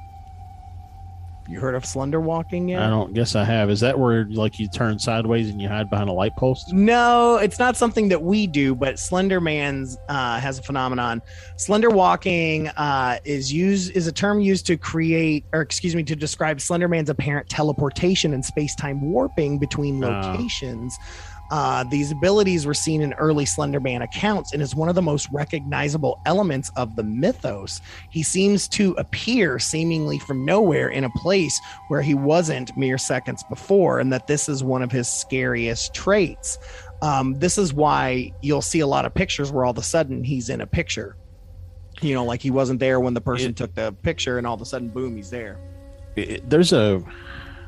You 1.49 1.59
heard 1.59 1.73
of 1.73 1.83
slender 1.83 2.19
walking 2.21 2.69
yet? 2.69 2.81
I 2.83 2.89
don't 2.89 3.13
guess 3.13 3.35
I 3.35 3.43
have. 3.43 3.71
Is 3.71 3.79
that 3.79 3.97
where 3.97 4.25
like 4.25 4.59
you 4.59 4.67
turn 4.67 4.99
sideways 4.99 5.49
and 5.49 5.59
you 5.59 5.67
hide 5.67 5.89
behind 5.89 6.07
a 6.07 6.13
light 6.13 6.35
post? 6.37 6.71
No, 6.73 7.37
it's 7.37 7.57
not 7.57 7.75
something 7.75 8.07
that 8.09 8.21
we 8.21 8.45
do, 8.45 8.75
but 8.75 8.99
Slender 8.99 9.41
Man's 9.41 9.97
uh, 10.09 10.39
has 10.39 10.59
a 10.59 10.61
phenomenon. 10.61 11.23
Slender 11.57 11.89
walking 11.89 12.67
uh, 12.69 13.17
is 13.25 13.51
used 13.51 13.95
is 13.95 14.05
a 14.05 14.11
term 14.11 14.39
used 14.41 14.67
to 14.67 14.77
create, 14.77 15.43
or 15.51 15.61
excuse 15.61 15.95
me, 15.95 16.03
to 16.03 16.15
describe 16.15 16.61
Slender 16.61 16.87
Man's 16.87 17.09
apparent 17.09 17.49
teleportation 17.49 18.33
and 18.35 18.45
space 18.45 18.75
time 18.75 19.01
warping 19.01 19.57
between 19.57 20.03
Oh. 20.03 20.07
locations. 20.09 20.97
Uh, 20.99 21.28
these 21.89 22.11
abilities 22.11 22.65
were 22.65 22.73
seen 22.73 23.01
in 23.01 23.13
early 23.13 23.45
Slender 23.45 23.79
Man 23.79 24.01
accounts 24.01 24.53
and 24.53 24.61
is 24.61 24.75
one 24.75 24.89
of 24.89 24.95
the 24.95 25.01
most 25.01 25.27
recognizable 25.31 26.19
elements 26.25 26.71
of 26.75 26.95
the 26.95 27.03
mythos. 27.03 27.81
He 28.09 28.23
seems 28.23 28.67
to 28.69 28.91
appear 28.93 29.59
seemingly 29.59 30.19
from 30.19 30.45
nowhere 30.45 30.89
in 30.89 31.03
a 31.03 31.09
place 31.11 31.59
where 31.87 32.01
he 32.01 32.13
wasn't 32.13 32.75
mere 32.77 32.97
seconds 32.97 33.43
before, 33.49 33.99
and 33.99 34.11
that 34.13 34.27
this 34.27 34.47
is 34.49 34.63
one 34.63 34.81
of 34.81 34.91
his 34.91 35.07
scariest 35.07 35.93
traits. 35.93 36.57
Um, 37.01 37.33
this 37.39 37.57
is 37.57 37.73
why 37.73 38.33
you'll 38.41 38.61
see 38.61 38.81
a 38.81 38.87
lot 38.87 39.05
of 39.05 39.13
pictures 39.13 39.51
where 39.51 39.63
all 39.65 39.71
of 39.71 39.77
a 39.77 39.83
sudden 39.83 40.23
he's 40.23 40.49
in 40.49 40.61
a 40.61 40.67
picture. 40.67 41.15
You 42.01 42.13
know, 42.13 42.25
like 42.25 42.41
he 42.41 42.51
wasn't 42.51 42.79
there 42.79 42.99
when 42.99 43.13
the 43.13 43.21
person 43.21 43.49
It- 43.51 43.55
took 43.55 43.73
the 43.73 43.91
picture, 44.03 44.37
and 44.37 44.45
all 44.45 44.53
of 44.55 44.61
a 44.61 44.65
sudden, 44.65 44.89
boom, 44.89 45.15
he's 45.15 45.29
there. 45.29 45.57
It- 46.15 46.49
there's 46.49 46.73
a 46.73 47.01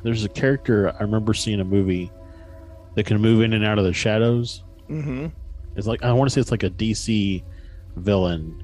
there's 0.03 0.23
a 0.25 0.29
character 0.29 0.93
I 0.99 1.03
remember 1.03 1.33
seeing 1.33 1.59
a 1.59 1.63
movie 1.65 2.11
that 2.95 3.05
can 3.05 3.19
move 3.21 3.41
in 3.41 3.53
and 3.53 3.63
out 3.65 3.77
of 3.79 3.85
the 3.85 3.93
shadows. 3.93 4.63
Mm-hmm. 4.89 5.27
It's 5.75 5.87
like 5.87 6.03
I 6.03 6.11
want 6.13 6.29
to 6.29 6.33
say 6.33 6.41
it's 6.41 6.51
like 6.51 6.63
a 6.63 6.69
DC 6.69 7.43
villain, 7.95 8.63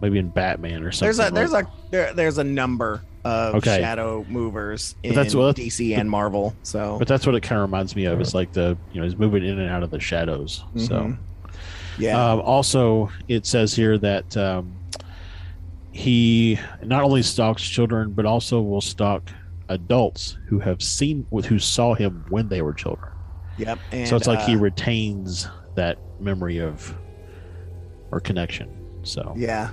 maybe 0.00 0.18
in 0.18 0.28
Batman 0.28 0.82
or 0.84 0.92
something. 0.92 1.06
There's 1.06 1.18
a 1.18 1.22
like- 1.22 1.34
there's 1.34 1.52
a 1.52 1.68
there, 1.90 2.12
there's 2.14 2.38
a 2.38 2.44
number 2.44 3.02
of 3.24 3.56
Okay. 3.56 3.78
shadow 3.80 4.24
movers 4.28 4.94
in 5.02 5.14
that's 5.14 5.34
what- 5.34 5.56
DC 5.56 5.94
and 5.96 6.08
Marvel. 6.10 6.54
So 6.62 6.96
But 6.98 7.06
that's 7.08 7.26
what 7.26 7.34
it 7.34 7.42
kind 7.42 7.60
of 7.60 7.68
reminds 7.68 7.94
me 7.96 8.04
of. 8.06 8.20
It's 8.20 8.32
like 8.34 8.52
the 8.52 8.78
you 8.92 9.00
know 9.00 9.04
he's 9.06 9.16
moving 9.16 9.44
in 9.44 9.58
and 9.58 9.68
out 9.68 9.82
of 9.82 9.90
the 9.90 10.00
shadows. 10.00 10.64
So 10.76 10.94
Mhm. 11.00 11.18
Yeah. 11.98 12.32
Um, 12.32 12.40
also, 12.40 13.10
it 13.28 13.44
says 13.44 13.74
here 13.74 13.98
that 13.98 14.34
um, 14.38 14.72
he 15.92 16.58
not 16.82 17.02
only 17.02 17.22
stalks 17.22 17.62
children, 17.62 18.12
but 18.12 18.24
also 18.24 18.60
will 18.62 18.80
stalk 18.80 19.28
adults 19.68 20.38
who 20.46 20.58
have 20.60 20.80
seen 20.82 21.26
who 21.46 21.58
saw 21.58 21.94
him 21.94 22.24
when 22.28 22.48
they 22.48 22.62
were 22.62 22.72
children. 22.72 23.10
Yep. 23.60 23.78
And, 23.92 24.08
so 24.08 24.16
it's 24.16 24.26
like 24.26 24.40
he 24.40 24.54
uh, 24.54 24.58
retains 24.58 25.48
that 25.74 25.98
memory 26.20 26.58
of 26.58 26.94
or 28.10 28.20
connection. 28.20 28.76
So 29.02 29.34
Yeah. 29.36 29.70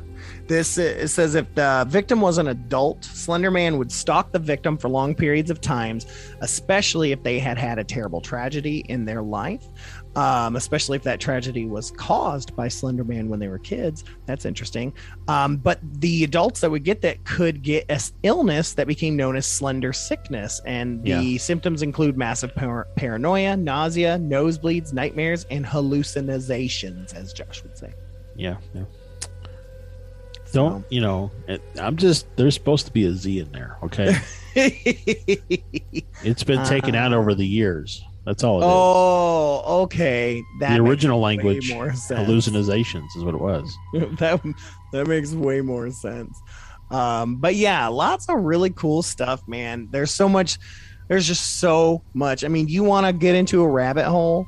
This 0.48 0.78
it 0.78 1.10
says 1.10 1.36
if 1.36 1.54
the 1.54 1.86
victim 1.90 2.22
was 2.22 2.38
an 2.38 2.48
adult, 2.48 3.04
Slender 3.04 3.52
Man 3.52 3.78
would 3.78 3.92
stalk 3.92 4.32
the 4.32 4.40
victim 4.40 4.78
for 4.78 4.90
long 4.90 5.14
periods 5.16 5.52
of 5.52 5.60
times, 5.60 6.06
especially 6.42 7.12
if 7.12 7.22
they 7.24 7.40
had 7.40 7.58
had 7.58 7.78
a 7.78 7.84
terrible 7.84 8.22
tragedy 8.22 8.86
in 8.88 9.06
their 9.06 9.22
life. 9.22 9.66
Um, 10.18 10.56
especially 10.56 10.96
if 10.96 11.04
that 11.04 11.20
tragedy 11.20 11.68
was 11.68 11.92
caused 11.92 12.56
by 12.56 12.70
Slender 12.70 13.04
Man 13.04 13.30
when 13.30 13.40
they 13.40 13.48
were 13.50 13.60
kids. 13.60 14.04
That's 14.26 14.46
interesting. 14.46 14.92
Um, 15.28 15.58
but 15.58 15.80
the 16.02 16.24
adults 16.24 16.62
that 16.62 16.72
would 16.72 16.84
get 16.84 17.02
that 17.02 17.24
could 17.24 17.62
get 17.62 17.86
a 17.90 17.94
s- 17.94 18.14
illness 18.24 18.74
that 18.74 18.88
became 18.88 19.16
known 19.16 19.36
as 19.36 19.46
slender 19.46 19.94
sickness. 19.94 20.60
And 20.66 21.04
the 21.04 21.38
symptoms 21.38 21.84
include 21.84 22.18
massive 22.18 22.56
par- 22.56 22.88
paranoia, 22.96 23.56
nausea, 23.56 24.18
nosebleeds, 24.18 24.92
nightmares, 24.92 25.46
and 25.52 25.64
hallucinations, 25.66 27.14
as 27.14 27.32
Josh 27.32 27.62
would 27.62 27.78
say. 27.78 27.94
yeah, 28.36 28.58
yeah. 28.74 28.86
Don't 30.54 30.86
you 30.90 31.02
know? 31.02 31.30
It, 31.48 31.62
I'm 31.80 31.98
just 31.98 32.26
there's 32.38 32.54
supposed 32.56 32.86
to 32.88 32.92
be 32.92 33.06
a 33.06 33.12
Z 33.14 33.38
in 33.40 33.52
there. 33.52 33.78
Okay, 33.84 34.16
it's 36.24 36.44
been 36.44 36.64
taken 36.66 36.96
out 36.96 37.14
over 37.14 37.36
the 37.36 37.46
years. 37.46 38.04
That's 38.28 38.44
all 38.44 38.58
it 38.62 38.66
is. 38.66 38.70
oh, 38.70 39.82
okay. 39.84 40.44
That 40.60 40.76
the 40.76 40.84
original 40.84 41.22
language, 41.22 41.72
hallucinations, 41.72 43.16
is 43.16 43.24
what 43.24 43.34
it 43.34 43.40
was. 43.40 43.74
that 43.94 44.42
that 44.92 45.08
makes 45.08 45.32
way 45.32 45.62
more 45.62 45.90
sense. 45.92 46.38
Um, 46.92 47.38
but 47.38 47.56
yeah, 47.56 47.88
lots 47.88 48.28
of 48.28 48.42
really 48.42 48.70
cool 48.72 49.02
stuff, 49.02 49.48
man. 49.48 49.88
There's 49.92 50.12
so 50.12 50.28
much. 50.28 50.60
There's 51.08 51.26
just 51.26 51.62
so 51.62 52.04
much. 52.14 52.44
I 52.44 52.50
mean, 52.50 52.68
you 52.68 52.84
want 52.84 53.08
to 53.08 53.14
get 53.14 53.34
into 53.34 53.62
a 53.62 53.68
rabbit 53.68 54.04
hole? 54.06 54.46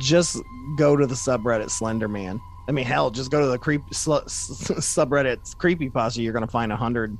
Just 0.00 0.38
go 0.78 0.96
to 0.96 1.06
the 1.06 1.14
subreddit 1.14 1.68
Slender 1.68 2.08
Man. 2.08 2.40
I 2.66 2.72
mean, 2.72 2.86
hell, 2.86 3.10
just 3.10 3.30
go 3.30 3.42
to 3.42 3.46
the 3.48 3.58
creep 3.58 3.82
sl- 3.92 4.14
s- 4.24 4.48
subreddit 4.70 5.58
creepy 5.58 5.90
pasta. 5.90 6.22
You're 6.22 6.32
gonna 6.32 6.46
find 6.46 6.72
a 6.72 6.76
hundred 6.76 7.14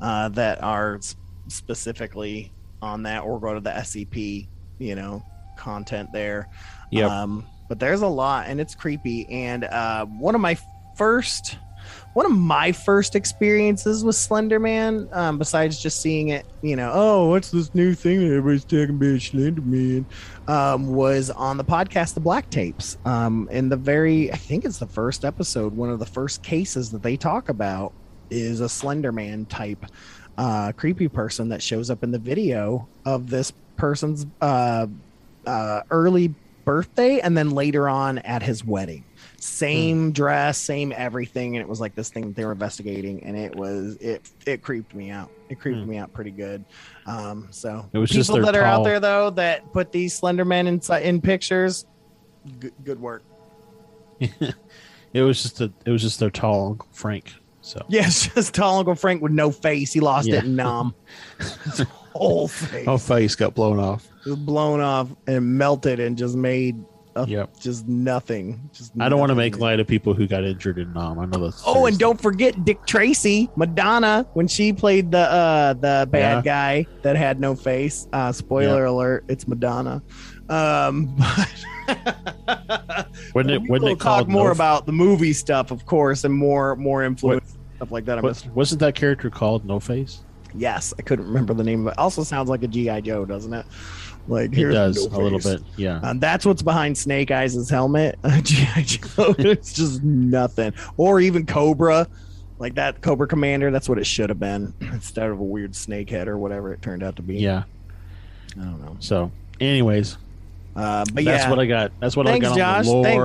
uh, 0.00 0.30
that 0.30 0.62
are 0.62 1.00
specifically 1.48 2.50
on 2.80 3.02
that, 3.02 3.24
or 3.24 3.38
go 3.38 3.52
to 3.52 3.60
the 3.60 3.70
SCP, 3.70 4.48
you 4.78 4.94
know, 4.94 5.22
content 5.60 6.10
there. 6.12 6.48
Yep. 6.90 7.10
Um, 7.10 7.46
but 7.68 7.78
there's 7.78 8.02
a 8.02 8.08
lot, 8.08 8.48
and 8.48 8.60
it's 8.60 8.74
creepy. 8.74 9.28
And 9.30 9.62
uh, 9.64 10.04
one 10.06 10.34
of 10.34 10.40
my 10.40 10.58
first, 10.96 11.56
one 12.14 12.26
of 12.26 12.32
my 12.32 12.72
first 12.72 13.14
experiences 13.14 14.02
with 14.02 14.16
Slender 14.16 14.58
Man, 14.58 15.08
um, 15.12 15.38
besides 15.38 15.80
just 15.80 16.00
seeing 16.00 16.30
it, 16.30 16.44
you 16.62 16.74
know, 16.74 16.90
oh, 16.92 17.28
what's 17.28 17.52
this 17.52 17.72
new 17.72 17.94
thing 17.94 18.18
that 18.18 18.34
everybody's 18.34 18.64
talking 18.64 18.96
about 18.96 19.20
Slender 19.20 19.62
Man, 19.62 20.04
um, 20.48 20.92
was 20.92 21.30
on 21.30 21.58
the 21.58 21.64
podcast, 21.64 22.14
The 22.14 22.20
Black 22.20 22.50
Tapes. 22.50 22.98
Um, 23.04 23.48
in 23.52 23.68
the 23.68 23.76
very, 23.76 24.32
I 24.32 24.36
think 24.36 24.64
it's 24.64 24.78
the 24.78 24.86
first 24.88 25.24
episode, 25.24 25.72
one 25.76 25.90
of 25.90 26.00
the 26.00 26.06
first 26.06 26.42
cases 26.42 26.90
that 26.90 27.04
they 27.04 27.16
talk 27.16 27.48
about 27.48 27.92
is 28.30 28.60
a 28.60 28.68
Slender 28.68 29.12
Man 29.12 29.44
type 29.46 29.86
uh, 30.38 30.72
creepy 30.72 31.06
person 31.06 31.50
that 31.50 31.62
shows 31.62 31.90
up 31.90 32.02
in 32.02 32.10
the 32.10 32.18
video 32.18 32.88
of 33.04 33.30
this 33.30 33.52
person's 33.76 34.26
uh, 34.40 34.86
uh, 35.50 35.82
early 35.90 36.34
birthday 36.64 37.18
and 37.20 37.36
then 37.36 37.50
later 37.50 37.88
on 37.88 38.18
at 38.18 38.42
his 38.42 38.64
wedding. 38.64 39.04
Same 39.40 40.12
dress, 40.12 40.58
same 40.58 40.92
everything, 40.96 41.56
and 41.56 41.62
it 41.62 41.68
was 41.68 41.80
like 41.80 41.94
this 41.94 42.10
thing 42.10 42.28
that 42.28 42.36
they 42.36 42.44
were 42.44 42.52
investigating, 42.52 43.24
and 43.24 43.36
it 43.36 43.56
was 43.56 43.96
it 43.96 44.26
it 44.46 44.62
creeped 44.62 44.94
me 44.94 45.10
out. 45.10 45.30
It 45.48 45.58
creeped 45.58 45.82
Hmm. 45.82 45.90
me 45.90 45.96
out 45.98 46.12
pretty 46.12 46.30
good. 46.30 46.64
Um, 47.06 47.48
so 47.50 47.88
It 47.92 47.98
was 47.98 48.12
people 48.12 48.36
that 48.40 48.54
are 48.54 48.64
out 48.64 48.84
there 48.84 49.00
though 49.00 49.30
that 49.30 49.62
put 49.72 49.90
these 49.90 50.14
Slender 50.14 50.44
Men 50.44 50.66
in 50.66 50.80
in 51.02 51.20
pictures, 51.20 51.84
good, 52.58 52.72
good 52.82 53.00
work. 53.00 53.24
It 55.12 55.22
was 55.22 55.42
just 55.42 55.60
a 55.60 55.72
it 55.84 55.90
was 55.90 56.02
just 56.02 56.20
their 56.20 56.30
tall 56.30 56.68
Uncle 56.68 56.88
Frank. 56.92 57.32
So 57.62 57.80
Yes, 57.88 58.32
just 58.32 58.54
tall 58.54 58.78
Uncle 58.78 58.94
Frank 58.94 59.22
with 59.22 59.32
no 59.32 59.50
face. 59.50 59.92
He 59.92 59.98
lost 59.98 60.28
Yeah. 60.28 60.38
it. 60.38 60.44
His 60.44 61.86
whole 62.12 62.48
face. 62.48 62.86
oh 62.88 62.98
face 62.98 63.34
got 63.34 63.54
blown 63.54 63.78
off. 63.78 64.06
just 64.24 64.44
blown 64.44 64.80
off 64.80 65.08
and 65.26 65.56
melted 65.58 66.00
and 66.00 66.16
just 66.18 66.36
made 66.36 66.76
a, 67.16 67.26
Yep. 67.26 67.58
just 67.58 67.88
nothing. 67.88 68.70
Just 68.72 68.92
I 69.00 69.08
don't 69.08 69.18
want 69.18 69.30
to 69.30 69.34
make 69.34 69.58
light 69.58 69.80
of 69.80 69.86
people 69.88 70.14
who 70.14 70.28
got 70.28 70.44
injured 70.44 70.78
in 70.78 70.92
Nam. 70.92 71.18
I 71.18 71.26
know 71.26 71.44
that's 71.44 71.60
Oh, 71.66 71.86
and 71.86 71.98
don't 71.98 72.20
forget 72.20 72.64
Dick 72.64 72.86
Tracy, 72.86 73.50
Madonna, 73.56 74.26
when 74.34 74.46
she 74.46 74.72
played 74.72 75.10
the 75.10 75.18
uh 75.18 75.72
the 75.74 76.08
bad 76.10 76.36
Yeah. 76.36 76.42
guy 76.42 76.86
that 77.02 77.16
had 77.16 77.40
no 77.40 77.54
face. 77.56 78.06
Uh 78.12 78.30
spoiler 78.30 78.84
alert, 78.84 79.24
it's 79.28 79.48
Madonna. 79.48 80.02
Um 80.48 81.16
Wasn't 83.34 83.50
it? 83.50 83.62
we 83.62 83.68
Wasn't 83.68 83.68
will 83.68 83.86
it 83.88 83.98
called 84.00 84.26
talk 84.26 84.28
more 84.28 84.46
No- 84.46 84.52
about 84.52 84.86
the 84.86 84.92
movie 84.92 85.32
stuff, 85.32 85.70
of 85.70 85.86
course, 85.86 86.24
and 86.24 86.32
more 86.34 86.76
more 86.76 87.02
influence 87.04 87.56
stuff 87.76 87.90
like 87.90 88.04
that. 88.04 88.18
I 88.18 88.20
missed. 88.22 88.46
What, 88.46 88.54
wasn't 88.56 88.80
that 88.80 88.94
character 88.94 89.30
called 89.30 89.64
No 89.64 89.80
Face? 89.80 90.20
Yes, 90.54 90.92
I 90.98 91.02
couldn't 91.02 91.26
remember 91.26 91.54
the 91.54 91.64
name 91.64 91.86
of 91.86 91.92
it. 91.92 91.98
Also 91.98 92.22
sounds 92.24 92.48
like 92.48 92.62
a 92.62 92.68
GI 92.68 93.02
Joe, 93.02 93.24
doesn't 93.24 93.52
it? 93.52 93.66
Like 94.28 94.52
It 94.56 94.70
does 94.70 95.08
No 95.10 95.16
a 95.16 95.22
little 95.22 95.38
bit. 95.38 95.62
Yeah. 95.76 96.00
Um, 96.02 96.18
that's 96.20 96.44
what's 96.46 96.62
behind 96.62 96.96
Snake 96.96 97.30
Eyes' 97.30 97.68
helmet. 97.68 98.18
GI 98.42 98.82
Joe. 98.84 99.34
it's 99.38 99.72
just 99.72 100.02
nothing. 100.02 100.72
Or 100.96 101.20
even 101.20 101.46
Cobra, 101.46 102.06
like 102.58 102.74
that 102.74 103.00
Cobra 103.00 103.26
Commander. 103.26 103.70
That's 103.70 103.88
what 103.88 103.98
it 103.98 104.06
should 104.06 104.28
have 104.28 104.38
been 104.38 104.72
instead 104.80 105.30
of 105.30 105.40
a 105.40 105.44
weird 105.44 105.74
snake 105.74 106.10
head 106.10 106.28
or 106.28 106.36
whatever 106.38 106.72
it 106.72 106.82
turned 106.82 107.02
out 107.02 107.16
to 107.16 107.22
be. 107.22 107.36
Yeah. 107.36 107.64
I 108.56 108.64
don't 108.64 108.80
know. 108.80 108.96
So, 109.00 109.30
anyways, 109.60 110.18
Uh, 110.76 111.04
but 111.14 111.24
that's 111.24 111.44
yeah, 111.44 111.50
what 111.50 111.58
I 111.58 111.66
got. 111.66 111.92
That's 112.00 112.16
what 112.16 112.26
Thanks, 112.26 112.46
I 112.46 112.48
got 112.50 112.56
Josh. 112.84 112.86
on 112.88 113.02
the 113.02 113.08
Thanks. 113.08 113.24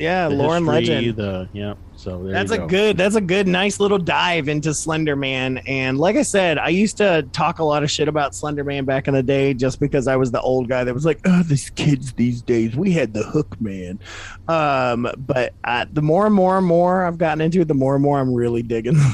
Yeah, 0.00 0.28
the 0.28 0.34
Lauren 0.34 0.64
history, 0.64 0.94
Legend. 0.96 1.16
The 1.16 1.48
yeah. 1.52 1.74
So 1.96 2.24
That's 2.24 2.50
a 2.50 2.58
go. 2.58 2.66
good. 2.66 2.96
That's 2.96 3.14
a 3.14 3.20
good, 3.20 3.46
nice 3.46 3.78
little 3.78 3.98
dive 3.98 4.48
into 4.48 4.72
Slender 4.72 5.16
Man. 5.16 5.58
And 5.66 5.98
like 5.98 6.16
I 6.16 6.22
said, 6.22 6.56
I 6.56 6.70
used 6.70 6.96
to 6.96 7.28
talk 7.32 7.58
a 7.58 7.64
lot 7.64 7.82
of 7.82 7.90
shit 7.90 8.08
about 8.08 8.34
Slender 8.34 8.64
Man 8.64 8.86
back 8.86 9.06
in 9.06 9.12
the 9.12 9.22
day, 9.22 9.52
just 9.52 9.78
because 9.80 10.08
I 10.08 10.16
was 10.16 10.30
the 10.30 10.40
old 10.40 10.68
guy 10.68 10.82
that 10.84 10.94
was 10.94 11.04
like, 11.04 11.20
"Oh, 11.26 11.42
these 11.42 11.68
kids 11.70 12.14
these 12.14 12.40
days, 12.40 12.74
we 12.74 12.92
had 12.92 13.12
the 13.12 13.22
Hook 13.22 13.60
Man." 13.60 14.00
Um, 14.48 15.10
but 15.18 15.52
uh, 15.64 15.84
the 15.92 16.02
more 16.02 16.24
and 16.24 16.34
more 16.34 16.56
and 16.56 16.66
more 16.66 17.04
I've 17.04 17.18
gotten 17.18 17.42
into 17.42 17.60
it, 17.60 17.68
the 17.68 17.74
more 17.74 17.94
and 17.94 18.02
more 18.02 18.18
I'm 18.18 18.32
really 18.32 18.62
digging. 18.62 18.96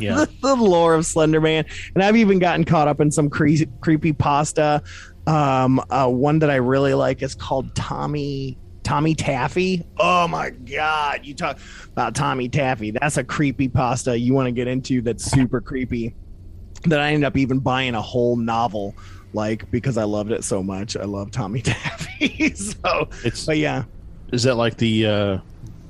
Yeah. 0.00 0.24
the, 0.42 0.56
lore 0.56 0.94
of 0.94 1.06
Slender 1.06 1.40
Man, 1.40 1.64
and 1.94 2.02
I've 2.02 2.16
even 2.16 2.40
gotten 2.40 2.64
caught 2.64 2.88
up 2.88 3.00
in 3.00 3.12
some 3.12 3.30
cre- 3.30 3.62
creepy 3.80 4.12
pasta. 4.12 4.82
Um, 5.28 5.80
uh, 5.88 6.08
one 6.08 6.40
that 6.40 6.50
I 6.50 6.56
really 6.56 6.94
like 6.94 7.22
is 7.22 7.36
called 7.36 7.72
Tommy 7.76 8.58
Tommy 8.88 9.14
Taffy. 9.14 9.84
Oh 9.98 10.26
my 10.26 10.48
god, 10.48 11.20
you 11.26 11.34
talk 11.34 11.58
about 11.92 12.14
Tommy 12.14 12.48
Taffy. 12.48 12.90
That's 12.90 13.18
a 13.18 13.22
creepy 13.22 13.68
pasta 13.68 14.18
you 14.18 14.32
want 14.32 14.46
to 14.46 14.50
get 14.50 14.66
into. 14.66 15.02
That's 15.02 15.24
super 15.24 15.60
creepy. 15.60 16.14
That 16.84 16.98
I 16.98 17.08
ended 17.08 17.24
up 17.24 17.36
even 17.36 17.58
buying 17.58 17.94
a 17.94 18.00
whole 18.00 18.34
novel, 18.34 18.94
like 19.34 19.70
because 19.70 19.98
I 19.98 20.04
loved 20.04 20.30
it 20.30 20.42
so 20.42 20.62
much. 20.62 20.96
I 20.96 21.04
love 21.04 21.30
Tommy 21.30 21.60
Taffy. 21.62 22.54
so, 22.54 23.10
It's 23.24 23.44
but 23.44 23.58
yeah, 23.58 23.84
is 24.32 24.44
that 24.44 24.54
like 24.54 24.78
the 24.78 25.04
uh 25.04 25.38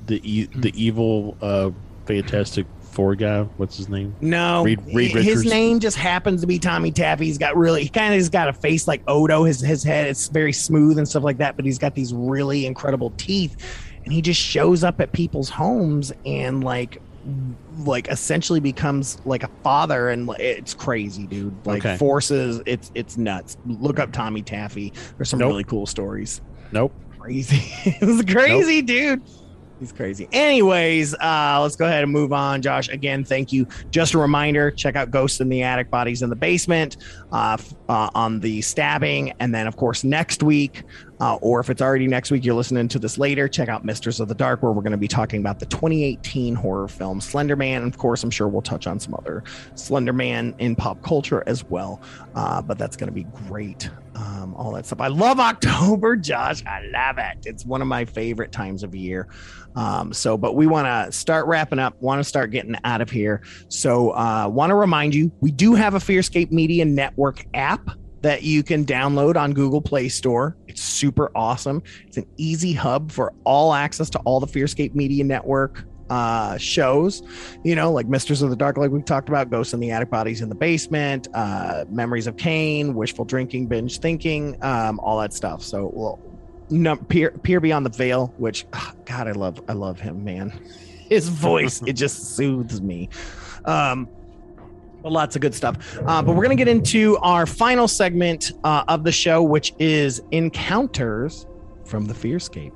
the 0.07 0.20
e- 0.28 0.49
the 0.57 0.72
evil 0.74 1.36
uh 1.40 1.70
Fantastic 2.07 2.66
Four 2.99 3.14
guy? 3.14 3.44
What's 3.59 3.76
his 3.76 3.88
name? 3.88 4.12
No, 4.20 4.64
Reed- 4.64 4.80
Reed 4.92 5.12
his 5.12 5.44
name 5.44 5.78
just 5.78 5.96
happens 5.96 6.40
to 6.40 6.49
be 6.49 6.59
Tommy 6.59 6.90
Taffy. 6.90 7.26
He's 7.26 7.38
got 7.38 7.57
really, 7.57 7.84
he 7.84 7.88
kind 7.88 8.12
of 8.12 8.18
has 8.18 8.28
got 8.28 8.49
a 8.49 8.53
face 8.53 8.88
like 8.88 9.03
Odo. 9.07 9.44
His 9.44 9.61
his 9.61 9.84
head 9.84 10.09
it's 10.09 10.26
very 10.26 10.53
smooth 10.53 10.99
and 10.99 11.07
stuff 11.09 11.22
like 11.22 11.38
that, 11.38 11.55
but 11.55 11.64
he's 11.64 11.78
got 11.78 11.94
these 11.94 12.12
really 12.12 12.66
incredible 12.66 13.11
teeth, 13.16 13.57
and 14.03 14.12
he 14.12 14.20
just 14.20 14.41
shows 14.41 14.83
up 14.83 15.00
at 15.00 15.12
people's 15.12 15.49
homes 15.49 16.12
and 16.26 16.64
like 16.64 17.00
like 17.84 18.08
essentially 18.08 18.58
becomes 18.58 19.18
like 19.25 19.45
a 19.45 19.50
father 19.62 20.08
and 20.08 20.29
it's 20.41 20.75
crazy 20.75 21.25
dude 21.29 21.54
like 21.66 21.84
Okay. 21.87 21.96
forces 21.99 22.61
it's 22.66 22.91
it's 22.96 23.16
nuts 23.16 23.58
look 23.66 24.00
up 24.00 24.11
tommy 24.12 24.41
taffy 24.42 24.92
there's 25.16 25.29
some 25.29 25.38
Nope. 25.38 25.50
really 25.50 25.64
cool 25.64 25.87
stories 25.87 26.41
Nope. 26.72 26.92
crazy. 27.20 27.61
it's 28.00 28.33
crazy, 28.33 28.83
dude. 28.83 29.22
He's 29.80 29.92
crazy. 29.92 30.29
Anyways, 30.33 31.14
uh, 31.14 31.59
let's 31.63 31.76
go 31.76 31.87
ahead 31.87 32.03
and 32.03 32.13
move 32.13 32.33
on. 32.33 32.63
Josh, 32.63 32.88
again, 32.88 33.22
thank 33.22 33.53
you. 33.53 33.67
Just 33.91 34.14
a 34.14 34.18
reminder: 34.18 34.72
check 34.72 34.96
out 34.96 35.11
Ghosts 35.11 35.41
in 35.41 35.49
the 35.49 35.63
Attic, 35.63 35.88
Bodies 35.88 36.22
in 36.22 36.30
the 36.30 36.37
Basement, 36.37 36.96
uh, 37.30 37.57
uh, 37.88 38.11
on 38.14 38.41
the 38.41 38.61
stabbing, 38.61 39.33
and 39.38 39.55
then 39.55 39.68
of 39.68 39.76
course 39.76 40.03
next 40.03 40.42
week, 40.42 40.83
uh, 41.21 41.37
or 41.37 41.61
if 41.61 41.71
it's 41.71 41.80
already 41.80 42.09
next 42.09 42.33
week, 42.33 42.45
you're 42.45 42.57
listening 42.57 42.88
to 42.88 42.99
this 42.99 43.18
later. 43.18 43.46
Check 43.46 43.68
out 43.68 43.84
Misters 43.84 44.18
of 44.18 44.26
the 44.26 44.34
Dark, 44.34 44.64
where 44.64 44.72
we're 44.72 44.83
going 44.83 44.91
to 44.92 44.99
be 44.99 45.09
talking 45.09 45.41
about 45.41 45.61
the 45.61 45.67
2018 45.67 46.57
horror 46.57 46.88
film 46.88 47.21
Slender 47.21 47.57
Man, 47.57 47.84
of 47.84 47.99
course, 47.99 48.25
I'm 48.25 48.30
sure 48.30 48.49
we'll 48.49 48.63
touch 48.63 48.88
on 48.88 48.99
some 48.99 49.14
other 49.14 49.45
Slender 49.76 50.13
Man 50.13 50.57
in 50.59 50.75
pop 50.75 51.00
culture 51.03 51.45
as 51.46 51.64
well. 51.64 52.03
Uh, 52.34 52.61
but 52.63 52.79
that's 52.79 52.96
going 52.96 53.09
to 53.09 53.14
be 53.14 53.25
great. 53.46 53.91
Um, 54.18 54.54
all 54.54 54.72
that 54.72 54.86
stuff. 54.86 55.00
I 55.00 55.08
love 55.08 55.38
October, 55.53 56.16
Josh. 56.16 56.64
I 56.66 56.82
love 56.92 57.18
it. 57.18 57.46
It's 57.46 57.64
one 57.64 57.80
of 57.80 57.88
my 57.88 58.04
favorite 58.04 58.53
times 58.53 58.82
of 58.82 58.95
year. 58.95 59.28
Um, 59.76 60.12
so, 60.12 60.36
but 60.36 60.54
we 60.54 60.66
want 60.66 60.86
to 60.86 61.12
start 61.12 61.46
wrapping 61.46 61.78
up, 61.78 62.00
want 62.03 62.18
to 62.18 62.24
start 62.24 62.50
getting 62.50 62.74
out 62.84 63.00
of 63.00 63.11
here. 63.11 63.42
So, 63.68 64.11
uh, 64.11 64.49
want 64.49 64.70
to 64.70 64.74
remind 64.74 65.14
you, 65.14 65.30
we 65.40 65.53
do 65.53 65.74
have 65.74 65.95
a 65.95 65.99
Fearscape 65.99 66.50
Media 66.50 66.84
Network 66.84 67.45
app 67.54 67.90
that 68.22 68.42
you 68.42 68.64
can 68.64 68.84
download 68.84 69.36
on 69.36 69.53
Google 69.53 69.80
Play 69.80 70.08
Store. 70.08 70.57
It's 70.66 70.82
super 70.82 71.30
awesome. 71.36 71.82
It's 72.07 72.16
an 72.16 72.26
easy 72.36 72.72
hub 72.72 73.12
for 73.12 73.32
all 73.45 73.72
access 73.72 74.11
to 74.11 74.18
all 74.20 74.40
the 74.40 74.46
Fearscape 74.46 74.95
Media 74.95 75.22
Network 75.22 75.84
uh 76.11 76.57
shows 76.57 77.22
you 77.64 77.75
know 77.75 77.93
like 77.93 78.07
misters 78.07 78.43
of 78.43 78.51
the 78.51 78.57
dark 78.57 78.76
like 78.76 78.91
we 78.91 79.03
talked 79.03 79.29
about 79.29 79.51
ghosts 79.51 79.75
in 79.75 79.80
the 79.80 79.91
attic 79.91 80.11
bodies 80.11 80.41
in 80.41 80.49
the 80.49 80.55
basement 80.55 81.29
uh 81.35 81.85
memories 81.89 82.26
of 82.26 82.37
Cain 82.37 82.95
wishful 82.95 83.25
drinking 83.25 83.67
binge 83.67 83.99
thinking 83.99 84.63
um 84.63 84.99
all 85.01 85.18
that 85.21 85.33
stuff. 85.33 85.63
So 85.63 85.91
well 85.95 86.18
no, 86.71 86.97
peer, 86.97 87.30
peer 87.30 87.61
beyond 87.61 87.87
the 87.87 87.91
veil 87.91 88.33
which 88.37 88.67
oh, 88.72 88.93
god 89.05 89.26
i 89.26 89.33
love 89.33 89.61
i 89.68 89.72
love 89.72 90.01
him 90.01 90.25
man. 90.25 90.51
His 91.09 91.29
voice 91.29 91.83
it 91.83 91.95
just 91.95 92.37
soothes 92.37 92.80
me. 92.83 93.09
Um 93.64 94.09
but 95.03 95.13
lots 95.13 95.37
of 95.37 95.43
good 95.43 95.55
stuff. 95.55 95.97
Uh, 96.05 96.21
but 96.22 96.35
we're 96.35 96.43
gonna 96.43 96.57
get 96.57 96.67
into 96.68 97.17
our 97.18 97.47
final 97.47 97.87
segment 97.87 98.51
uh, 98.64 98.83
of 98.89 99.05
the 99.05 99.13
show 99.13 99.43
which 99.43 99.72
is 99.79 100.21
encounters 100.33 101.47
from 101.85 102.05
the 102.07 102.14
fearscape 102.14 102.72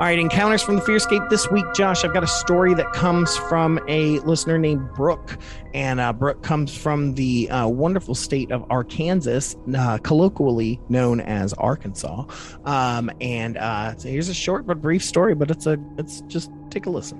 All 0.00 0.06
right, 0.06 0.18
encounters 0.18 0.62
from 0.62 0.76
the 0.76 0.80
Fearscape 0.80 1.28
this 1.28 1.50
week, 1.50 1.66
Josh. 1.74 2.06
I've 2.06 2.14
got 2.14 2.24
a 2.24 2.26
story 2.26 2.72
that 2.72 2.90
comes 2.94 3.36
from 3.36 3.78
a 3.86 4.18
listener 4.20 4.56
named 4.56 4.94
Brooke, 4.94 5.36
and 5.74 6.00
uh, 6.00 6.14
Brooke 6.14 6.42
comes 6.42 6.74
from 6.74 7.12
the 7.16 7.50
uh, 7.50 7.68
wonderful 7.68 8.14
state 8.14 8.50
of 8.50 8.64
Arkansas, 8.70 9.58
uh, 9.76 9.98
colloquially 9.98 10.80
known 10.88 11.20
as 11.20 11.52
Arkansas. 11.52 12.24
Um, 12.64 13.10
and 13.20 13.58
uh, 13.58 13.94
so 13.94 14.08
here's 14.08 14.30
a 14.30 14.34
short 14.34 14.66
but 14.66 14.80
brief 14.80 15.04
story, 15.04 15.34
but 15.34 15.50
it's 15.50 15.66
a 15.66 15.78
it's 15.98 16.22
just 16.22 16.50
take 16.70 16.86
a 16.86 16.90
listen. 16.90 17.18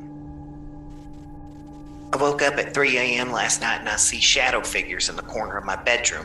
I 2.15 2.16
woke 2.16 2.40
up 2.40 2.55
at 2.55 2.73
3 2.73 2.97
a.m. 2.97 3.31
last 3.31 3.61
night 3.61 3.81
and 3.81 3.90
I 3.90 3.97
see 3.97 4.20
shadow 4.20 4.62
figures 4.62 5.11
in 5.11 5.16
the 5.16 5.23
corner 5.23 5.59
of 5.59 5.66
my 5.66 5.77
bedroom. 5.77 6.24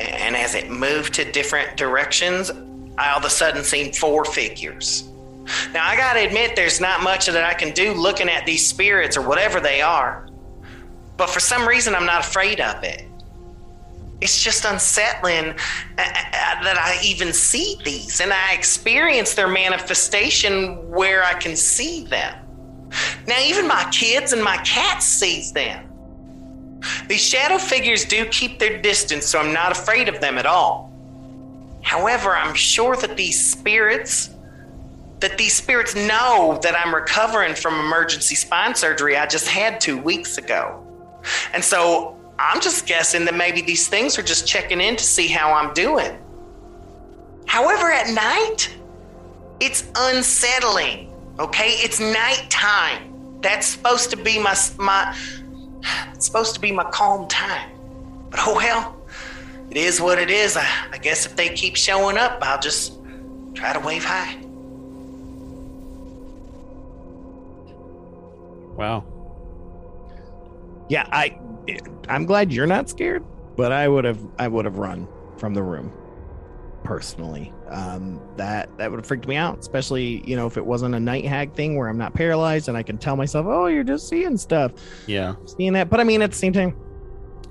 And 0.00 0.34
as 0.34 0.56
it 0.56 0.70
moved 0.70 1.14
to 1.14 1.30
different 1.30 1.76
directions, 1.76 2.50
I 2.96 3.10
all 3.10 3.18
of 3.18 3.24
a 3.24 3.30
sudden 3.30 3.64
seen 3.64 3.92
four 3.92 4.24
figures. 4.24 5.08
Now, 5.72 5.86
I 5.86 5.96
gotta 5.96 6.24
admit, 6.24 6.56
there's 6.56 6.80
not 6.80 7.02
much 7.02 7.26
that 7.26 7.44
I 7.44 7.54
can 7.54 7.72
do 7.74 7.92
looking 7.92 8.28
at 8.28 8.46
these 8.46 8.66
spirits 8.66 9.16
or 9.16 9.22
whatever 9.22 9.60
they 9.60 9.82
are. 9.82 10.28
But 11.16 11.30
for 11.30 11.40
some 11.40 11.68
reason, 11.68 11.94
I'm 11.94 12.06
not 12.06 12.20
afraid 12.20 12.60
of 12.60 12.82
it. 12.82 13.06
It's 14.20 14.42
just 14.42 14.64
unsettling 14.64 15.50
uh, 15.50 15.52
uh, 15.98 16.62
that 16.62 16.78
I 16.78 16.98
even 17.04 17.32
see 17.32 17.76
these 17.84 18.20
and 18.20 18.32
I 18.32 18.54
experience 18.54 19.34
their 19.34 19.48
manifestation 19.48 20.88
where 20.90 21.24
I 21.24 21.34
can 21.34 21.56
see 21.56 22.04
them. 22.04 22.34
Now, 23.26 23.36
even 23.42 23.66
my 23.66 23.86
kids 23.90 24.32
and 24.32 24.42
my 24.42 24.56
cats 24.58 25.04
sees 25.04 25.52
them. 25.52 25.90
These 27.08 27.20
shadow 27.22 27.58
figures 27.58 28.04
do 28.04 28.24
keep 28.26 28.58
their 28.58 28.80
distance, 28.80 29.26
so 29.26 29.40
I'm 29.40 29.52
not 29.52 29.72
afraid 29.72 30.08
of 30.08 30.20
them 30.20 30.38
at 30.38 30.46
all. 30.46 30.93
However, 31.94 32.34
I'm 32.34 32.56
sure 32.56 32.96
that 32.96 33.16
these 33.16 33.38
spirits 33.52 34.30
that 35.20 35.38
these 35.38 35.54
spirits 35.54 35.94
know 35.94 36.58
that 36.62 36.74
I'm 36.76 36.92
recovering 36.92 37.54
from 37.54 37.74
emergency 37.78 38.34
spine 38.34 38.74
surgery 38.74 39.16
I 39.16 39.26
just 39.26 39.46
had 39.46 39.80
2 39.80 39.96
weeks 39.96 40.36
ago. 40.36 40.84
And 41.54 41.62
so 41.62 42.18
I'm 42.36 42.60
just 42.60 42.86
guessing 42.86 43.24
that 43.26 43.34
maybe 43.34 43.60
these 43.62 43.86
things 43.86 44.18
are 44.18 44.22
just 44.22 44.46
checking 44.46 44.80
in 44.80 44.96
to 44.96 45.04
see 45.04 45.28
how 45.28 45.52
I'm 45.52 45.72
doing. 45.72 46.18
However, 47.46 47.90
at 47.92 48.08
night, 48.12 48.74
it's 49.60 49.84
unsettling. 49.94 51.12
Okay? 51.38 51.70
It's 51.84 52.00
nighttime. 52.00 53.38
That's 53.40 53.68
supposed 53.68 54.10
to 54.10 54.16
be 54.16 54.38
my 54.38 54.56
my 54.78 55.16
supposed 56.18 56.54
to 56.56 56.60
be 56.60 56.72
my 56.72 56.84
calm 56.90 57.28
time. 57.28 57.70
But 58.30 58.40
oh 58.42 58.54
well, 58.56 58.96
it 59.70 59.76
is 59.76 60.00
what 60.00 60.18
it 60.18 60.30
is. 60.30 60.56
I, 60.56 60.66
I 60.92 60.98
guess 60.98 61.26
if 61.26 61.36
they 61.36 61.48
keep 61.50 61.76
showing 61.76 62.16
up, 62.16 62.38
I'll 62.42 62.60
just 62.60 62.98
try 63.54 63.72
to 63.72 63.80
wave 63.80 64.04
high. 64.04 64.36
Wow. 68.76 69.04
Yeah, 70.88 71.08
I 71.10 71.38
I'm 72.08 72.26
glad 72.26 72.52
you're 72.52 72.66
not 72.66 72.88
scared, 72.88 73.24
but 73.56 73.72
I 73.72 73.88
would 73.88 74.04
have 74.04 74.20
I 74.38 74.48
would 74.48 74.64
have 74.64 74.78
run 74.78 75.08
from 75.38 75.54
the 75.54 75.62
room 75.62 75.92
personally. 76.82 77.52
Um, 77.68 78.20
that 78.36 78.76
that 78.76 78.90
would 78.90 78.98
have 78.98 79.06
freaked 79.06 79.26
me 79.26 79.36
out, 79.36 79.58
especially 79.58 80.22
you 80.28 80.36
know 80.36 80.46
if 80.46 80.56
it 80.56 80.64
wasn't 80.64 80.94
a 80.94 81.00
night 81.00 81.24
hag 81.24 81.54
thing 81.54 81.76
where 81.76 81.88
I'm 81.88 81.96
not 81.98 82.14
paralyzed 82.14 82.68
and 82.68 82.76
I 82.76 82.82
can 82.82 82.98
tell 82.98 83.16
myself, 83.16 83.46
oh, 83.48 83.66
you're 83.66 83.84
just 83.84 84.08
seeing 84.08 84.36
stuff. 84.36 84.72
Yeah, 85.06 85.34
seeing 85.46 85.72
that. 85.72 85.88
But 85.88 86.00
I 86.00 86.04
mean, 86.04 86.20
at 86.20 86.30
the 86.30 86.36
same 86.36 86.52
time, 86.52 86.76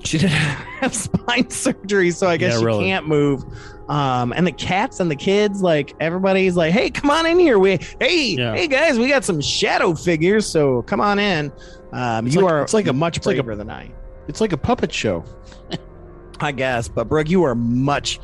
she 0.06 0.18
didn't 0.18 0.32
have 0.82 0.94
spine 0.94 1.50
surgery, 1.50 2.12
so 2.12 2.28
I 2.28 2.38
guess 2.38 2.54
yeah, 2.54 2.60
she 2.60 2.66
really. 2.66 2.86
can't 2.86 3.08
move. 3.08 3.44
Um, 3.90 4.34
and 4.34 4.48
the 4.48 4.52
cats 4.52 5.00
and 5.00 5.12
the 5.12 5.16
kids, 5.16 5.62
like 5.62 5.94
everybody's 6.00 6.56
like, 6.56 6.72
"Hey, 6.72 6.90
come 6.90 7.10
on 7.10 7.26
in 7.26 7.38
here. 7.40 7.60
We, 7.60 7.80
hey, 8.00 8.36
yeah. 8.38 8.56
hey 8.56 8.68
guys, 8.68 8.98
we 8.98 9.08
got 9.08 9.24
some 9.24 9.42
shadow 9.42 9.94
figures, 9.94 10.46
so 10.46 10.82
come 10.84 11.02
on 11.02 11.20
in." 11.20 11.52
Um, 11.92 12.28
you 12.28 12.42
like, 12.42 12.52
are 12.52 12.62
it's 12.64 12.74
like 12.74 12.88
a 12.88 12.94
much 12.94 13.22
braver 13.22 13.52
like 13.52 13.56
a, 13.56 13.58
than 13.58 13.70
I. 13.70 13.92
It's 14.28 14.42
like 14.42 14.54
a 14.54 14.58
puppet 14.58 14.92
show, 14.94 15.24
I 16.40 16.52
guess. 16.52 16.88
But 16.88 17.10
Brooke, 17.10 17.30
you 17.30 17.44
are 17.44 17.56
much 17.56 18.20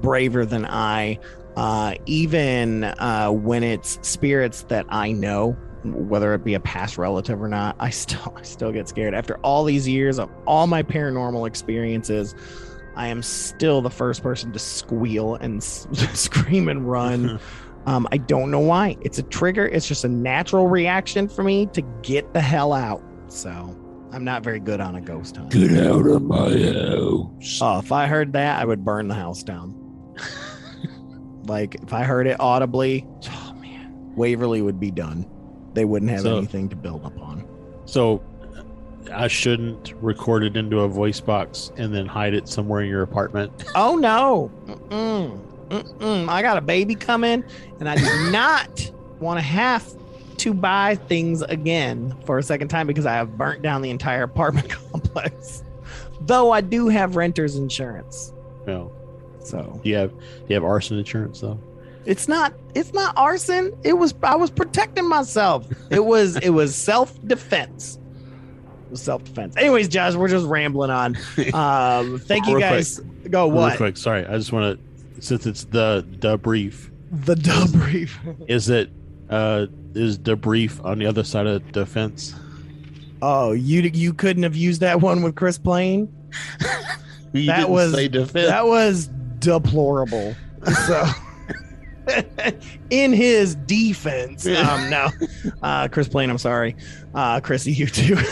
braver 0.00 0.44
than 0.44 0.66
I. 0.66 1.18
Uh, 1.56 1.94
even 2.06 2.82
uh, 2.82 3.30
when 3.30 3.62
it's 3.62 4.00
spirits 4.02 4.62
that 4.62 4.86
I 4.88 5.12
know 5.12 5.56
whether 5.84 6.32
it 6.34 6.44
be 6.44 6.54
a 6.54 6.60
past 6.60 6.98
relative 6.98 7.42
or 7.42 7.48
not, 7.48 7.76
I 7.78 7.90
still 7.90 8.34
I 8.36 8.42
still 8.42 8.72
get 8.72 8.88
scared. 8.88 9.14
After 9.14 9.36
all 9.38 9.64
these 9.64 9.86
years 9.86 10.18
of 10.18 10.30
all 10.46 10.66
my 10.66 10.82
paranormal 10.82 11.46
experiences, 11.46 12.34
I 12.96 13.08
am 13.08 13.22
still 13.22 13.82
the 13.82 13.90
first 13.90 14.22
person 14.22 14.52
to 14.52 14.58
squeal 14.58 15.34
and 15.36 15.62
scream 15.62 16.68
and 16.68 16.88
run. 16.88 17.38
um, 17.86 18.08
I 18.12 18.18
don't 18.18 18.50
know 18.50 18.60
why. 18.60 18.96
It's 19.02 19.18
a 19.18 19.22
trigger. 19.22 19.66
It's 19.66 19.86
just 19.86 20.04
a 20.04 20.08
natural 20.08 20.68
reaction 20.68 21.28
for 21.28 21.42
me 21.42 21.66
to 21.66 21.82
get 22.02 22.32
the 22.32 22.40
hell 22.40 22.72
out. 22.72 23.02
So 23.28 23.50
I'm 24.12 24.24
not 24.24 24.42
very 24.42 24.60
good 24.60 24.80
on 24.80 24.94
a 24.94 25.00
ghost 25.00 25.36
hunt. 25.36 25.50
Get 25.50 25.72
out 25.86 26.06
of 26.06 26.22
my 26.22 26.50
house. 26.50 27.58
Oh, 27.60 27.80
if 27.80 27.90
I 27.90 28.06
heard 28.06 28.32
that, 28.34 28.60
I 28.60 28.64
would 28.64 28.84
burn 28.84 29.08
the 29.08 29.14
house 29.14 29.42
down. 29.42 29.80
like 31.46 31.74
if 31.74 31.92
I 31.92 32.04
heard 32.04 32.26
it 32.28 32.38
audibly, 32.38 33.06
oh 33.28 33.54
man, 33.54 33.92
Waverly 34.14 34.62
would 34.62 34.78
be 34.78 34.92
done 34.92 35.26
they 35.74 35.84
wouldn't 35.84 36.10
have 36.10 36.22
so, 36.22 36.38
anything 36.38 36.68
to 36.68 36.76
build 36.76 37.04
upon. 37.04 37.46
So 37.84 38.22
I 39.12 39.28
shouldn't 39.28 39.92
record 40.00 40.44
it 40.44 40.56
into 40.56 40.80
a 40.80 40.88
voice 40.88 41.20
box 41.20 41.72
and 41.76 41.94
then 41.94 42.06
hide 42.06 42.34
it 42.34 42.48
somewhere 42.48 42.80
in 42.80 42.88
your 42.88 43.02
apartment. 43.02 43.64
Oh 43.74 43.96
no. 43.96 44.50
Mm-mm. 44.66 45.40
Mm-mm. 45.68 46.28
I 46.28 46.42
got 46.42 46.56
a 46.56 46.60
baby 46.60 46.94
coming 46.94 47.44
and 47.80 47.88
I 47.88 47.96
do 47.96 48.30
not 48.30 48.90
want 49.20 49.38
to 49.38 49.42
have 49.42 49.86
to 50.38 50.54
buy 50.54 50.94
things 50.94 51.42
again 51.42 52.16
for 52.24 52.38
a 52.38 52.42
second 52.42 52.68
time 52.68 52.86
because 52.86 53.06
I 53.06 53.14
have 53.14 53.36
burnt 53.36 53.62
down 53.62 53.82
the 53.82 53.90
entire 53.90 54.24
apartment 54.24 54.68
complex. 54.92 55.62
Though 56.22 56.50
I 56.52 56.60
do 56.60 56.88
have 56.88 57.16
renter's 57.16 57.56
insurance. 57.56 58.32
No. 58.66 58.92
So 59.40 59.78
do 59.82 59.90
you 59.90 59.96
have 59.96 60.10
do 60.10 60.18
you 60.48 60.54
have 60.54 60.64
arson 60.64 60.98
insurance 60.98 61.40
though? 61.40 61.58
It's 62.06 62.28
not 62.28 62.52
it's 62.74 62.92
not 62.92 63.16
arson. 63.16 63.72
It 63.82 63.94
was 63.94 64.14
I 64.22 64.36
was 64.36 64.50
protecting 64.50 65.08
myself. 65.08 65.66
It 65.90 66.04
was 66.04 66.36
it 66.36 66.50
was 66.50 66.74
self-defense. 66.74 67.98
Was 68.90 69.02
Self 69.02 69.24
defense. 69.24 69.56
Anyways, 69.56 69.88
Josh, 69.88 70.14
we're 70.14 70.28
just 70.28 70.46
rambling 70.46 70.90
on. 70.90 71.16
Um, 71.54 72.18
thank 72.18 72.46
you 72.46 72.58
guys. 72.58 73.00
Quick. 73.00 73.32
Go 73.32 73.46
what? 73.46 73.70
Real 73.70 73.76
quick, 73.76 73.96
sorry. 73.96 74.26
I 74.26 74.36
just 74.36 74.52
want 74.52 74.78
to, 74.78 75.22
since 75.22 75.46
it's 75.46 75.64
the 75.64 76.06
debrief. 76.18 76.90
The 77.10 77.34
debrief. 77.34 78.12
is 78.48 78.68
it 78.68 78.90
uh 79.30 79.66
is 79.94 80.18
debrief 80.18 80.84
on 80.84 80.98
the 80.98 81.06
other 81.06 81.24
side 81.24 81.46
of 81.46 81.72
defense? 81.72 82.34
Oh, 83.22 83.52
you 83.52 83.82
you 83.82 84.12
couldn't 84.12 84.42
have 84.42 84.56
used 84.56 84.80
that 84.82 85.00
one 85.00 85.22
with 85.22 85.34
Chris 85.34 85.58
Plain. 85.58 86.12
that 87.32 87.70
was 87.70 87.92
that 87.92 88.66
was 88.66 89.08
deplorable. 89.38 90.36
So. 90.86 91.04
in 92.90 93.12
his 93.12 93.54
defense. 93.54 94.46
Um, 94.46 94.90
no, 94.90 95.08
uh, 95.62 95.88
Chris 95.88 96.08
Plain, 96.08 96.30
I'm 96.30 96.38
sorry. 96.38 96.76
Uh, 97.14 97.40
Chrissy, 97.40 97.72
you 97.72 97.86
too. 97.86 98.16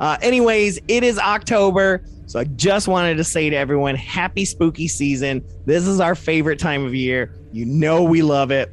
uh, 0.00 0.16
anyways, 0.20 0.78
it 0.88 1.02
is 1.02 1.18
October. 1.18 2.02
So 2.26 2.40
I 2.40 2.44
just 2.44 2.88
wanted 2.88 3.16
to 3.16 3.24
say 3.24 3.50
to 3.50 3.56
everyone, 3.56 3.94
happy 3.94 4.44
spooky 4.44 4.88
season. 4.88 5.44
This 5.64 5.86
is 5.86 6.00
our 6.00 6.14
favorite 6.14 6.58
time 6.58 6.84
of 6.84 6.94
year. 6.94 7.32
You 7.52 7.64
know 7.66 8.02
we 8.02 8.22
love 8.22 8.50
it. 8.50 8.72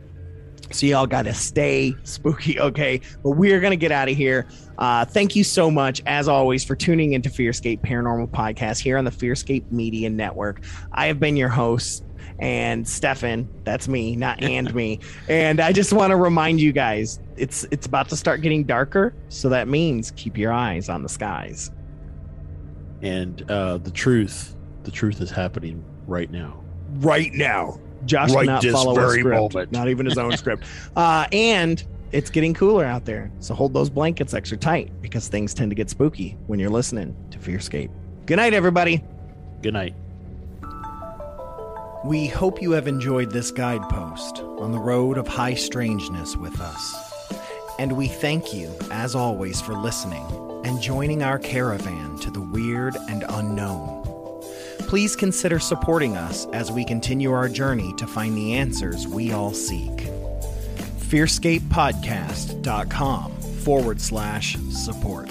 So 0.72 0.88
y'all 0.88 1.06
got 1.06 1.24
to 1.24 1.34
stay 1.36 1.96
spooky, 2.04 2.60
okay? 2.60 3.00
But 3.22 3.32
we're 3.32 3.60
gonna 3.60 3.76
get 3.76 3.92
out 3.92 4.10
of 4.10 4.18
here. 4.18 4.48
Uh, 4.78 5.06
thank 5.06 5.36
you 5.36 5.44
so 5.44 5.70
much, 5.70 6.02
as 6.08 6.28
always, 6.28 6.66
for 6.66 6.76
tuning 6.76 7.14
into 7.14 7.30
Fearscape 7.30 7.82
Paranormal 7.82 8.30
Podcast 8.30 8.80
here 8.80 8.98
on 8.98 9.06
the 9.06 9.12
Fearscape 9.12 9.72
Media 9.72 10.10
Network. 10.10 10.62
I 10.92 11.06
have 11.06 11.20
been 11.20 11.38
your 11.38 11.50
host, 11.50 12.04
and 12.40 12.88
Stefan, 12.88 13.48
that's 13.64 13.88
me, 13.88 14.16
not 14.16 14.42
and 14.44 14.74
me. 14.74 15.00
And 15.28 15.60
I 15.60 15.72
just 15.72 15.94
want 15.94 16.12
to 16.12 16.16
remind 16.16 16.60
you 16.60 16.72
guys, 16.72 17.20
it's 17.38 17.66
it's 17.72 17.86
about 17.86 18.10
to 18.10 18.18
start 18.18 18.42
getting 18.42 18.64
darker, 18.64 19.14
so 19.30 19.50
that 19.50 19.68
means 19.68 20.12
keep 20.12 20.38
your 20.38 20.52
eyes 20.52 20.90
on 20.90 21.04
the 21.04 21.10
skies. 21.10 21.72
And 23.02 23.50
uh, 23.52 23.78
the 23.78 23.92
truth, 23.92 24.56
the 24.84 24.92
truth 24.92 25.22
is 25.22 25.30
happening 25.30 25.84
right 26.08 26.32
now. 26.32 26.64
Right 26.96 27.34
now. 27.34 27.80
Josh 28.06 28.32
Right 28.32 28.62
this 28.62 28.74
follow 28.74 29.00
a 29.00 29.12
script, 29.12 29.54
moment. 29.54 29.72
not 29.72 29.88
even 29.88 30.06
his 30.06 30.18
own 30.18 30.36
script. 30.36 30.66
Uh, 30.96 31.26
and 31.32 31.84
it's 32.12 32.30
getting 32.30 32.54
cooler 32.54 32.86
out 32.86 33.06
there, 33.06 33.32
so 33.40 33.56
hold 33.56 33.74
those 33.74 33.90
blankets 33.90 34.34
extra 34.34 34.58
tight 34.58 34.92
because 35.02 35.28
things 35.28 35.54
tend 35.54 35.72
to 35.72 35.76
get 35.76 35.90
spooky 35.90 36.38
when 36.46 36.60
you're 36.60 36.70
listening 36.70 37.16
to 37.32 37.40
Fearscape. 37.40 37.90
Good 38.28 38.36
night, 38.36 38.54
everybody. 38.54 39.04
Good 39.62 39.74
night. 39.74 39.96
We 42.04 42.28
hope 42.28 42.62
you 42.62 42.72
have 42.72 42.90
enjoyed 42.90 43.32
this 43.32 43.50
guidepost 43.50 44.40
on 44.40 44.74
the 44.74 44.80
road 44.80 45.18
of 45.18 45.26
high 45.26 45.54
strangeness 45.54 46.36
with 46.36 46.60
us. 46.60 47.34
And 47.80 47.96
we 47.96 48.10
thank 48.10 48.54
you, 48.54 48.76
as 48.92 49.16
always, 49.16 49.62
for 49.62 49.74
listening 49.74 50.26
and 50.66 50.82
joining 50.82 51.24
our 51.24 51.40
caravan 51.40 52.20
to 52.20 52.30
the 52.30 52.42
weird 52.42 52.98
and 53.08 53.24
unknown. 53.30 54.04
Please 54.80 55.16
consider 55.16 55.60
supporting 55.60 56.18
us 56.18 56.46
as 56.48 56.74
we 56.74 56.84
continue 56.84 57.32
our 57.32 57.48
journey 57.48 57.94
to 57.94 58.06
find 58.06 58.36
the 58.36 58.54
answers 58.54 59.08
we 59.08 59.32
all 59.32 59.54
seek. 59.54 60.10
FearscapePodcast.com 61.08 63.32
forward 63.32 64.02
slash 64.02 64.58
support. 64.72 65.30